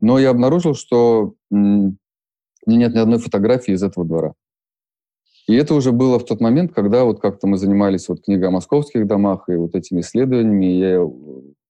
Но 0.00 0.18
я 0.18 0.30
обнаружил, 0.30 0.74
что 0.74 1.34
м- 1.50 1.98
нет 2.66 2.94
ни 2.94 2.98
одной 2.98 3.18
фотографии 3.18 3.72
из 3.72 3.82
этого 3.82 4.06
двора. 4.06 4.34
И 5.48 5.54
это 5.54 5.74
уже 5.74 5.92
было 5.92 6.18
в 6.18 6.24
тот 6.24 6.40
момент, 6.40 6.72
когда 6.74 7.04
вот 7.04 7.20
как-то 7.20 7.46
мы 7.46 7.56
занимались 7.56 8.08
вот 8.08 8.22
книгой 8.22 8.48
о 8.48 8.52
московских 8.52 9.06
домах 9.06 9.48
и 9.48 9.54
вот 9.54 9.74
этими 9.74 10.00
исследованиями, 10.00 10.66
и 10.66 10.78
я 10.80 11.10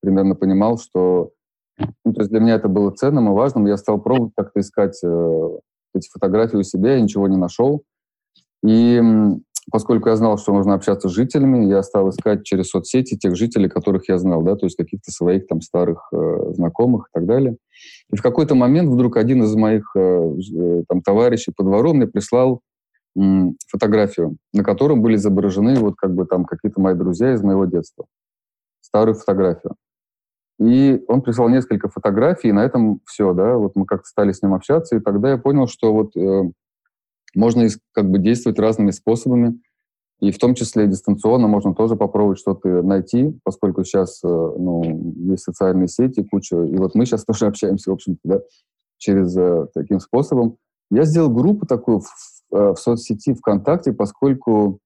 примерно 0.00 0.34
понимал, 0.34 0.78
что 0.78 1.30
ну, 2.04 2.14
то 2.14 2.22
есть 2.22 2.30
для 2.30 2.40
меня 2.40 2.54
это 2.54 2.68
было 2.68 2.90
ценным 2.90 3.28
и 3.28 3.32
важным. 3.32 3.66
Я 3.66 3.76
стал 3.76 4.00
пробовать 4.00 4.32
как-то 4.34 4.60
искать 4.60 4.98
э, 5.04 5.48
эти 5.94 6.08
фотографии 6.08 6.56
у 6.56 6.62
себя, 6.62 6.94
я 6.94 7.00
ничего 7.00 7.28
не 7.28 7.36
нашел. 7.36 7.84
И 8.66 9.00
поскольку 9.70 10.08
я 10.08 10.16
знал, 10.16 10.38
что 10.38 10.52
нужно 10.52 10.74
общаться 10.74 11.08
с 11.08 11.12
жителями, 11.12 11.66
я 11.66 11.82
стал 11.82 12.08
искать 12.10 12.44
через 12.44 12.68
соцсети 12.68 13.16
тех 13.16 13.36
жителей, 13.36 13.68
которых 13.68 14.08
я 14.08 14.18
знал, 14.18 14.42
да, 14.42 14.56
то 14.56 14.66
есть 14.66 14.76
каких-то 14.76 15.10
своих 15.10 15.46
там 15.46 15.60
старых 15.60 16.08
э, 16.12 16.52
знакомых 16.54 17.08
и 17.08 17.18
так 17.18 17.26
далее. 17.26 17.56
И 18.10 18.16
в 18.16 18.22
какой-то 18.22 18.54
момент 18.54 18.88
вдруг 18.88 19.16
один 19.16 19.42
из 19.42 19.54
моих 19.54 19.90
э, 19.96 20.00
э 20.00 20.82
там 20.88 21.02
товарищей 21.02 21.52
по 21.56 21.64
двору 21.64 21.94
мне 21.94 22.06
прислал 22.06 22.60
э, 23.18 23.20
фотографию, 23.68 24.36
на 24.52 24.62
котором 24.62 25.02
были 25.02 25.16
изображены 25.16 25.76
вот 25.76 25.96
как 25.96 26.14
бы 26.14 26.26
там 26.26 26.44
какие-то 26.44 26.80
мои 26.80 26.94
друзья 26.94 27.34
из 27.34 27.42
моего 27.42 27.64
детства. 27.64 28.06
Старую 28.80 29.14
фотографию. 29.14 29.74
И 30.58 31.04
он 31.08 31.20
прислал 31.20 31.48
несколько 31.50 31.88
фотографий, 31.88 32.48
и 32.48 32.52
на 32.52 32.64
этом 32.64 33.00
все, 33.04 33.34
да, 33.34 33.56
вот 33.56 33.72
мы 33.74 33.84
как-то 33.84 34.06
стали 34.06 34.32
с 34.32 34.42
ним 34.42 34.54
общаться, 34.54 34.96
и 34.96 35.00
тогда 35.00 35.30
я 35.30 35.38
понял, 35.38 35.66
что 35.66 35.92
вот 35.92 36.16
э, 36.16 36.50
можно 37.36 37.68
как 37.92 38.10
бы 38.10 38.18
действовать 38.18 38.58
разными 38.58 38.90
способами, 38.90 39.60
и 40.20 40.30
в 40.30 40.38
том 40.38 40.54
числе 40.54 40.86
дистанционно 40.86 41.46
можно 41.46 41.74
тоже 41.74 41.94
попробовать 41.94 42.38
что-то 42.38 42.82
найти, 42.82 43.38
поскольку 43.44 43.84
сейчас 43.84 44.20
э, 44.24 44.28
ну, 44.28 44.82
есть 45.30 45.44
социальные 45.44 45.88
сети, 45.88 46.24
куча, 46.24 46.62
и 46.62 46.76
вот 46.76 46.94
мы 46.94 47.04
сейчас 47.04 47.24
тоже 47.26 47.46
общаемся, 47.46 47.90
в 47.90 47.94
общем-то, 47.94 48.20
да, 48.24 48.40
через 48.96 49.36
э, 49.36 49.66
таким 49.74 50.00
способом. 50.00 50.56
Я 50.90 51.04
сделал 51.04 51.30
группу 51.30 51.66
такую 51.66 52.00
в, 52.00 52.06
в 52.50 52.56
э, 52.56 52.74
соцсети 52.76 53.34
ВКонтакте, 53.34 53.92
поскольку 53.92 54.78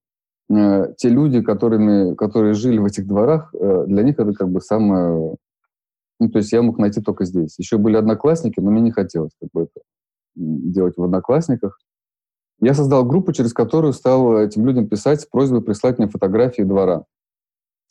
э, 0.51 0.95
те 0.97 1.09
люди, 1.09 1.43
которыми, 1.43 2.15
которые 2.15 2.55
жили 2.55 2.79
в 2.79 2.87
этих 2.87 3.07
дворах, 3.07 3.55
э, 3.55 3.85
для 3.87 4.03
них 4.03 4.19
это 4.19 4.33
как 4.33 4.51
бы 4.51 4.61
самое... 4.61 5.37
Ну, 6.19 6.29
то 6.29 6.39
есть 6.39 6.53
я 6.53 6.61
мог 6.61 6.79
найти 6.79 7.01
только 7.01 7.25
здесь. 7.25 7.59
Еще 7.59 7.79
были 7.79 7.97
одноклассники, 7.97 8.61
но 8.61 8.71
мне 8.71 8.83
не 8.83 8.91
хотелось 8.91 9.33
как 9.41 9.49
бы 9.55 9.63
это 9.63 9.81
делать 10.35 10.97
в 10.97 11.03
одноклассниках. 11.03 11.79
Я 12.61 12.75
создал 12.75 13.05
группу, 13.05 13.33
через 13.33 13.53
которую 13.53 13.93
стал 13.93 14.39
этим 14.39 14.67
людям 14.67 14.87
писать 14.87 15.23
с 15.23 15.27
просьбой 15.27 15.63
прислать 15.63 15.99
мне 15.99 16.09
фотографии 16.09 16.63
двора. 16.63 17.05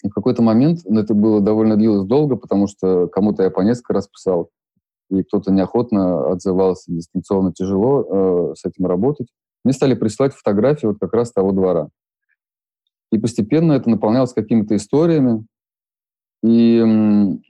И 0.03 0.09
в 0.09 0.13
какой-то 0.13 0.41
момент, 0.41 0.81
ну, 0.85 0.99
это 0.99 1.13
было 1.13 1.41
довольно 1.41 1.75
длилось 1.75 2.05
долго, 2.05 2.35
потому 2.35 2.67
что 2.67 3.07
кому-то 3.07 3.43
я 3.43 3.49
по 3.49 3.61
несколько 3.61 3.93
раз 3.93 4.07
писал, 4.07 4.49
и 5.09 5.23
кто-то 5.23 5.51
неохотно 5.51 6.31
отзывался, 6.31 6.91
дистанционно 6.91 7.51
тяжело 7.51 8.51
э, 8.51 8.53
с 8.55 8.63
этим 8.65 8.85
работать. 8.85 9.27
Мне 9.63 9.73
стали 9.73 9.95
присылать 9.95 10.33
фотографии 10.33 10.85
вот 10.85 10.97
как 10.99 11.13
раз 11.13 11.31
того 11.31 11.51
двора. 11.51 11.89
И 13.11 13.17
постепенно 13.17 13.73
это 13.73 13.89
наполнялось 13.89 14.33
какими-то 14.33 14.75
историями. 14.75 15.45
И 16.43 16.79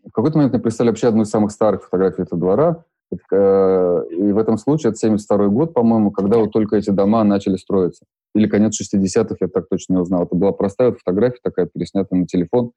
в 0.05 0.11
какой-то 0.11 0.38
момент 0.38 0.53
мне 0.53 0.61
прислали 0.61 0.89
вообще 0.89 1.09
одну 1.09 1.24
из 1.24 1.30
самых 1.30 1.51
старых 1.51 1.84
фотографий 1.84 2.24
этого 2.24 2.39
двора. 2.39 2.86
Э, 3.12 4.01
и 4.12 4.32
в 4.32 4.38
этом 4.38 4.57
случае 4.57 4.89
это 4.91 4.99
72 4.99 5.47
год, 5.47 5.74
по-моему, 5.74 6.12
когда 6.12 6.38
вот 6.38 6.51
только 6.51 6.78
эти 6.78 6.89
дома 6.91 7.24
начали 7.24 7.57
строиться. 7.57 8.05
Или 8.36 8.47
конец 8.47 8.80
60-х, 8.80 9.36
я 9.39 9.47
так 9.47 9.68
точно 9.70 9.93
не 9.93 9.99
узнал. 9.99 10.24
Это 10.24 10.36
была 10.36 10.51
простая 10.51 10.89
вот 10.89 10.99
фотография 10.99 11.39
такая, 11.43 11.66
переснятая 11.66 12.20
на 12.20 12.28
телефон 12.28 12.72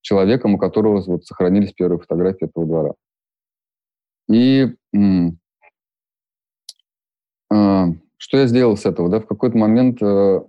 человеком, 0.00 0.54
у 0.54 0.58
которого 0.58 1.02
вот 1.06 1.24
сохранились 1.24 1.72
первые 1.72 2.00
фотографии 2.00 2.44
этого 2.46 2.66
двора. 2.66 2.92
И 4.28 4.72
э, 7.52 7.86
что 8.16 8.38
я 8.38 8.46
сделал 8.46 8.76
с 8.76 8.86
этого? 8.86 9.08
Да? 9.08 9.20
В 9.20 9.26
какой-то 9.26 9.56
момент 9.56 10.00
э, 10.00 10.40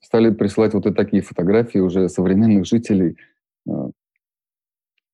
стали 0.00 0.30
присылать 0.30 0.74
вот 0.74 0.86
и 0.86 0.92
такие 0.92 1.22
фотографии 1.22 1.78
уже 1.78 2.08
современных 2.08 2.64
жителей, 2.64 3.16
э, 3.68 3.72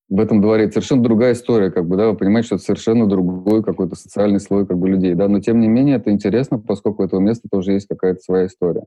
в 0.09 0.20
этом 0.20 0.40
дворе. 0.40 0.64
Это 0.64 0.74
совершенно 0.74 1.02
другая 1.02 1.32
история, 1.32 1.70
как 1.70 1.86
бы, 1.86 1.96
да, 1.96 2.09
вы 2.09 2.16
понимаете, 2.16 2.46
что 2.46 2.55
это 2.57 2.64
совершенно 2.64 3.07
другой 3.07 3.62
какой-то 3.62 3.96
социальный 3.96 4.40
слой 4.40 4.66
как 4.66 4.78
бы 4.78 4.88
людей, 4.88 5.14
да, 5.14 5.28
но 5.28 5.40
тем 5.40 5.61
не 5.61 5.68
менее 5.68 5.96
это 5.96 6.11
интересно, 6.11 6.59
поскольку 6.59 7.02
у 7.02 7.07
этого 7.07 7.20
места 7.20 7.48
тоже 7.50 7.72
есть 7.72 7.88
какая-то 7.88 8.20
своя 8.20 8.46
история. 8.46 8.84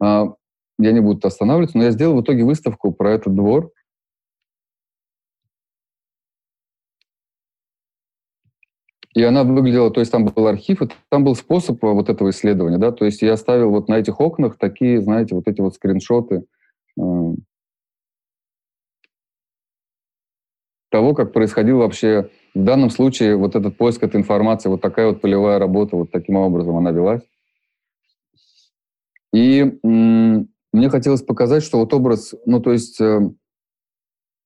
А, 0.00 0.34
я 0.78 0.92
не 0.92 1.00
буду 1.00 1.26
останавливаться, 1.26 1.78
но 1.78 1.84
я 1.84 1.90
сделал 1.90 2.16
в 2.16 2.22
итоге 2.22 2.44
выставку 2.44 2.92
про 2.92 3.12
этот 3.12 3.34
двор, 3.34 3.70
И 9.12 9.22
она 9.24 9.42
выглядела, 9.42 9.90
то 9.90 9.98
есть 9.98 10.12
там 10.12 10.24
был 10.24 10.46
архив, 10.46 10.82
и 10.82 10.88
там 11.08 11.24
был 11.24 11.34
способ 11.34 11.82
вот 11.82 12.08
этого 12.08 12.30
исследования, 12.30 12.78
да, 12.78 12.92
то 12.92 13.04
есть 13.04 13.22
я 13.22 13.32
оставил 13.32 13.70
вот 13.70 13.88
на 13.88 13.98
этих 13.98 14.20
окнах 14.20 14.56
такие, 14.56 15.02
знаете, 15.02 15.34
вот 15.34 15.48
эти 15.48 15.60
вот 15.60 15.74
скриншоты, 15.74 16.44
того, 20.90 21.14
как 21.14 21.32
происходил 21.32 21.78
вообще 21.78 22.30
в 22.54 22.62
данном 22.62 22.90
случае 22.90 23.36
вот 23.36 23.54
этот 23.54 23.76
поиск 23.76 24.02
этой 24.02 24.16
информации, 24.16 24.68
вот 24.68 24.80
такая 24.80 25.08
вот 25.08 25.20
полевая 25.20 25.58
работа, 25.58 25.96
вот 25.96 26.10
таким 26.10 26.36
образом 26.36 26.76
она 26.76 26.90
велась. 26.90 27.22
И 29.32 29.78
мне 29.82 30.90
хотелось 30.90 31.22
показать, 31.22 31.62
что 31.62 31.78
вот 31.78 31.94
образ, 31.94 32.34
ну 32.46 32.60
то 32.60 32.72
есть 32.72 33.00
э, 33.00 33.20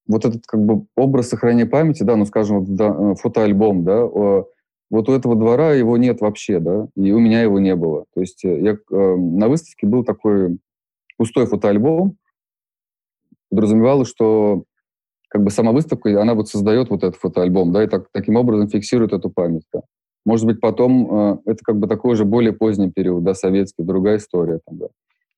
вот 0.07 0.25
этот 0.25 0.45
как 0.45 0.63
бы 0.63 0.85
образ 0.95 1.29
сохранения 1.29 1.65
памяти, 1.65 2.03
да, 2.03 2.15
ну 2.15 2.25
скажем, 2.25 2.59
вот, 2.59 2.75
да, 2.75 2.87
э, 2.87 3.15
фотоальбом, 3.15 3.83
да, 3.83 4.01
э, 4.03 4.43
вот 4.91 5.09
у 5.09 5.13
этого 5.13 5.35
двора 5.35 5.73
его 5.73 5.97
нет 5.97 6.21
вообще, 6.21 6.59
да, 6.59 6.87
и 6.95 7.11
у 7.11 7.19
меня 7.19 7.41
его 7.41 7.59
не 7.59 7.75
было. 7.75 8.05
То 8.13 8.21
есть 8.21 8.45
э, 8.45 8.59
я, 8.61 8.73
э, 8.73 9.15
на 9.15 9.47
выставке 9.49 9.87
был 9.87 10.03
такой 10.03 10.59
пустой 11.17 11.47
фотоальбом, 11.47 12.17
подразумевалось, 13.49 14.09
что 14.09 14.65
как 15.35 15.43
бы 15.43 15.51
сама 15.51 15.73
выставка, 15.73 16.21
она 16.21 16.33
вот 16.33 16.47
создает 16.47 16.89
вот 16.89 17.03
этот 17.03 17.17
фотоальбом, 17.17 17.73
да, 17.73 17.83
и 17.83 17.87
так, 17.87 18.07
таким 18.13 18.37
образом 18.37 18.69
фиксирует 18.69 19.11
эту 19.11 19.29
память, 19.29 19.65
да. 19.73 19.81
Может 20.25 20.45
быть, 20.45 20.61
потом 20.61 21.13
э, 21.13 21.37
это 21.47 21.57
как 21.61 21.75
бы 21.77 21.89
такой 21.89 22.15
же 22.15 22.23
более 22.23 22.53
поздний 22.53 22.89
период, 22.89 23.25
да, 23.25 23.33
советский, 23.33 23.83
другая 23.83 24.15
история, 24.15 24.61
там, 24.65 24.77
да. 24.77 24.85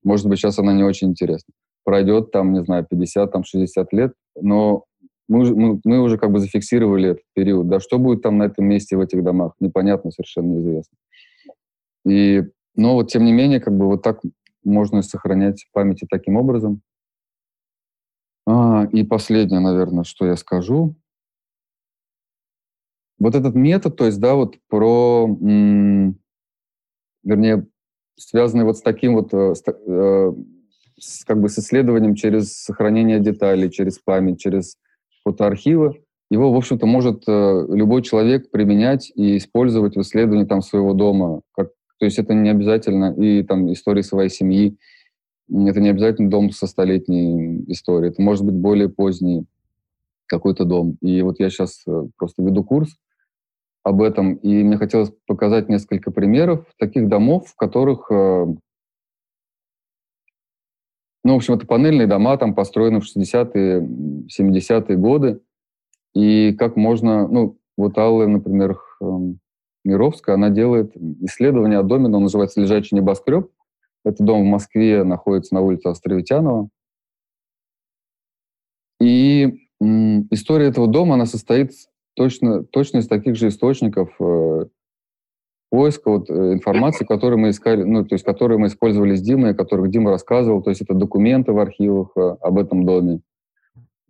Может 0.04 0.28
быть, 0.28 0.38
сейчас 0.38 0.56
она 0.60 0.72
не 0.72 0.84
очень 0.84 1.08
интересна. 1.08 1.52
Пройдет 1.82 2.30
там, 2.30 2.52
не 2.52 2.62
знаю, 2.62 2.86
50, 2.88 3.32
там, 3.32 3.42
60 3.42 3.92
лет, 3.92 4.12
но 4.40 4.84
мы, 5.28 5.52
мы, 5.52 5.80
мы 5.82 6.00
уже 6.00 6.16
как 6.16 6.30
бы 6.30 6.38
зафиксировали 6.38 7.10
этот 7.10 7.24
период. 7.34 7.66
Да, 7.66 7.80
что 7.80 7.98
будет 7.98 8.22
там 8.22 8.38
на 8.38 8.44
этом 8.44 8.66
месте 8.66 8.96
в 8.96 9.00
этих 9.00 9.24
домах, 9.24 9.54
непонятно, 9.58 10.12
совершенно 10.12 10.52
неизвестно. 10.52 10.96
И, 12.06 12.44
но 12.76 12.94
вот 12.94 13.10
тем 13.10 13.24
не 13.24 13.32
менее, 13.32 13.58
как 13.58 13.76
бы 13.76 13.86
вот 13.86 14.02
так 14.02 14.20
можно 14.62 15.02
сохранять 15.02 15.64
в 15.64 15.72
памяти 15.72 16.06
таким 16.08 16.36
образом. 16.36 16.82
И 18.84 19.04
последнее, 19.04 19.60
наверное, 19.60 20.04
что 20.04 20.26
я 20.26 20.36
скажу. 20.36 20.96
Вот 23.18 23.34
этот 23.34 23.54
метод, 23.54 23.96
то 23.96 24.06
есть, 24.06 24.20
да, 24.20 24.34
вот 24.34 24.56
про, 24.68 25.26
вернее, 27.24 27.66
связанный 28.16 28.64
вот 28.64 28.78
с 28.78 28.82
таким 28.82 29.14
вот, 29.14 29.34
э, 29.34 29.54
э, 29.66 30.32
с, 30.98 31.24
как 31.24 31.40
бы 31.40 31.48
с 31.48 31.58
исследованием 31.58 32.14
через 32.14 32.52
сохранение 32.52 33.18
деталей, 33.20 33.70
через 33.70 33.98
память, 33.98 34.40
через 34.40 34.76
фотоархивы, 35.24 36.02
его, 36.30 36.52
в 36.52 36.56
общем-то, 36.56 36.86
может 36.86 37.24
э, 37.26 37.66
любой 37.70 38.02
человек 38.02 38.50
применять 38.50 39.10
и 39.14 39.38
использовать 39.38 39.96
в 39.96 40.00
исследовании 40.02 40.44
там 40.44 40.60
своего 40.60 40.92
дома. 40.92 41.40
Как, 41.52 41.70
то 41.98 42.04
есть 42.04 42.18
это 42.18 42.34
не 42.34 42.50
обязательно 42.50 43.14
и 43.14 43.42
там 43.42 43.72
истории 43.72 44.02
своей 44.02 44.28
семьи, 44.28 44.76
это 45.50 45.80
не 45.80 45.88
обязательно 45.88 46.30
дом 46.30 46.50
со 46.50 46.66
столетней 46.66 47.64
историей, 47.68 48.10
это 48.10 48.22
может 48.22 48.44
быть 48.44 48.54
более 48.54 48.88
поздний 48.88 49.46
какой-то 50.26 50.64
дом. 50.64 50.96
И 51.00 51.22
вот 51.22 51.40
я 51.40 51.50
сейчас 51.50 51.82
э, 51.86 52.06
просто 52.16 52.42
веду 52.42 52.62
курс 52.62 52.96
об 53.82 54.02
этом, 54.02 54.34
и 54.34 54.62
мне 54.62 54.76
хотелось 54.76 55.10
показать 55.26 55.68
несколько 55.68 56.10
примеров 56.10 56.66
таких 56.78 57.08
домов, 57.08 57.48
в 57.48 57.56
которых, 57.56 58.10
э, 58.10 58.46
ну, 61.24 61.32
в 61.32 61.36
общем, 61.36 61.54
это 61.54 61.66
панельные 61.66 62.06
дома, 62.06 62.36
там 62.36 62.54
построены 62.54 63.00
в 63.00 63.04
60-е, 63.04 63.80
70-е 64.28 64.96
годы, 64.96 65.40
и 66.14 66.52
как 66.52 66.76
можно, 66.76 67.26
ну, 67.26 67.58
вот 67.76 67.96
Алла, 67.96 68.26
например, 68.26 68.78
эм, 69.00 69.38
Мировская, 69.84 70.34
она 70.34 70.50
делает 70.50 70.94
исследование 70.96 71.78
о 71.78 71.82
доме, 71.82 72.06
он 72.06 72.22
называется 72.22 72.60
«Лежачий 72.60 72.96
небоскреб», 72.96 73.50
это 74.04 74.22
дом 74.22 74.42
в 74.42 74.46
Москве, 74.46 75.04
находится 75.04 75.54
на 75.54 75.60
улице 75.60 75.88
Островитянова. 75.88 76.68
И 79.00 79.68
история 79.80 80.66
этого 80.66 80.88
дома, 80.88 81.14
она 81.14 81.26
состоит 81.26 81.72
точно, 82.14 82.64
точно 82.64 82.98
из 82.98 83.06
таких 83.06 83.36
же 83.36 83.48
источников 83.48 84.10
э, 84.20 84.66
поиска 85.70 86.10
вот, 86.10 86.30
э, 86.30 86.52
информации, 86.52 87.04
которую 87.04 87.38
мы 87.38 87.50
искали, 87.50 87.84
ну, 87.84 88.04
то 88.04 88.14
есть, 88.14 88.24
которые 88.24 88.58
мы 88.58 88.66
использовали 88.66 89.14
с 89.14 89.22
Димой, 89.22 89.52
о 89.52 89.54
которых 89.54 89.90
Дима 89.90 90.10
рассказывал, 90.10 90.62
то 90.62 90.70
есть 90.70 90.82
это 90.82 90.94
документы 90.94 91.52
в 91.52 91.58
архивах 91.58 92.10
э, 92.16 92.36
об 92.40 92.58
этом 92.58 92.84
доме, 92.84 93.20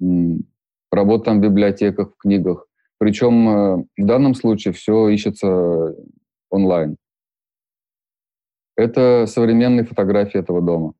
м, 0.00 0.44
работа 0.90 1.26
там 1.26 1.38
в 1.38 1.42
библиотеках, 1.42 2.12
в 2.14 2.16
книгах. 2.16 2.66
Причем 2.98 3.48
э, 3.48 3.84
в 3.98 4.06
данном 4.06 4.34
случае 4.34 4.72
все 4.72 5.08
ищется 5.08 5.94
онлайн. 6.50 6.96
Это 8.78 9.26
современные 9.26 9.84
фотографии 9.84 10.40
этого 10.40 10.62
дома. 10.62 10.94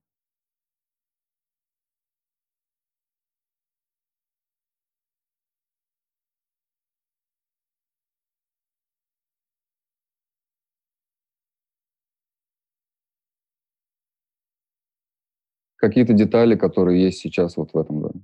какие-то 15.77 16.13
детали, 16.13 16.57
которые 16.57 17.03
есть 17.03 17.19
сейчас 17.21 17.57
вот 17.57 17.73
в 17.73 17.79
этом 17.79 18.03
доме. 18.03 18.23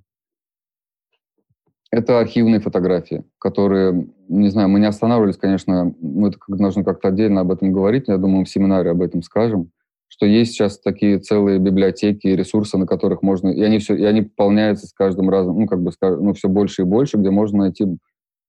Это 1.95 2.19
архивные 2.19 2.59
фотографии, 2.59 3.23
которые, 3.39 4.09
не 4.27 4.49
знаю, 4.49 4.69
мы 4.69 4.81
не 4.81 4.87
останавливались, 4.87 5.37
конечно, 5.37 5.95
мы 6.01 6.31
это 6.31 6.39
должны 6.49 6.83
как-то 6.83 7.07
отдельно 7.07 7.43
об 7.43 7.53
этом 7.53 7.73
говорить, 7.73 8.09
я 8.09 8.17
думаю, 8.17 8.45
в 8.45 8.49
семинаре 8.49 8.91
об 8.91 9.01
этом 9.01 9.23
скажем, 9.23 9.71
что 10.09 10.27
есть 10.27 10.55
сейчас 10.55 10.81
такие 10.81 11.21
целые 11.21 11.61
библиотеки 11.61 12.27
и 12.27 12.35
ресурсы, 12.35 12.77
на 12.79 12.89
которых 12.89 13.23
можно, 13.23 13.49
и 13.49 13.63
они 13.63 13.79
все, 13.79 13.95
и 13.95 14.03
они 14.03 14.23
пополняются 14.23 14.89
с 14.89 14.93
каждым 14.93 15.31
разом, 15.31 15.57
ну, 15.57 15.69
как 15.69 15.85
бы, 15.85 15.93
ну, 16.01 16.33
все 16.33 16.49
больше 16.49 16.83
и 16.83 16.85
больше, 16.85 17.17
где 17.17 17.31
можно 17.31 17.59
найти 17.59 17.87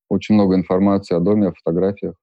очень 0.10 0.34
много 0.34 0.56
информации 0.56 1.14
о 1.14 1.20
доме, 1.20 1.50
о 1.50 1.54
фотографиях. 1.54 2.16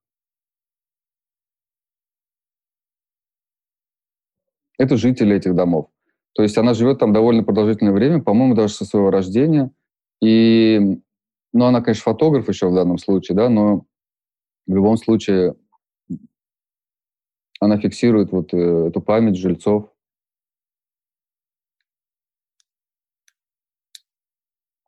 Это 4.76 4.96
жители 4.96 5.36
этих 5.36 5.54
домов. 5.54 5.86
То 6.32 6.42
есть 6.42 6.58
она 6.58 6.74
живет 6.74 6.98
там 6.98 7.12
довольно 7.12 7.44
продолжительное 7.44 7.92
время, 7.92 8.20
по-моему, 8.20 8.56
даже 8.56 8.74
со 8.74 8.84
своего 8.84 9.12
рождения. 9.12 9.70
И 10.20 11.00
ну, 11.52 11.66
она, 11.66 11.80
конечно, 11.82 12.02
фотограф 12.04 12.48
еще 12.48 12.68
в 12.68 12.74
данном 12.74 12.98
случае, 12.98 13.36
да, 13.36 13.48
но 13.48 13.84
в 14.66 14.74
любом 14.74 14.96
случае 14.96 15.54
она 17.60 17.78
фиксирует 17.78 18.32
вот 18.32 18.52
э, 18.54 18.56
эту 18.88 19.00
память 19.00 19.36
жильцов. 19.36 19.92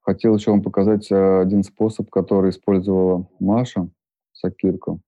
Хотел 0.01 0.37
еще 0.37 0.51
вам 0.51 0.63
показать 0.63 1.11
э, 1.11 1.41
один 1.41 1.63
способ, 1.63 2.11
который 2.11 2.51
использовала 2.51 3.29
Маша 3.39 3.89
Сакирко. 4.33 4.99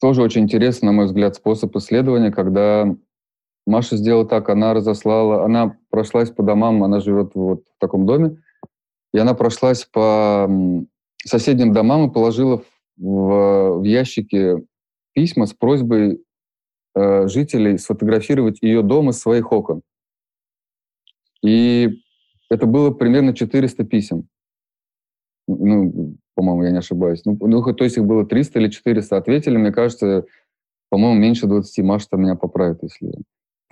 Тоже 0.00 0.22
очень 0.22 0.42
интересный, 0.42 0.86
на 0.86 0.92
мой 0.92 1.06
взгляд, 1.06 1.36
способ 1.36 1.76
исследования, 1.76 2.32
когда 2.32 2.92
Маша 3.66 3.96
сделала 3.96 4.26
так, 4.26 4.48
она 4.48 4.74
разослала, 4.74 5.44
она 5.44 5.78
прошлась 5.92 6.30
по 6.30 6.42
домам, 6.42 6.82
она 6.82 7.00
живет 7.00 7.32
вот 7.34 7.64
в 7.76 7.78
таком 7.78 8.06
доме, 8.06 8.42
и 9.12 9.18
она 9.18 9.34
прошлась 9.34 9.84
по 9.84 10.50
соседним 11.24 11.72
домам 11.72 12.08
и 12.08 12.12
положила 12.12 12.64
в, 12.96 13.78
в 13.78 13.82
ящики 13.84 14.66
письма 15.12 15.46
с 15.46 15.52
просьбой 15.52 16.24
э, 16.96 17.28
жителей 17.28 17.76
сфотографировать 17.76 18.62
ее 18.62 18.82
дом 18.82 19.10
из 19.10 19.18
своих 19.18 19.52
окон. 19.52 19.82
И 21.44 21.90
это 22.48 22.66
было 22.66 22.90
примерно 22.90 23.34
400 23.34 23.84
писем. 23.84 24.28
Ну, 25.46 26.16
по-моему, 26.34 26.62
я 26.64 26.70
не 26.70 26.78
ошибаюсь. 26.78 27.22
Ну, 27.26 27.36
ну, 27.38 27.62
то 27.74 27.84
есть 27.84 27.98
их 27.98 28.06
было 28.06 28.24
300 28.24 28.58
или 28.60 28.68
400. 28.70 29.14
Ответили, 29.14 29.58
мне 29.58 29.72
кажется, 29.72 30.24
по-моему, 30.88 31.20
меньше 31.20 31.46
20. 31.46 31.84
Маша 31.84 32.06
меня 32.16 32.36
поправит, 32.36 32.78
если 32.82 33.12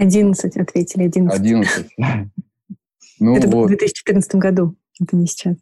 11 0.01 0.57
ответили, 0.57 1.05
11. 1.05 1.38
11. 1.38 1.86
Ну, 3.22 3.36
это 3.36 3.48
вот. 3.48 3.66
в 3.66 3.68
2014 3.68 4.36
году, 4.36 4.76
это 4.98 5.14
не 5.14 5.26
сейчас. 5.26 5.55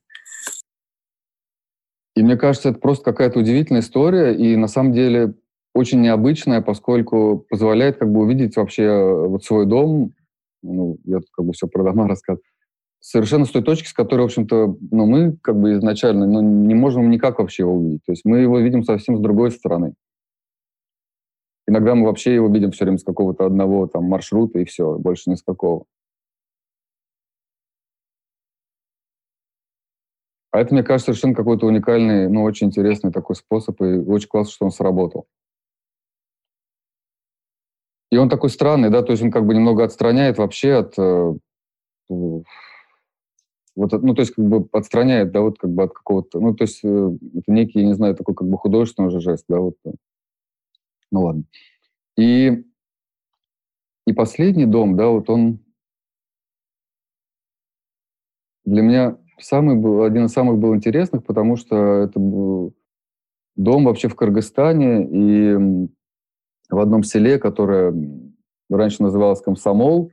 И 2.15 2.23
мне 2.23 2.37
кажется, 2.37 2.69
это 2.69 2.79
просто 2.79 3.05
какая-то 3.05 3.41
удивительная 3.41 3.81
история, 3.81 4.33
и 4.33 4.55
на 4.55 4.69
самом 4.69 4.93
деле 4.93 5.35
очень 5.75 6.01
необычная, 6.01 6.61
поскольку 6.61 7.45
позволяет 7.51 7.97
как 7.99 8.13
бы 8.13 8.21
увидеть 8.21 8.55
вообще 8.55 8.85
э, 8.85 9.27
вот 9.27 9.43
свой 9.43 9.67
дом, 9.67 10.13
ну, 10.63 10.99
я 11.03 11.17
тут 11.17 11.31
как 11.33 11.47
бы 11.47 11.53
все 11.53 11.67
про 11.67 11.83
дома 11.83 12.07
рассказываю, 12.09 12.45
совершенно 13.01 13.45
с 13.45 13.51
той 13.51 13.65
точки, 13.65 13.89
с 13.89 13.93
которой, 13.93 14.21
в 14.21 14.27
общем-то, 14.27 14.77
ну, 14.93 15.07
мы 15.07 15.37
как 15.43 15.59
бы 15.59 15.73
изначально 15.73 16.29
ну, 16.29 16.43
не 16.43 16.75
можем 16.75 17.11
никак 17.11 17.41
вообще 17.41 17.65
его 17.65 17.75
увидеть. 17.75 18.05
То 18.07 18.13
есть 18.13 18.25
мы 18.25 18.39
его 18.39 18.61
видим 18.61 18.85
совсем 18.85 19.17
с 19.17 19.21
другой 19.21 19.51
стороны. 19.51 19.95
Иногда 21.69 21.95
мы 21.95 22.07
вообще 22.07 22.35
его 22.35 22.49
видим 22.49 22.71
все 22.71 22.87
время 22.87 22.97
с 22.97 23.05
какого-то 23.05 23.45
одного 23.45 23.87
там 23.87 24.05
маршрута 24.05 24.59
и 24.59 24.65
все, 24.65 24.97
больше 24.97 25.29
ни 25.29 25.35
с 25.35 25.43
какого. 25.43 25.85
А 30.51 30.61
это, 30.61 30.73
мне 30.73 30.83
кажется, 30.83 31.13
совершенно 31.13 31.35
какой-то 31.35 31.67
уникальный, 31.67 32.27
ну, 32.31 32.43
очень 32.45 32.69
интересный 32.69 33.13
такой 33.13 33.37
способ, 33.37 33.79
и 33.83 33.99
очень 33.99 34.29
классно, 34.29 34.51
что 34.51 34.65
он 34.65 34.71
сработал. 34.71 35.27
И 38.11 38.17
он 38.17 38.31
такой 38.31 38.49
странный, 38.49 38.89
да, 38.89 39.03
то 39.03 39.13
есть 39.13 39.23
он 39.23 39.31
как 39.31 39.45
бы 39.45 39.55
немного 39.55 39.85
отстраняет 39.85 40.39
вообще 40.39 40.73
от... 40.73 40.99
Э, 40.99 41.35
вот, 42.09 42.43
ну, 43.77 44.15
то 44.15 44.23
есть 44.23 44.33
как 44.35 44.47
бы 44.47 44.67
отстраняет, 44.73 45.33
да, 45.33 45.43
вот 45.43 45.59
как 45.59 45.71
бы 45.71 45.83
от 45.83 45.93
какого-то... 45.93 46.41
Ну, 46.41 46.55
то 46.55 46.65
есть 46.65 46.83
э, 46.83 47.11
это 47.37 47.53
некий, 47.53 47.81
я 47.81 47.87
не 47.89 47.95
знаю, 47.95 48.15
такой 48.15 48.35
как 48.35 48.49
бы 48.49 48.57
художественный 48.57 49.09
уже 49.09 49.21
жест, 49.21 49.45
да, 49.51 49.61
вот. 49.61 49.75
Ну 51.11 51.23
ладно. 51.23 51.45
И, 52.17 52.65
и 54.07 54.13
последний 54.13 54.67
дом, 54.67 54.97
да, 54.97 55.09
вот 55.09 55.31
он 55.31 55.61
для 58.65 58.83
меня 58.83 59.19
самый 59.39 59.77
был, 59.77 60.03
один 60.03 60.27
из 60.27 60.33
самых 60.33 60.59
был 60.59 60.75
интересных, 60.75 61.25
потому 61.25 61.57
что 61.57 61.77
это 62.03 62.19
был 62.19 62.75
дом 63.57 63.85
вообще 63.85 64.09
в 64.09 64.17
Кыргызстане 64.17 65.05
и 65.05 65.89
в 66.71 66.79
одном 66.79 67.03
селе, 67.03 67.39
которое 67.39 67.95
раньше 68.71 69.03
называлось 69.03 69.41
Комсомол, 69.41 70.11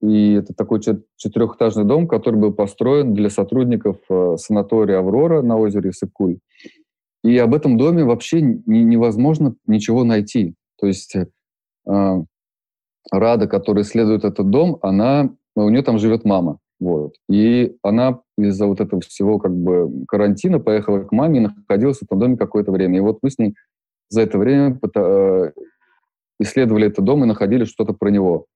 и 0.00 0.34
это 0.34 0.54
такой 0.54 0.80
четырехэтажный 1.16 1.84
дом, 1.84 2.08
который 2.08 2.36
был 2.36 2.54
построен 2.54 3.12
для 3.12 3.28
сотрудников 3.28 3.98
э, 4.08 4.36
санатория 4.38 4.98
«Аврора» 4.98 5.42
на 5.42 5.58
озере 5.58 5.92
Сыкуль. 5.92 6.38
И 7.22 7.36
об 7.38 7.54
этом 7.54 7.76
доме 7.76 8.04
вообще 8.04 8.40
не, 8.40 8.82
невозможно 8.82 9.54
ничего 9.66 10.04
найти. 10.04 10.54
То 10.78 10.86
есть 10.86 11.14
э, 11.16 11.26
Рада, 13.10 13.46
которая 13.46 13.84
исследует 13.84 14.24
этот 14.24 14.48
дом, 14.48 14.78
она, 14.82 15.30
у 15.54 15.68
нее 15.68 15.82
там 15.82 15.98
живет 15.98 16.24
мама. 16.24 16.58
Вот. 16.78 17.14
И 17.28 17.76
она 17.82 18.20
из-за 18.38 18.66
вот 18.66 18.80
этого 18.80 19.02
всего 19.02 19.38
как 19.38 19.54
бы 19.54 20.06
карантина 20.08 20.60
поехала 20.60 21.04
к 21.04 21.12
маме 21.12 21.38
и 21.38 21.42
находилась 21.42 21.98
в 21.98 22.04
этом 22.04 22.18
доме 22.18 22.36
какое-то 22.38 22.72
время. 22.72 22.98
И 22.98 23.02
вот 23.02 23.18
мы 23.22 23.30
с 23.30 23.38
ней 23.38 23.54
за 24.08 24.22
это 24.22 24.38
время 24.38 24.80
э, 24.96 25.52
исследовали 26.38 26.86
этот 26.86 27.04
дом 27.04 27.22
и 27.22 27.26
находили 27.26 27.64
что-то 27.64 27.92
про 27.92 28.08
него. 28.08 28.46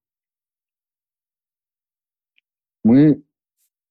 Мы... 2.83 3.23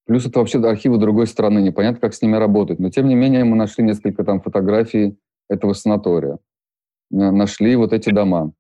Плюс 0.06 0.26
это 0.26 0.40
вообще 0.40 0.60
архивы 0.60 0.98
другой 0.98 1.28
страны, 1.28 1.60
непонятно, 1.60 2.00
как 2.00 2.14
с 2.14 2.22
ними 2.22 2.36
работать. 2.36 2.80
Но, 2.80 2.90
тем 2.90 3.08
не 3.08 3.16
менее, 3.16 3.46
мы 3.46 3.56
нашли 3.56 3.84
несколько 3.86 4.24
там 4.24 4.42
фотографий 4.42 5.18
этого 5.50 5.74
санатория. 5.74 6.40
Нашли 7.10 7.76
вот 7.76 7.94
эти 7.94 8.10
дома. 8.10 8.54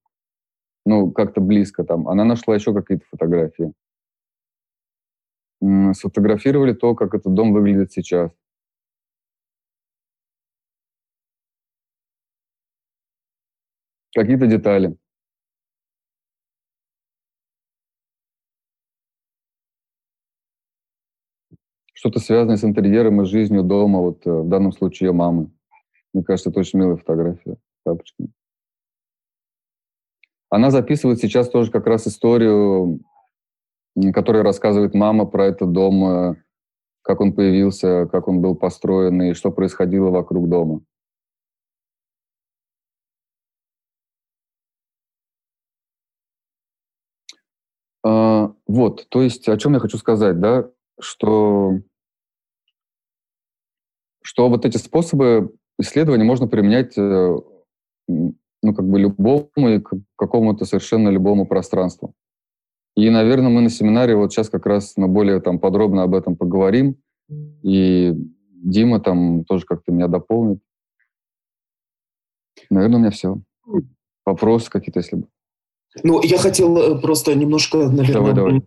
Ну, 0.85 1.11
как-то 1.11 1.41
близко 1.41 1.83
там. 1.83 2.07
Она 2.07 2.23
нашла 2.25 2.55
еще 2.55 2.73
какие-то 2.73 3.05
фотографии. 3.09 3.73
Сфотографировали 5.93 6.73
то, 6.73 6.93
как 6.95 7.13
этот 7.13 7.33
дом 7.33 7.53
выглядит 7.53 7.91
сейчас. 7.91 8.31
Какие-то 14.15 14.47
детали. 14.47 14.95
Что-то 22.03 22.19
связанное 22.19 22.57
с 22.57 22.65
интерьером 22.65 23.21
и 23.21 23.25
жизнью 23.25 23.63
дома, 23.63 24.01
вот 24.01 24.27
э, 24.27 24.29
в 24.29 24.49
данном 24.49 24.73
случае 24.73 25.07
ее 25.07 25.13
мамы. 25.13 25.49
Мне 26.13 26.21
кажется, 26.21 26.49
это 26.49 26.59
очень 26.59 26.77
милая 26.77 26.97
фотография 26.97 27.55
тапочками. 27.85 28.29
Она 30.49 30.69
записывает 30.69 31.19
сейчас 31.19 31.47
тоже 31.47 31.71
как 31.71 31.87
раз 31.87 32.05
историю, 32.05 32.99
которая 34.13 34.43
рассказывает 34.43 34.93
мама 34.93 35.25
про 35.25 35.45
этот 35.45 35.71
дом, 35.71 36.03
э, 36.03 36.35
как 37.03 37.21
он 37.21 37.31
появился, 37.31 38.05
как 38.07 38.27
он 38.27 38.41
был 38.41 38.55
построен 38.55 39.21
и 39.21 39.33
что 39.33 39.49
происходило 39.49 40.09
вокруг 40.09 40.49
дома. 40.49 40.81
А, 48.03 48.51
вот, 48.67 49.07
то 49.07 49.21
есть 49.21 49.47
о 49.47 49.57
чем 49.57 49.75
я 49.75 49.79
хочу 49.79 49.97
сказать, 49.97 50.41
да, 50.41 50.69
что 50.99 51.79
что 54.23 54.49
вот 54.49 54.65
эти 54.65 54.77
способы 54.77 55.53
исследования 55.79 56.23
можно 56.23 56.47
применять 56.47 56.97
э, 56.97 57.37
ну, 58.07 58.73
как 58.73 58.87
бы 58.87 58.99
любому 58.99 59.69
и 59.69 59.79
к 59.79 59.93
какому-то 60.15 60.65
совершенно 60.65 61.09
любому 61.09 61.45
пространству. 61.45 62.13
И, 62.95 63.09
наверное, 63.09 63.49
мы 63.49 63.61
на 63.61 63.69
семинаре 63.69 64.15
вот 64.15 64.31
сейчас 64.31 64.49
как 64.49 64.65
раз 64.65 64.93
мы 64.97 65.07
более 65.07 65.41
там 65.41 65.59
подробно 65.59 66.03
об 66.03 66.13
этом 66.15 66.35
поговорим. 66.35 66.95
И 67.63 68.13
Дима 68.51 68.99
там 68.99 69.43
тоже 69.45 69.65
как-то 69.65 69.91
меня 69.91 70.07
дополнит. 70.07 70.59
Наверное, 72.69 72.97
у 72.97 72.99
меня 72.99 73.11
все. 73.11 73.41
Вопросы 74.25 74.69
какие-то, 74.69 74.99
если 74.99 75.17
бы. 75.17 75.27
Ну, 76.03 76.21
я 76.23 76.37
хотел 76.37 76.77
э, 76.77 77.01
просто 77.01 77.35
немножко, 77.35 77.77
наверное, 77.77 78.13
давай, 78.13 78.33
давай 78.33 78.63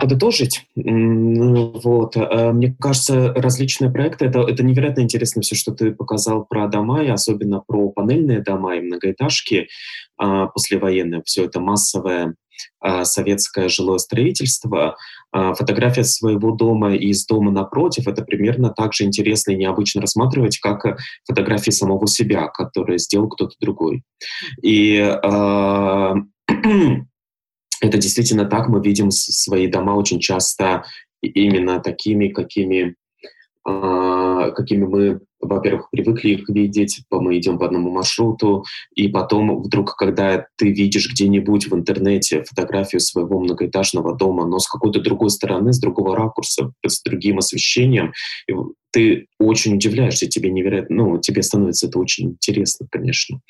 подытожить, 0.00 0.66
вот, 0.74 2.16
э, 2.16 2.52
мне 2.52 2.76
кажется, 2.78 3.32
различные 3.34 3.90
проекты 3.90 4.26
это, 4.26 4.40
это 4.40 4.62
невероятно 4.62 5.00
интересно 5.00 5.42
все, 5.42 5.54
что 5.54 5.72
ты 5.72 5.92
показал 5.92 6.44
про 6.44 6.68
дома, 6.68 7.02
и 7.02 7.08
особенно 7.08 7.62
про 7.66 7.90
панельные 7.90 8.42
дома 8.42 8.76
и 8.76 8.80
многоэтажки 8.80 9.68
а, 10.18 10.46
послевоенные, 10.46 11.22
все 11.24 11.44
это 11.46 11.60
массовое 11.60 12.34
а, 12.80 13.04
советское 13.04 13.68
жилое 13.68 13.98
строительство. 13.98 14.96
А, 15.32 15.54
фотография 15.54 16.04
своего 16.04 16.52
дома 16.52 16.94
и 16.94 17.08
из 17.08 17.26
дома 17.26 17.50
напротив 17.50 18.06
это 18.06 18.22
примерно 18.22 18.70
так 18.70 18.92
же 18.92 19.04
интересно 19.04 19.52
и 19.52 19.56
необычно 19.56 20.00
рассматривать, 20.00 20.58
как 20.58 20.98
фотографии 21.26 21.70
самого 21.70 22.06
себя, 22.06 22.46
которые 22.48 22.98
сделал 22.98 23.28
кто-то 23.28 23.54
другой. 23.60 24.04
И 24.62 24.98
это 27.82 27.98
действительно 27.98 28.44
так. 28.44 28.68
Мы 28.68 28.80
видим 28.80 29.10
свои 29.10 29.66
дома 29.66 29.92
очень 29.92 30.20
часто 30.20 30.84
именно 31.20 31.80
такими, 31.80 32.28
какими, 32.28 32.94
э, 33.68 34.52
какими 34.54 34.84
мы, 34.84 35.20
во-первых, 35.42 35.90
привыкли 35.90 36.30
их 36.30 36.48
видеть, 36.48 37.02
мы 37.10 37.36
идем 37.36 37.58
по 37.58 37.66
одному 37.66 37.90
маршруту, 37.90 38.64
и 38.94 39.08
потом 39.08 39.60
вдруг, 39.62 39.96
когда 39.96 40.46
ты 40.56 40.72
видишь 40.72 41.10
где-нибудь 41.10 41.66
в 41.66 41.74
интернете 41.74 42.44
фотографию 42.44 43.00
своего 43.00 43.40
многоэтажного 43.40 44.16
дома, 44.16 44.46
но 44.46 44.58
с 44.58 44.68
какой-то 44.68 45.00
другой 45.00 45.30
стороны, 45.30 45.72
с 45.72 45.80
другого 45.80 46.16
ракурса, 46.16 46.72
с 46.86 47.02
другим 47.02 47.38
освещением, 47.38 48.12
ты 48.92 49.26
очень 49.38 49.74
удивляешься, 49.74 50.28
тебе 50.28 50.50
невероятно, 50.50 50.96
ну, 50.96 51.18
тебе 51.18 51.42
становится 51.42 51.88
это 51.88 51.98
очень 51.98 52.30
интересно, 52.30 52.86
конечно. 52.90 53.40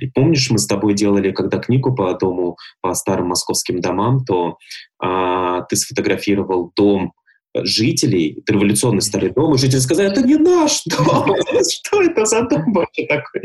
И 0.00 0.06
помнишь, 0.06 0.50
мы 0.50 0.58
с 0.58 0.66
тобой 0.66 0.94
делали, 0.94 1.32
когда 1.32 1.58
книгу 1.58 1.94
по 1.94 2.14
дому, 2.14 2.56
по 2.80 2.94
старым 2.94 3.28
московским 3.28 3.80
домам, 3.80 4.24
то 4.24 4.58
а, 5.00 5.62
ты 5.62 5.74
сфотографировал 5.76 6.72
дом 6.76 7.12
жителей, 7.54 8.38
это 8.38 8.54
революционный 8.54 9.02
старый 9.02 9.30
дом, 9.30 9.54
и 9.54 9.58
жители 9.58 9.80
сказали, 9.80 10.10
это 10.10 10.22
не 10.22 10.36
наш 10.36 10.82
дом, 10.86 11.06
что 11.70 12.02
это 12.02 12.24
за 12.24 12.42
дом 12.48 12.72
вообще 12.72 13.06
такой? 13.06 13.42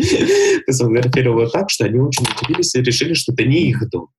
Сфотографировала 0.69 1.49
так, 1.49 1.69
что 1.69 1.85
они 1.85 1.99
очень 1.99 2.25
удивились 2.25 2.75
и 2.75 2.81
решили, 2.81 3.13
что 3.13 3.33
это 3.33 3.43
не 3.43 3.69
их 3.69 3.89
дом. 3.89 4.09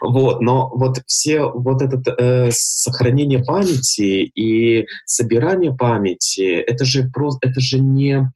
Вот, 0.00 0.40
но 0.40 0.70
вот 0.74 1.02
все, 1.06 1.50
вот 1.50 1.82
это 1.82 2.14
э, 2.18 2.50
сохранение 2.52 3.42
памяти 3.44 4.30
и 4.34 4.86
собирание 5.04 5.74
памяти, 5.74 6.60
это 6.60 6.84
же 6.84 7.10
просто, 7.12 7.48
это 7.48 7.60
же 7.60 7.78
не 7.80 8.32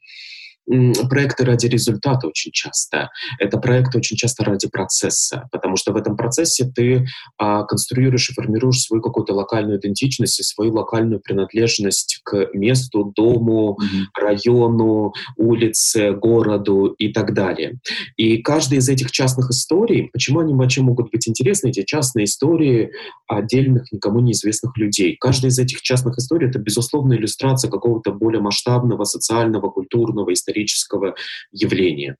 проекты 1.09 1.45
ради 1.45 1.67
результата 1.67 2.27
очень 2.27 2.53
часто. 2.53 3.11
Это 3.39 3.59
проекты 3.59 3.99
очень 3.99 4.17
часто 4.17 4.45
ради 4.45 4.69
процесса, 4.69 5.49
потому 5.53 5.77
что 5.77 5.93
в 5.93 5.97
этом 5.97 6.17
процессе 6.17 6.65
ты 6.65 7.07
а, 7.39 7.65
конструируешь 7.65 8.31
и 8.31 8.35
формируешь 8.35 8.83
свою 8.83 9.03
какую-то 9.03 9.35
локальную 9.35 9.79
идентичность 9.79 10.41
и 10.41 10.43
свою 10.43 10.73
локальную 10.73 11.21
принадлежность 11.21 12.21
к 12.25 12.49
месту, 12.55 13.13
дому, 13.15 13.79
mm-hmm. 13.81 14.21
району, 14.21 15.13
улице, 15.37 16.13
городу 16.13 16.87
и 16.99 17.13
так 17.13 17.35
далее. 17.35 17.79
И 18.17 18.39
каждая 18.39 18.81
из 18.81 18.89
этих 18.89 19.11
частных 19.11 19.51
историй, 19.51 20.11
почему 20.13 20.41
они 20.41 20.55
вообще 20.55 20.83
могут 20.83 21.11
быть 21.11 21.29
интересны, 21.29 21.69
эти 21.69 21.83
частные 21.83 22.25
истории 22.25 22.91
отдельных, 23.29 23.91
никому 23.93 24.21
неизвестных 24.21 24.77
людей. 24.77 25.17
Каждая 25.21 25.51
из 25.51 25.59
этих 25.59 25.83
частных 25.83 26.19
историй— 26.19 26.49
это, 26.51 26.59
безусловно, 26.59 27.15
иллюстрация 27.15 27.71
какого-то 27.71 28.13
более 28.13 28.41
масштабного 28.41 29.05
социального, 29.05 29.71
культурного, 29.71 30.33
исторического 30.33 30.62
исторического 30.63 31.15
явления 31.53 32.17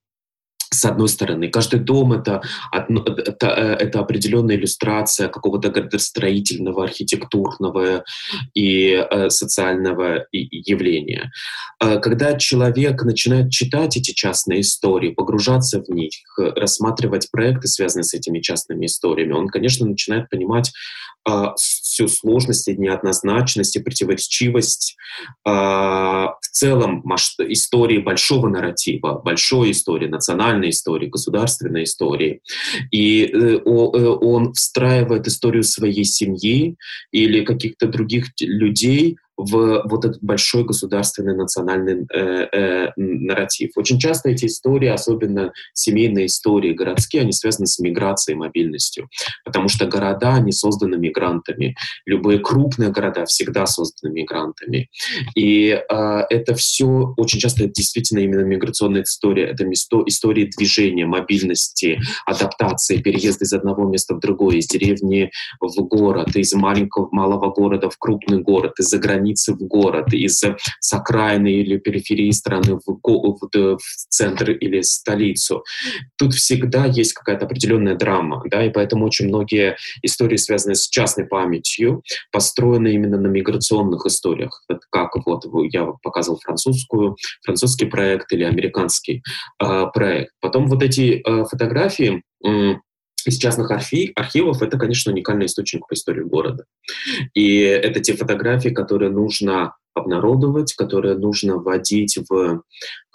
с 0.71 0.87
одной 0.87 1.11
стороны. 1.11 1.51
Каждый 1.51 1.81
дом 1.81 2.15
это, 2.15 2.41
это, 2.73 3.47
это 3.47 4.01
определенная 4.01 4.57
иллюстрация 4.57 5.29
какого-то 5.29 5.69
градостроительного, 5.69 6.85
архитектурного 6.85 8.05
и 8.55 8.93
э, 8.95 9.29
социального 9.29 10.25
явления. 10.33 11.31
Э, 11.79 11.99
когда 11.99 12.39
человек 12.39 13.03
начинает 13.03 13.51
читать 13.51 13.99
эти 13.99 14.13
частные 14.13 14.63
истории, 14.63 15.11
погружаться 15.11 15.83
в 15.83 15.91
них, 15.91 16.15
рассматривать 16.39 17.31
проекты, 17.31 17.69
связанные 17.69 18.05
с 18.05 18.15
этими 18.15 18.41
частными 18.41 18.87
историями, 18.87 19.33
он, 19.33 19.49
конечно, 19.49 19.87
начинает 19.87 20.31
понимать 20.31 20.73
э, 21.29 21.49
всю 21.93 22.09
сложность 22.09 22.69
и 22.69 22.77
неоднозначность 22.77 23.77
и 23.77 23.81
противоречивость 23.81 24.97
э, 25.47 25.51
в 25.51 26.49
целом 26.51 27.05
истории 27.39 27.99
большого 27.99 28.49
нарратива, 28.49 29.21
большой 29.23 29.73
истории, 29.73 30.09
национальной 30.09 30.71
истории, 30.71 31.09
государственной 31.09 31.85
истории. 31.85 32.41
И 32.91 33.25
э, 33.27 33.59
он 33.65 34.55
встраивает 34.55 35.27
историю 35.27 35.65
своей 35.65 36.05
семьи 36.05 36.77
или 37.11 37.45
каких-то 37.45 37.87
других 37.87 38.29
людей 38.41 39.19
в 39.37 39.83
вот 39.89 40.05
этот 40.05 40.23
большой 40.23 40.65
государственный 40.65 41.35
национальный 41.35 42.07
э, 42.13 42.49
э, 42.53 42.89
нарратив. 42.97 43.71
Очень 43.77 43.99
часто 43.99 44.31
эти 44.31 44.47
истории, 44.47 44.89
особенно 44.89 45.53
семейные 45.73 46.27
истории 46.27 46.73
городские, 46.73 47.23
они 47.23 47.33
связаны 47.33 47.67
с 47.67 47.79
миграцией, 47.79 48.37
мобильностью, 48.37 49.09
потому 49.45 49.69
что 49.69 49.87
города, 49.87 50.35
они 50.35 50.53
созданы 50.53 50.97
мигрантами. 50.97 51.75
Любые 52.07 52.39
крупные 52.39 52.91
города 52.91 53.25
всегда 53.25 53.67
созданы 53.67 54.13
мигрантами. 54.13 54.89
И 55.35 55.69
э, 55.71 56.21
это 56.31 56.55
все 56.55 57.15
очень 57.17 57.41
часто 57.41 57.67
действительно 57.67 58.21
именно 58.21 58.43
миграционная 58.43 59.03
история. 59.03 59.47
Это 59.47 59.65
место, 59.65 60.03
истории 60.07 60.51
движения, 60.57 61.07
мобильности, 61.07 62.01
адаптации, 62.27 62.99
переезда 62.99 63.45
из 63.45 63.53
одного 63.53 63.89
места 63.89 64.15
в 64.15 64.21
другое, 64.21 64.57
из 64.57 64.67
деревни 64.67 65.31
в 65.61 65.75
город, 65.83 66.37
из 66.37 66.53
маленького 66.53 67.09
малого 67.13 67.51
города 67.51 67.89
в 67.89 67.97
крупный 67.99 68.39
город, 68.39 68.75
из-за 68.79 68.99
границы 68.99 69.22
границы 69.23 69.55
в 69.55 69.59
город, 69.59 70.13
из 70.13 70.43
с 70.81 70.93
окраины 70.93 71.53
или 71.53 71.79
периферии 71.79 72.31
страны 72.31 72.79
в, 72.85 72.99
в, 73.03 73.49
в 73.53 73.79
центр 74.09 74.51
или 74.51 74.83
столицу. 74.83 75.65
Тут 76.17 76.35
всегда 76.35 76.87
есть 76.87 77.13
какая-то 77.13 77.47
определенная 77.47 77.95
драма, 77.95 78.43
да, 78.51 78.65
и 78.65 78.71
поэтому 78.71 79.07
очень 79.07 79.29
многие 79.29 79.77
истории, 80.03 80.37
связанные 80.37 80.75
с 80.75 80.89
частной 80.89 81.27
памятью, 81.27 82.03
построены 82.33 82.95
именно 82.95 83.19
на 83.19 83.29
миграционных 83.29 84.07
историях. 84.07 84.65
Как 84.91 85.13
вот 85.27 85.45
я 85.73 85.87
показывал 86.03 86.41
французскую, 86.41 87.17
французский 87.45 87.87
проект 87.87 88.33
или 88.33 88.45
американский 88.45 89.23
э, 89.63 89.85
проект. 89.95 90.33
Потом 90.41 90.67
вот 90.67 90.83
эти 90.83 91.23
э, 91.25 91.45
фотографии 91.45 92.23
э, 92.45 92.75
из 93.27 93.39
частных 93.39 93.71
архи 93.71 94.13
архивов 94.15 94.63
это, 94.63 94.79
конечно, 94.79 95.13
уникальный 95.13 95.47
источник 95.47 95.87
по 95.87 95.95
истории 95.95 96.23
города. 96.23 96.65
И 97.35 97.59
это 97.59 98.01
те 98.01 98.15
фотографии, 98.15 98.71
которые 98.71 99.11
нужно 99.11 99.75
обнародовать, 99.95 100.75
которые 100.75 101.17
нужно 101.17 101.57
вводить 101.57 102.19
в, 102.29 102.63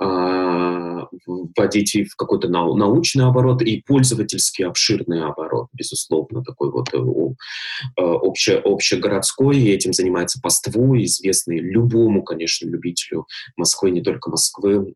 э, 0.01 1.05
вводить 1.25 1.95
в 2.09 2.15
какой-то 2.15 2.49
нау 2.49 2.75
научный 2.75 3.25
оборот 3.25 3.61
и 3.61 3.83
пользовательский 3.85 4.65
обширный 4.65 5.23
оборот, 5.23 5.67
безусловно, 5.73 6.43
такой 6.43 6.71
вот 6.71 6.93
э, 6.93 6.97
э, 6.97 8.01
обще, 8.01 8.61
общегородской, 8.63 9.57
и 9.57 9.71
этим 9.71 9.93
занимается 9.93 10.39
Паству, 10.41 10.95
известный 10.97 11.59
любому, 11.59 12.23
конечно, 12.23 12.67
любителю 12.67 13.25
Москвы, 13.55 13.91
не 13.91 14.01
только 14.01 14.29
Москвы, 14.29 14.93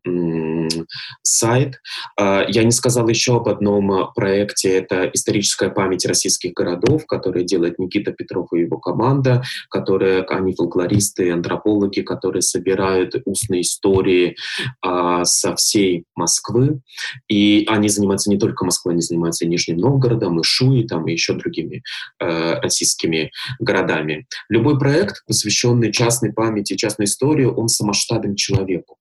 сайт. 1.22 1.80
Э, 2.20 2.44
я 2.48 2.64
не 2.64 2.72
сказал 2.72 3.08
еще 3.08 3.36
об 3.36 3.48
одном 3.48 4.12
проекте, 4.14 4.78
это 4.78 5.10
историческая 5.12 5.70
память 5.70 6.06
российских 6.06 6.52
городов, 6.52 7.06
который 7.06 7.44
делает 7.44 7.78
Никита 7.78 8.12
Петров 8.12 8.52
и 8.52 8.60
его 8.60 8.78
команда, 8.78 9.42
которые, 9.68 10.22
они 10.22 10.54
фольклористы, 10.54 11.30
антропологи, 11.30 11.71
археологи, 11.72 12.00
которые 12.02 12.42
собирают 12.42 13.14
устные 13.24 13.62
истории 13.62 14.36
а, 14.80 15.24
со 15.24 15.54
всей 15.56 16.04
Москвы. 16.14 16.80
И 17.28 17.64
они 17.68 17.88
занимаются 17.88 18.30
не 18.30 18.38
только 18.38 18.64
Москвой, 18.64 18.94
они 18.94 19.02
занимаются 19.02 19.44
и 19.44 19.48
Нижним 19.48 19.78
Новгородом, 19.78 20.40
и 20.40 20.44
Шуей, 20.44 20.86
там, 20.86 21.06
и 21.06 21.12
еще 21.12 21.34
другими 21.34 21.82
э, 22.20 22.60
российскими 22.60 23.30
городами. 23.58 24.26
Любой 24.48 24.78
проект, 24.78 25.24
посвященный 25.26 25.92
частной 25.92 26.32
памяти, 26.32 26.76
частной 26.76 27.06
истории, 27.06 27.44
он 27.44 27.68
самоштабен 27.68 28.36
человеку. 28.36 28.96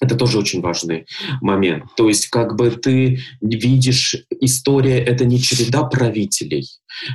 Это 0.00 0.14
тоже 0.16 0.38
очень 0.38 0.62
важный 0.62 1.06
момент. 1.42 1.84
То 1.94 2.08
есть 2.08 2.28
как 2.28 2.56
бы 2.56 2.70
ты 2.70 3.20
видишь, 3.40 4.16
история— 4.40 4.98
это 5.04 5.26
не 5.26 5.38
череда 5.40 5.84
правителей, 5.84 6.66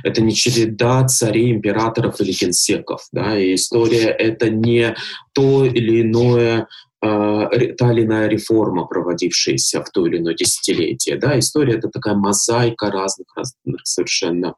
это 0.04 0.22
не 0.22 0.32
череда 0.32 1.04
царей, 1.06 1.50
императоров 1.50 2.20
или 2.20 2.32
генсеков. 2.32 3.08
Да? 3.12 3.38
И 3.38 3.56
история— 3.56 4.08
это 4.18 4.50
не 4.50 4.94
то 5.32 5.64
или 5.64 6.02
иное 6.02 6.68
та 7.00 7.92
или 7.92 8.04
иная 8.04 8.28
реформа, 8.28 8.86
проводившаяся 8.86 9.82
в 9.82 9.90
то 9.90 10.06
или 10.06 10.18
иное 10.18 10.34
десятилетие. 10.34 11.16
Да? 11.16 11.38
История— 11.38 11.74
это 11.78 11.88
такая 11.88 12.14
мозаика 12.14 12.90
разных, 12.90 13.26
разных 13.36 13.80
совершенно 13.84 14.54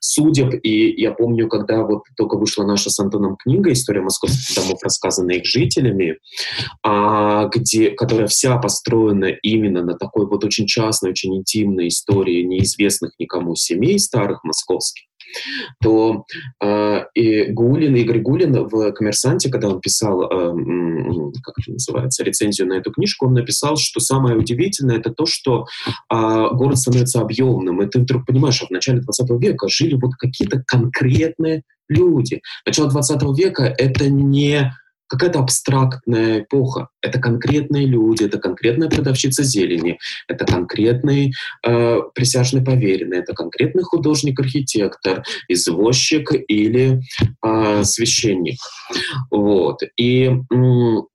судеб. 0.00 0.54
И 0.62 1.00
я 1.00 1.12
помню, 1.12 1.48
когда 1.48 1.82
вот 1.82 2.02
только 2.16 2.36
вышла 2.36 2.64
наша 2.64 2.90
с 2.90 2.98
Антоном 2.98 3.36
книга 3.36 3.72
«История 3.72 4.00
московских 4.00 4.56
домов, 4.56 4.78
рассказанная 4.82 5.36
их 5.36 5.44
жителями», 5.44 6.18
а, 6.82 7.48
где, 7.48 7.90
которая 7.90 8.26
вся 8.26 8.56
построена 8.56 9.26
именно 9.26 9.82
на 9.82 9.94
такой 9.94 10.26
вот 10.26 10.44
очень 10.44 10.66
частной, 10.66 11.10
очень 11.10 11.36
интимной 11.36 11.88
истории 11.88 12.42
неизвестных 12.42 13.12
никому 13.18 13.54
семей 13.54 13.98
старых 13.98 14.44
московских, 14.44 15.04
то 15.80 16.24
э, 16.62 17.04
и 17.14 17.44
Гулин, 17.46 17.96
Игорь 17.96 18.20
Гулин 18.20 18.52
в 18.68 18.92
«Коммерсанте», 18.92 19.50
когда 19.50 19.68
он 19.68 19.80
писал, 19.80 20.22
э, 20.24 20.52
как 21.42 21.58
это 21.58 21.72
называется, 21.72 22.24
рецензию 22.24 22.68
на 22.68 22.74
эту 22.74 22.92
книжку, 22.92 23.26
он 23.26 23.34
написал, 23.34 23.76
что 23.76 24.00
самое 24.00 24.36
удивительное 24.36 24.98
это 24.98 25.10
то, 25.10 25.26
что 25.26 25.66
э, 26.10 26.48
город 26.52 26.78
становится 26.78 27.20
объемным, 27.20 27.82
и 27.82 27.88
ты 27.88 28.00
вдруг 28.00 28.26
понимаешь, 28.26 28.56
что 28.56 28.66
в 28.66 28.70
начале 28.70 29.00
20 29.00 29.30
века 29.40 29.68
жили 29.68 29.94
вот 29.94 30.14
какие-то 30.18 30.62
конкретные 30.66 31.62
люди. 31.88 32.40
Начало 32.66 32.90
20 32.90 33.22
века— 33.38 33.64
это 33.78 34.08
не 34.08 34.72
какая-то 35.12 35.40
абстрактная 35.40 36.40
эпоха. 36.40 36.88
Это 37.02 37.20
конкретные 37.20 37.84
люди, 37.84 38.24
это 38.24 38.38
конкретная 38.38 38.88
продавщица 38.88 39.42
зелени, 39.42 39.98
это 40.26 40.46
конкретный 40.46 41.34
э, 41.66 41.98
присяжный 42.14 42.64
поверенный, 42.64 43.18
это 43.18 43.34
конкретный 43.34 43.82
художник-архитектор, 43.82 45.22
извозчик 45.48 46.30
или 46.48 47.02
э, 47.44 47.84
священник. 47.84 48.58
Вот. 49.30 49.80
И 49.98 50.30
м- 50.50 51.06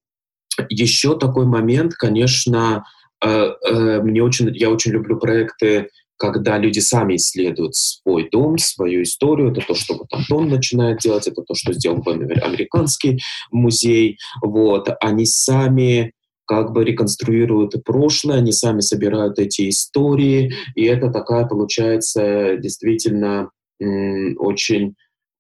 еще 0.70 1.18
такой 1.18 1.48
момент, 1.48 1.96
конечно, 1.96 2.86
э, 3.26 3.28
э, 3.30 4.02
мне 4.04 4.22
очень, 4.22 4.56
я 4.56 4.70
очень 4.70 4.92
люблю 4.92 5.18
проекты 5.18 5.90
когда 6.18 6.58
люди 6.58 6.80
сами 6.80 7.16
исследуют 7.16 7.76
свой 7.76 8.30
дом, 8.30 8.58
свою 8.58 9.04
историю. 9.04 9.52
Это 9.52 9.62
то, 9.62 9.76
что 9.76 9.96
вот 9.96 10.08
Антон 10.12 10.50
начинает 10.50 11.00
делать, 11.00 11.28
это 11.28 11.42
то, 11.44 11.54
что 11.54 11.74
сделал 11.74 12.04
американский 12.06 13.20
музей. 13.52 14.18
Вот. 14.42 14.90
Они 15.02 15.26
сами 15.26 16.14
как 16.46 16.72
бы 16.72 16.84
реконструируют 16.84 17.84
прошлое, 17.84 18.38
они 18.38 18.52
сами 18.52 18.80
собирают 18.80 19.38
эти 19.38 19.70
истории, 19.70 20.54
и 20.76 20.86
это 20.86 21.12
такая 21.12 21.46
получается 21.46 22.56
действительно 22.58 23.50
очень 23.80 24.96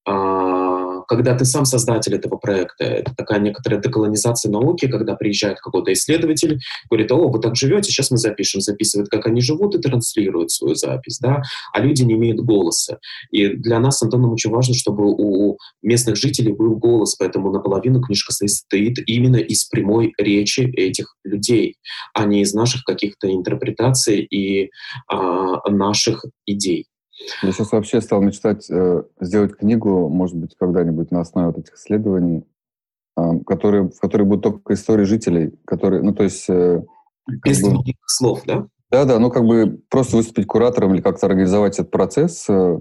а, 0.05 0.86
когда 1.07 1.35
ты 1.35 1.45
сам 1.45 1.65
создатель 1.65 2.15
этого 2.15 2.37
проекта. 2.37 2.83
Это 2.83 3.15
такая 3.15 3.39
некоторая 3.39 3.81
деколонизация 3.81 4.51
науки, 4.51 4.87
когда 4.87 5.15
приезжает 5.15 5.59
какой-то 5.59 5.93
исследователь, 5.93 6.59
говорит, 6.89 7.11
о, 7.11 7.29
вы 7.29 7.39
так 7.39 7.55
живете, 7.55 7.91
сейчас 7.91 8.11
мы 8.11 8.17
запишем, 8.17 8.61
записывает, 8.61 9.09
как 9.09 9.25
они 9.25 9.41
живут 9.41 9.75
и 9.75 9.79
транслирует 9.79 10.51
свою 10.51 10.75
запись, 10.75 11.19
да, 11.19 11.41
а 11.73 11.79
люди 11.79 12.03
не 12.03 12.13
имеют 12.15 12.41
голоса. 12.41 12.99
И 13.31 13.47
для 13.47 13.79
нас 13.79 13.97
с 13.97 14.03
Антоном 14.03 14.33
очень 14.33 14.51
важно, 14.51 14.73
чтобы 14.73 15.05
у 15.07 15.57
местных 15.81 16.17
жителей 16.17 16.51
был 16.51 16.75
голос, 16.75 17.15
поэтому 17.15 17.51
наполовину 17.51 18.01
книжка 18.01 18.33
состоит 18.33 18.97
именно 19.07 19.37
из 19.37 19.65
прямой 19.65 20.13
речи 20.17 20.61
этих 20.61 21.15
людей, 21.23 21.77
а 22.13 22.25
не 22.25 22.41
из 22.41 22.53
наших 22.53 22.83
каких-то 22.83 23.31
интерпретаций 23.31 24.21
и 24.21 24.69
а, 25.07 25.69
наших 25.69 26.25
идей. 26.45 26.87
Я 27.41 27.51
сейчас 27.51 27.71
вообще 27.71 28.01
стал 28.01 28.21
мечтать 28.21 28.69
э, 28.69 29.03
сделать 29.19 29.55
книгу, 29.55 30.09
может 30.09 30.35
быть, 30.35 30.55
когда-нибудь 30.57 31.11
на 31.11 31.21
основе 31.21 31.47
вот 31.47 31.57
этих 31.57 31.75
исследований, 31.75 32.45
э, 33.17 33.21
которые, 33.45 33.89
в 33.89 33.99
которой 33.99 34.23
будут 34.23 34.43
только 34.43 34.73
истории 34.73 35.03
жителей, 35.03 35.53
которые, 35.65 36.01
ну, 36.01 36.13
то 36.13 36.23
есть... 36.23 36.49
Э, 36.49 36.83
Без 37.43 37.61
бы, 37.61 37.77
слов, 38.05 38.43
да? 38.45 38.67
Да, 38.89 39.05
да, 39.05 39.19
ну, 39.19 39.29
как 39.29 39.45
бы 39.45 39.81
просто 39.89 40.17
выступить 40.17 40.47
куратором 40.47 40.93
или 40.93 41.01
как-то 41.01 41.25
организовать 41.25 41.79
этот 41.79 41.91
процесс. 41.91 42.45
Э, 42.49 42.79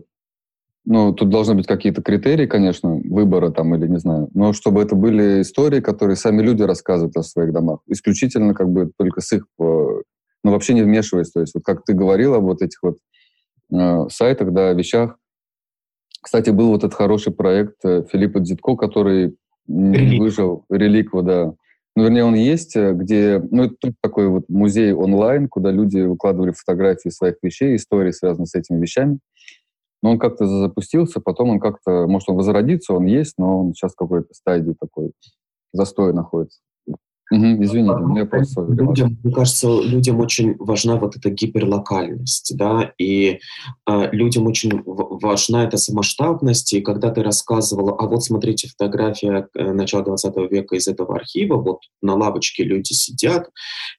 ну, 0.84 1.12
тут 1.12 1.30
должны 1.30 1.57
быть 1.57 1.66
какие-то 1.66 2.01
критерии, 2.01 2.47
конечно, 2.47 2.95
выбора 2.95 3.51
там 3.51 3.74
или 3.74 3.89
не 3.89 3.99
знаю, 3.99 4.28
но 4.34 4.53
чтобы 4.53 4.82
это 4.82 4.95
были 4.95 5.43
истории, 5.43 5.80
которые 5.80 6.14
сами 6.14 6.43
люди 6.43 6.62
рассказывают 6.62 7.16
о 7.16 7.24
своих 7.24 7.53
домах. 7.53 7.80
Исключительно 7.89 8.55
как 8.55 8.68
бы 8.70 8.93
только 8.97 9.20
с 9.20 9.32
их, 9.32 9.47
э, 9.59 9.62
ну, 10.45 10.51
вообще 10.51 10.74
не 10.74 10.82
вмешиваясь. 10.82 11.32
То 11.32 11.41
есть 11.41 11.55
вот 11.55 11.64
как 11.64 11.84
ты 11.84 11.93
говорил 11.93 12.34
об 12.34 12.45
вот 12.45 12.62
этих 12.62 12.78
вот 12.82 12.99
сайтах, 14.08 14.52
да, 14.52 14.72
вещах. 14.72 15.18
Кстати, 16.26 16.50
был 16.50 16.70
вот 16.70 16.82
этот 16.82 16.94
хороший 16.94 17.32
проект 17.32 17.84
э, 17.84 18.04
Филиппа 18.10 18.40
Дзитко, 18.40 18.74
который 18.74 19.36
Релик. 19.68 20.20
выжил, 20.20 20.64
Реликва, 20.68 21.22
да. 21.22 21.54
Ну, 21.94 22.02
вернее, 22.02 22.24
он 22.24 22.34
есть, 22.34 22.74
э, 22.74 22.92
где, 22.94 23.40
ну, 23.50 23.64
это 23.64 23.94
такой 24.02 24.28
вот 24.28 24.48
музей 24.48 24.92
онлайн, 24.92 25.48
куда 25.48 25.70
люди 25.70 26.00
выкладывали 26.00 26.50
фотографии 26.50 27.10
своих 27.10 27.36
вещей, 27.42 27.76
истории, 27.76 28.10
связанные 28.10 28.46
с 28.46 28.56
этими 28.56 28.80
вещами. 28.80 29.20
Но 30.02 30.10
он 30.10 30.18
как-то 30.18 30.46
запустился, 30.46 31.20
потом 31.20 31.50
он 31.50 31.60
как-то, 31.60 32.08
может, 32.08 32.28
он 32.28 32.36
возродится, 32.36 32.92
он 32.92 33.06
есть, 33.06 33.34
но 33.38 33.60
он 33.60 33.74
сейчас 33.74 33.92
в 33.92 33.96
какой-то 33.96 34.34
стадии 34.34 34.74
такой 34.78 35.12
застой 35.72 36.12
находится. 36.12 36.60
Угу, 37.28 37.64
извините, 37.64 37.96
мне 37.96 38.24
просто... 38.24 38.62
Людям, 38.62 39.18
мне 39.24 39.34
кажется, 39.34 39.80
людям 39.80 40.20
очень 40.20 40.54
важна 40.58 40.94
вот 40.94 41.16
эта 41.16 41.28
гиперлокальность, 41.30 42.56
да, 42.56 42.92
и 42.98 43.40
э, 43.88 44.10
людям 44.12 44.46
очень 44.46 44.80
важна 44.84 45.64
эта 45.64 45.76
самоштабность, 45.76 46.72
и 46.72 46.80
когда 46.80 47.10
ты 47.10 47.24
рассказывала, 47.24 47.96
а 47.98 48.06
вот 48.06 48.22
смотрите, 48.22 48.68
фотография 48.68 49.48
э, 49.54 49.72
начала 49.72 50.04
20 50.04 50.36
века 50.52 50.76
из 50.76 50.86
этого 50.86 51.16
архива, 51.16 51.56
вот 51.56 51.80
на 52.00 52.14
лавочке 52.14 52.62
люди 52.62 52.92
сидят, 52.92 53.50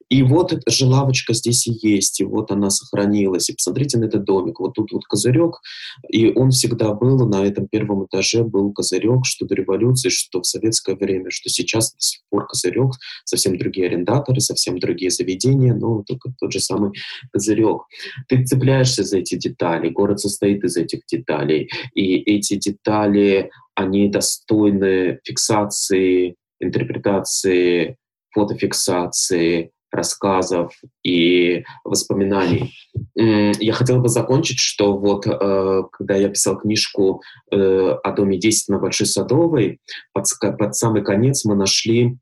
и 0.08 0.22
вот 0.22 0.54
эта 0.54 0.70
же 0.70 0.86
лавочка 0.86 1.34
здесь 1.34 1.66
и 1.66 1.78
есть, 1.82 2.20
и 2.20 2.24
вот 2.24 2.50
она 2.50 2.70
сохранилась, 2.70 3.50
и 3.50 3.54
посмотрите 3.54 3.98
на 3.98 4.06
этот 4.06 4.24
домик, 4.24 4.58
вот 4.58 4.72
тут 4.72 4.90
вот 4.90 5.04
козырек, 5.04 5.56
и 6.08 6.32
он 6.32 6.50
всегда 6.50 6.94
был, 6.94 7.28
на 7.28 7.44
этом 7.44 7.68
первом 7.68 8.06
этаже 8.06 8.42
был 8.42 8.72
козырек, 8.72 9.26
что 9.26 9.44
до 9.44 9.54
революции, 9.54 10.08
что 10.08 10.40
в 10.40 10.46
советское 10.46 10.96
время, 10.96 11.26
что 11.28 11.50
сейчас 11.50 11.92
до 11.92 12.00
сих 12.00 12.22
пор 12.30 12.46
козырек 12.46 12.92
совсем 13.24 13.56
другие 13.56 13.86
арендаторы, 13.88 14.40
совсем 14.40 14.78
другие 14.78 15.10
заведения, 15.10 15.74
но 15.74 16.02
только 16.06 16.32
тот 16.38 16.52
же 16.52 16.60
самый 16.60 16.92
козырек. 17.32 17.82
Ты 18.28 18.44
цепляешься 18.44 19.04
за 19.04 19.18
эти 19.18 19.36
детали, 19.36 19.88
город 19.88 20.20
состоит 20.20 20.64
из 20.64 20.76
этих 20.76 21.00
деталей, 21.06 21.68
и 21.94 22.16
эти 22.16 22.56
детали, 22.56 23.50
они 23.74 24.08
достойны 24.08 25.20
фиксации, 25.24 26.34
интерпретации, 26.60 27.96
фотофиксации, 28.30 29.70
рассказов 29.90 30.72
и 31.02 31.64
воспоминаний. 31.84 32.74
Я 33.14 33.72
хотел 33.72 34.00
бы 34.00 34.08
закончить, 34.08 34.58
что 34.58 34.96
вот 34.96 35.26
э, 35.26 35.82
когда 35.92 36.16
я 36.16 36.28
писал 36.28 36.58
книжку 36.58 37.22
э, 37.50 37.56
о 37.56 38.12
доме 38.12 38.38
10 38.38 38.68
на 38.68 38.78
Большой 38.78 39.06
Садовой, 39.06 39.80
под, 40.12 40.24
под 40.58 40.74
самый 40.74 41.02
конец 41.02 41.44
мы 41.44 41.54
нашли 41.54 42.16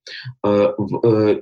э, 0.45 1.41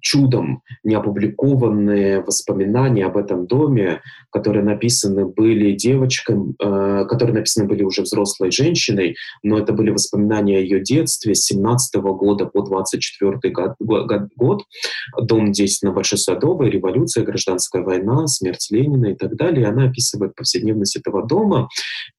чудом 0.00 0.62
не 0.84 0.94
опубликованные 0.94 2.22
воспоминания 2.22 3.06
об 3.06 3.16
этом 3.16 3.46
доме, 3.46 4.00
которые 4.30 4.64
написаны 4.64 5.26
были 5.26 5.72
девочкой, 5.72 6.36
которые 6.58 7.34
написаны 7.34 7.66
были 7.66 7.82
уже 7.82 8.02
взрослой 8.02 8.50
женщиной, 8.50 9.16
но 9.42 9.58
это 9.58 9.72
были 9.72 9.90
воспоминания 9.90 10.58
о 10.58 10.60
ее 10.60 10.80
детстве 10.80 11.34
с 11.34 11.44
17 11.44 11.96
года 11.96 12.46
по 12.46 12.62
24 12.62 13.52
год, 13.52 13.74
год 14.36 14.62
дом 15.20 15.52
10 15.52 15.82
на 15.82 15.92
Большой 15.92 16.18
Садовой, 16.18 16.70
революция, 16.70 17.24
гражданская 17.24 17.82
война, 17.82 18.26
смерть 18.26 18.68
Ленина 18.70 19.06
и 19.06 19.14
так 19.14 19.36
далее. 19.36 19.62
И 19.62 19.68
она 19.68 19.84
описывает 19.84 20.34
повседневность 20.34 20.96
этого 20.96 21.26
дома. 21.26 21.68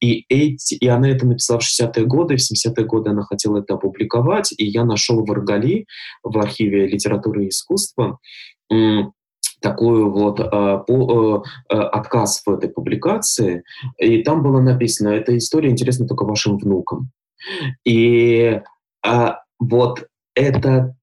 И, 0.00 0.24
эти, 0.28 0.74
и 0.74 0.86
она 0.86 1.10
это 1.10 1.26
написала 1.26 1.60
в 1.60 1.64
60-е 1.64 2.04
годы, 2.06 2.36
в 2.36 2.40
70-е 2.40 2.84
годы 2.86 3.10
она 3.10 3.22
хотела 3.22 3.58
это 3.58 3.74
опубликовать. 3.74 4.52
И 4.56 4.66
я 4.66 4.84
нашел 4.84 5.24
в 5.24 5.30
Аргали, 5.30 5.86
в 6.22 6.38
архиве 6.38 6.86
литературы 6.86 7.46
и 7.46 7.48
искусства, 7.48 8.18
такой 9.60 10.04
вот 10.04 10.40
э, 10.40 10.44
по, 10.86 11.44
э, 11.68 11.74
отказ 11.74 12.42
в 12.44 12.50
этой 12.50 12.70
публикации, 12.70 13.62
и 13.98 14.22
там 14.22 14.42
было 14.42 14.60
написано, 14.60 15.08
эта 15.08 15.36
история 15.36 15.70
интересна 15.70 16.06
только 16.06 16.24
вашим 16.24 16.58
внукам. 16.58 17.10
И 17.84 18.60
э, 19.06 19.28
вот 19.58 20.06
это 20.34 20.96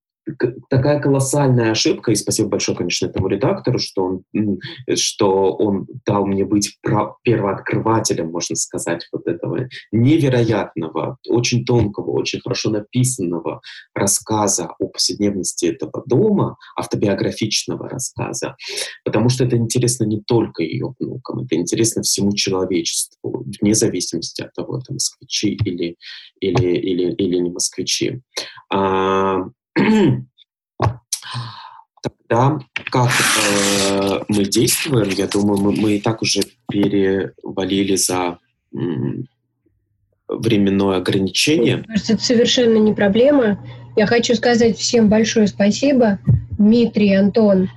такая 0.69 0.99
колоссальная 0.99 1.71
ошибка, 1.71 2.11
и 2.11 2.15
спасибо 2.15 2.49
большое, 2.49 2.77
конечно, 2.77 3.07
этому 3.07 3.27
редактору, 3.27 3.79
что 3.79 4.21
он, 4.33 4.59
что 4.95 5.53
он 5.53 5.87
дал 6.05 6.25
мне 6.25 6.45
быть 6.45 6.77
первооткрывателем, 7.23 8.31
можно 8.31 8.55
сказать, 8.55 9.07
вот 9.11 9.27
этого 9.27 9.67
невероятного, 9.91 11.17
очень 11.27 11.65
тонкого, 11.65 12.11
очень 12.11 12.41
хорошо 12.41 12.69
написанного 12.69 13.61
рассказа 13.93 14.69
о 14.79 14.87
повседневности 14.87 15.65
этого 15.65 16.03
дома, 16.05 16.57
автобиографичного 16.75 17.89
рассказа, 17.89 18.55
потому 19.03 19.29
что 19.29 19.45
это 19.45 19.57
интересно 19.57 20.05
не 20.05 20.21
только 20.21 20.63
ее 20.63 20.93
внукам, 20.99 21.41
это 21.41 21.55
интересно 21.55 22.01
всему 22.01 22.33
человечеству, 22.33 23.45
вне 23.61 23.73
зависимости 23.73 24.41
от 24.41 24.53
того, 24.53 24.77
это 24.77 24.93
москвичи 24.93 25.53
или, 25.53 25.95
или, 26.39 26.75
или, 26.75 27.13
или 27.13 27.37
не 27.37 27.49
москвичи. 27.49 28.21
А, 28.73 29.45
Тогда 32.01 32.59
как 32.91 33.09
э, 33.09 34.19
мы 34.27 34.45
действуем, 34.45 35.09
я 35.09 35.27
думаю, 35.27 35.59
мы, 35.59 35.71
мы 35.71 35.93
и 35.93 36.01
так 36.01 36.21
уже 36.21 36.41
перевалили 36.69 37.95
за 37.95 38.39
м, 38.73 39.27
временное 40.27 40.97
ограничение. 40.97 41.83
Кажется, 41.87 42.13
это 42.13 42.23
совершенно 42.23 42.77
не 42.77 42.93
проблема. 42.93 43.59
Я 43.95 44.05
хочу 44.05 44.35
сказать 44.35 44.77
всем 44.77 45.09
большое 45.09 45.47
спасибо. 45.47 46.19
Дмитрий, 46.57 47.13
Антон, 47.15 47.69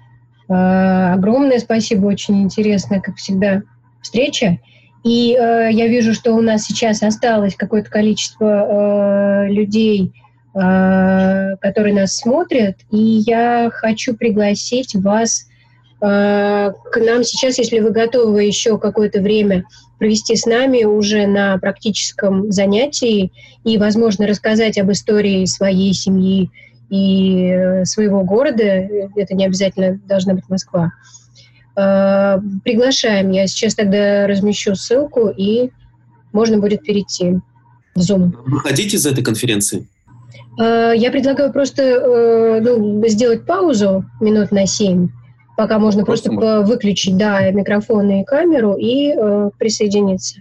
э, 0.48 0.52
огромное 0.52 1.58
спасибо, 1.58 2.06
очень 2.06 2.42
интересная, 2.42 3.00
как 3.00 3.16
всегда, 3.16 3.62
встреча. 4.02 4.58
И 5.02 5.34
э, 5.34 5.70
я 5.72 5.86
вижу, 5.88 6.12
что 6.12 6.34
у 6.34 6.42
нас 6.42 6.64
сейчас 6.64 7.02
осталось 7.02 7.54
какое-то 7.56 7.90
количество 7.90 9.46
э, 9.46 9.52
людей, 9.52 10.12
которые 10.52 11.94
нас 11.94 12.16
смотрят, 12.16 12.76
и 12.90 13.22
я 13.24 13.70
хочу 13.72 14.16
пригласить 14.16 14.96
вас 14.96 15.46
э, 16.00 16.04
к 16.04 16.96
нам 16.96 17.22
сейчас, 17.22 17.58
если 17.58 17.78
вы 17.78 17.90
готовы 17.90 18.42
еще 18.42 18.76
какое-то 18.76 19.20
время 19.20 19.64
провести 20.00 20.34
с 20.34 20.46
нами 20.46 20.82
уже 20.82 21.28
на 21.28 21.56
практическом 21.58 22.50
занятии 22.50 23.30
и, 23.62 23.78
возможно, 23.78 24.26
рассказать 24.26 24.76
об 24.78 24.90
истории 24.90 25.44
своей 25.44 25.94
семьи 25.94 26.50
и 26.88 27.46
э, 27.46 27.84
своего 27.84 28.24
города, 28.24 28.64
это 28.64 29.34
не 29.36 29.46
обязательно 29.46 30.00
должна 30.08 30.34
быть 30.34 30.48
Москва, 30.48 30.92
приглашаем. 31.74 33.30
Я 33.30 33.46
сейчас 33.46 33.76
тогда 33.76 34.26
размещу 34.26 34.74
ссылку, 34.74 35.28
и 35.28 35.70
можно 36.32 36.58
будет 36.58 36.82
перейти 36.82 37.38
в 37.94 38.00
Zoom. 38.00 38.32
Вы 38.46 38.60
хотите 38.60 38.96
из 38.96 39.06
этой 39.06 39.22
конференции? 39.22 39.86
Э, 40.58 40.92
я 40.96 41.10
предлагаю 41.10 41.52
просто 41.52 41.82
э, 41.82 42.60
ну, 42.60 43.06
сделать 43.08 43.46
паузу 43.46 44.04
минут 44.20 44.50
на 44.50 44.66
семь, 44.66 45.08
пока 45.56 45.78
можно 45.78 46.04
просто, 46.04 46.30
просто 46.30 46.62
выключить 46.62 47.16
да, 47.16 47.50
микрофон 47.50 48.10
и 48.10 48.24
камеру 48.24 48.74
и 48.74 49.12
э, 49.12 49.50
присоединиться. 49.58 50.40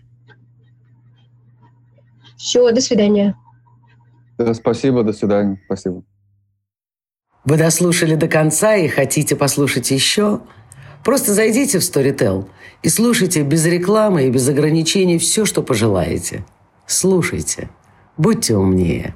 Все, 2.38 2.72
до 2.72 2.82
свидания. 2.82 3.36
Да, 4.38 4.54
спасибо, 4.54 5.04
до 5.04 5.12
свидания. 5.12 5.62
Спасибо. 5.66 6.04
Вы 7.46 7.58
дослушали 7.58 8.16
до 8.16 8.28
конца 8.28 8.76
и 8.76 8.88
хотите 8.88 9.36
послушать 9.36 9.92
еще? 9.92 10.42
Просто 11.04 11.34
зайдите 11.34 11.80
в 11.80 11.82
Storytel 11.82 12.48
и 12.82 12.90
слушайте 12.90 13.44
без 13.44 13.66
рекламы 13.66 14.28
и 14.28 14.30
без 14.30 14.48
ограничений 14.48 15.18
все, 15.18 15.46
что 15.46 15.62
пожелаете. 15.62 16.46
Слушайте. 16.86 17.70
Будьте 18.18 18.56
умнее. 18.56 19.16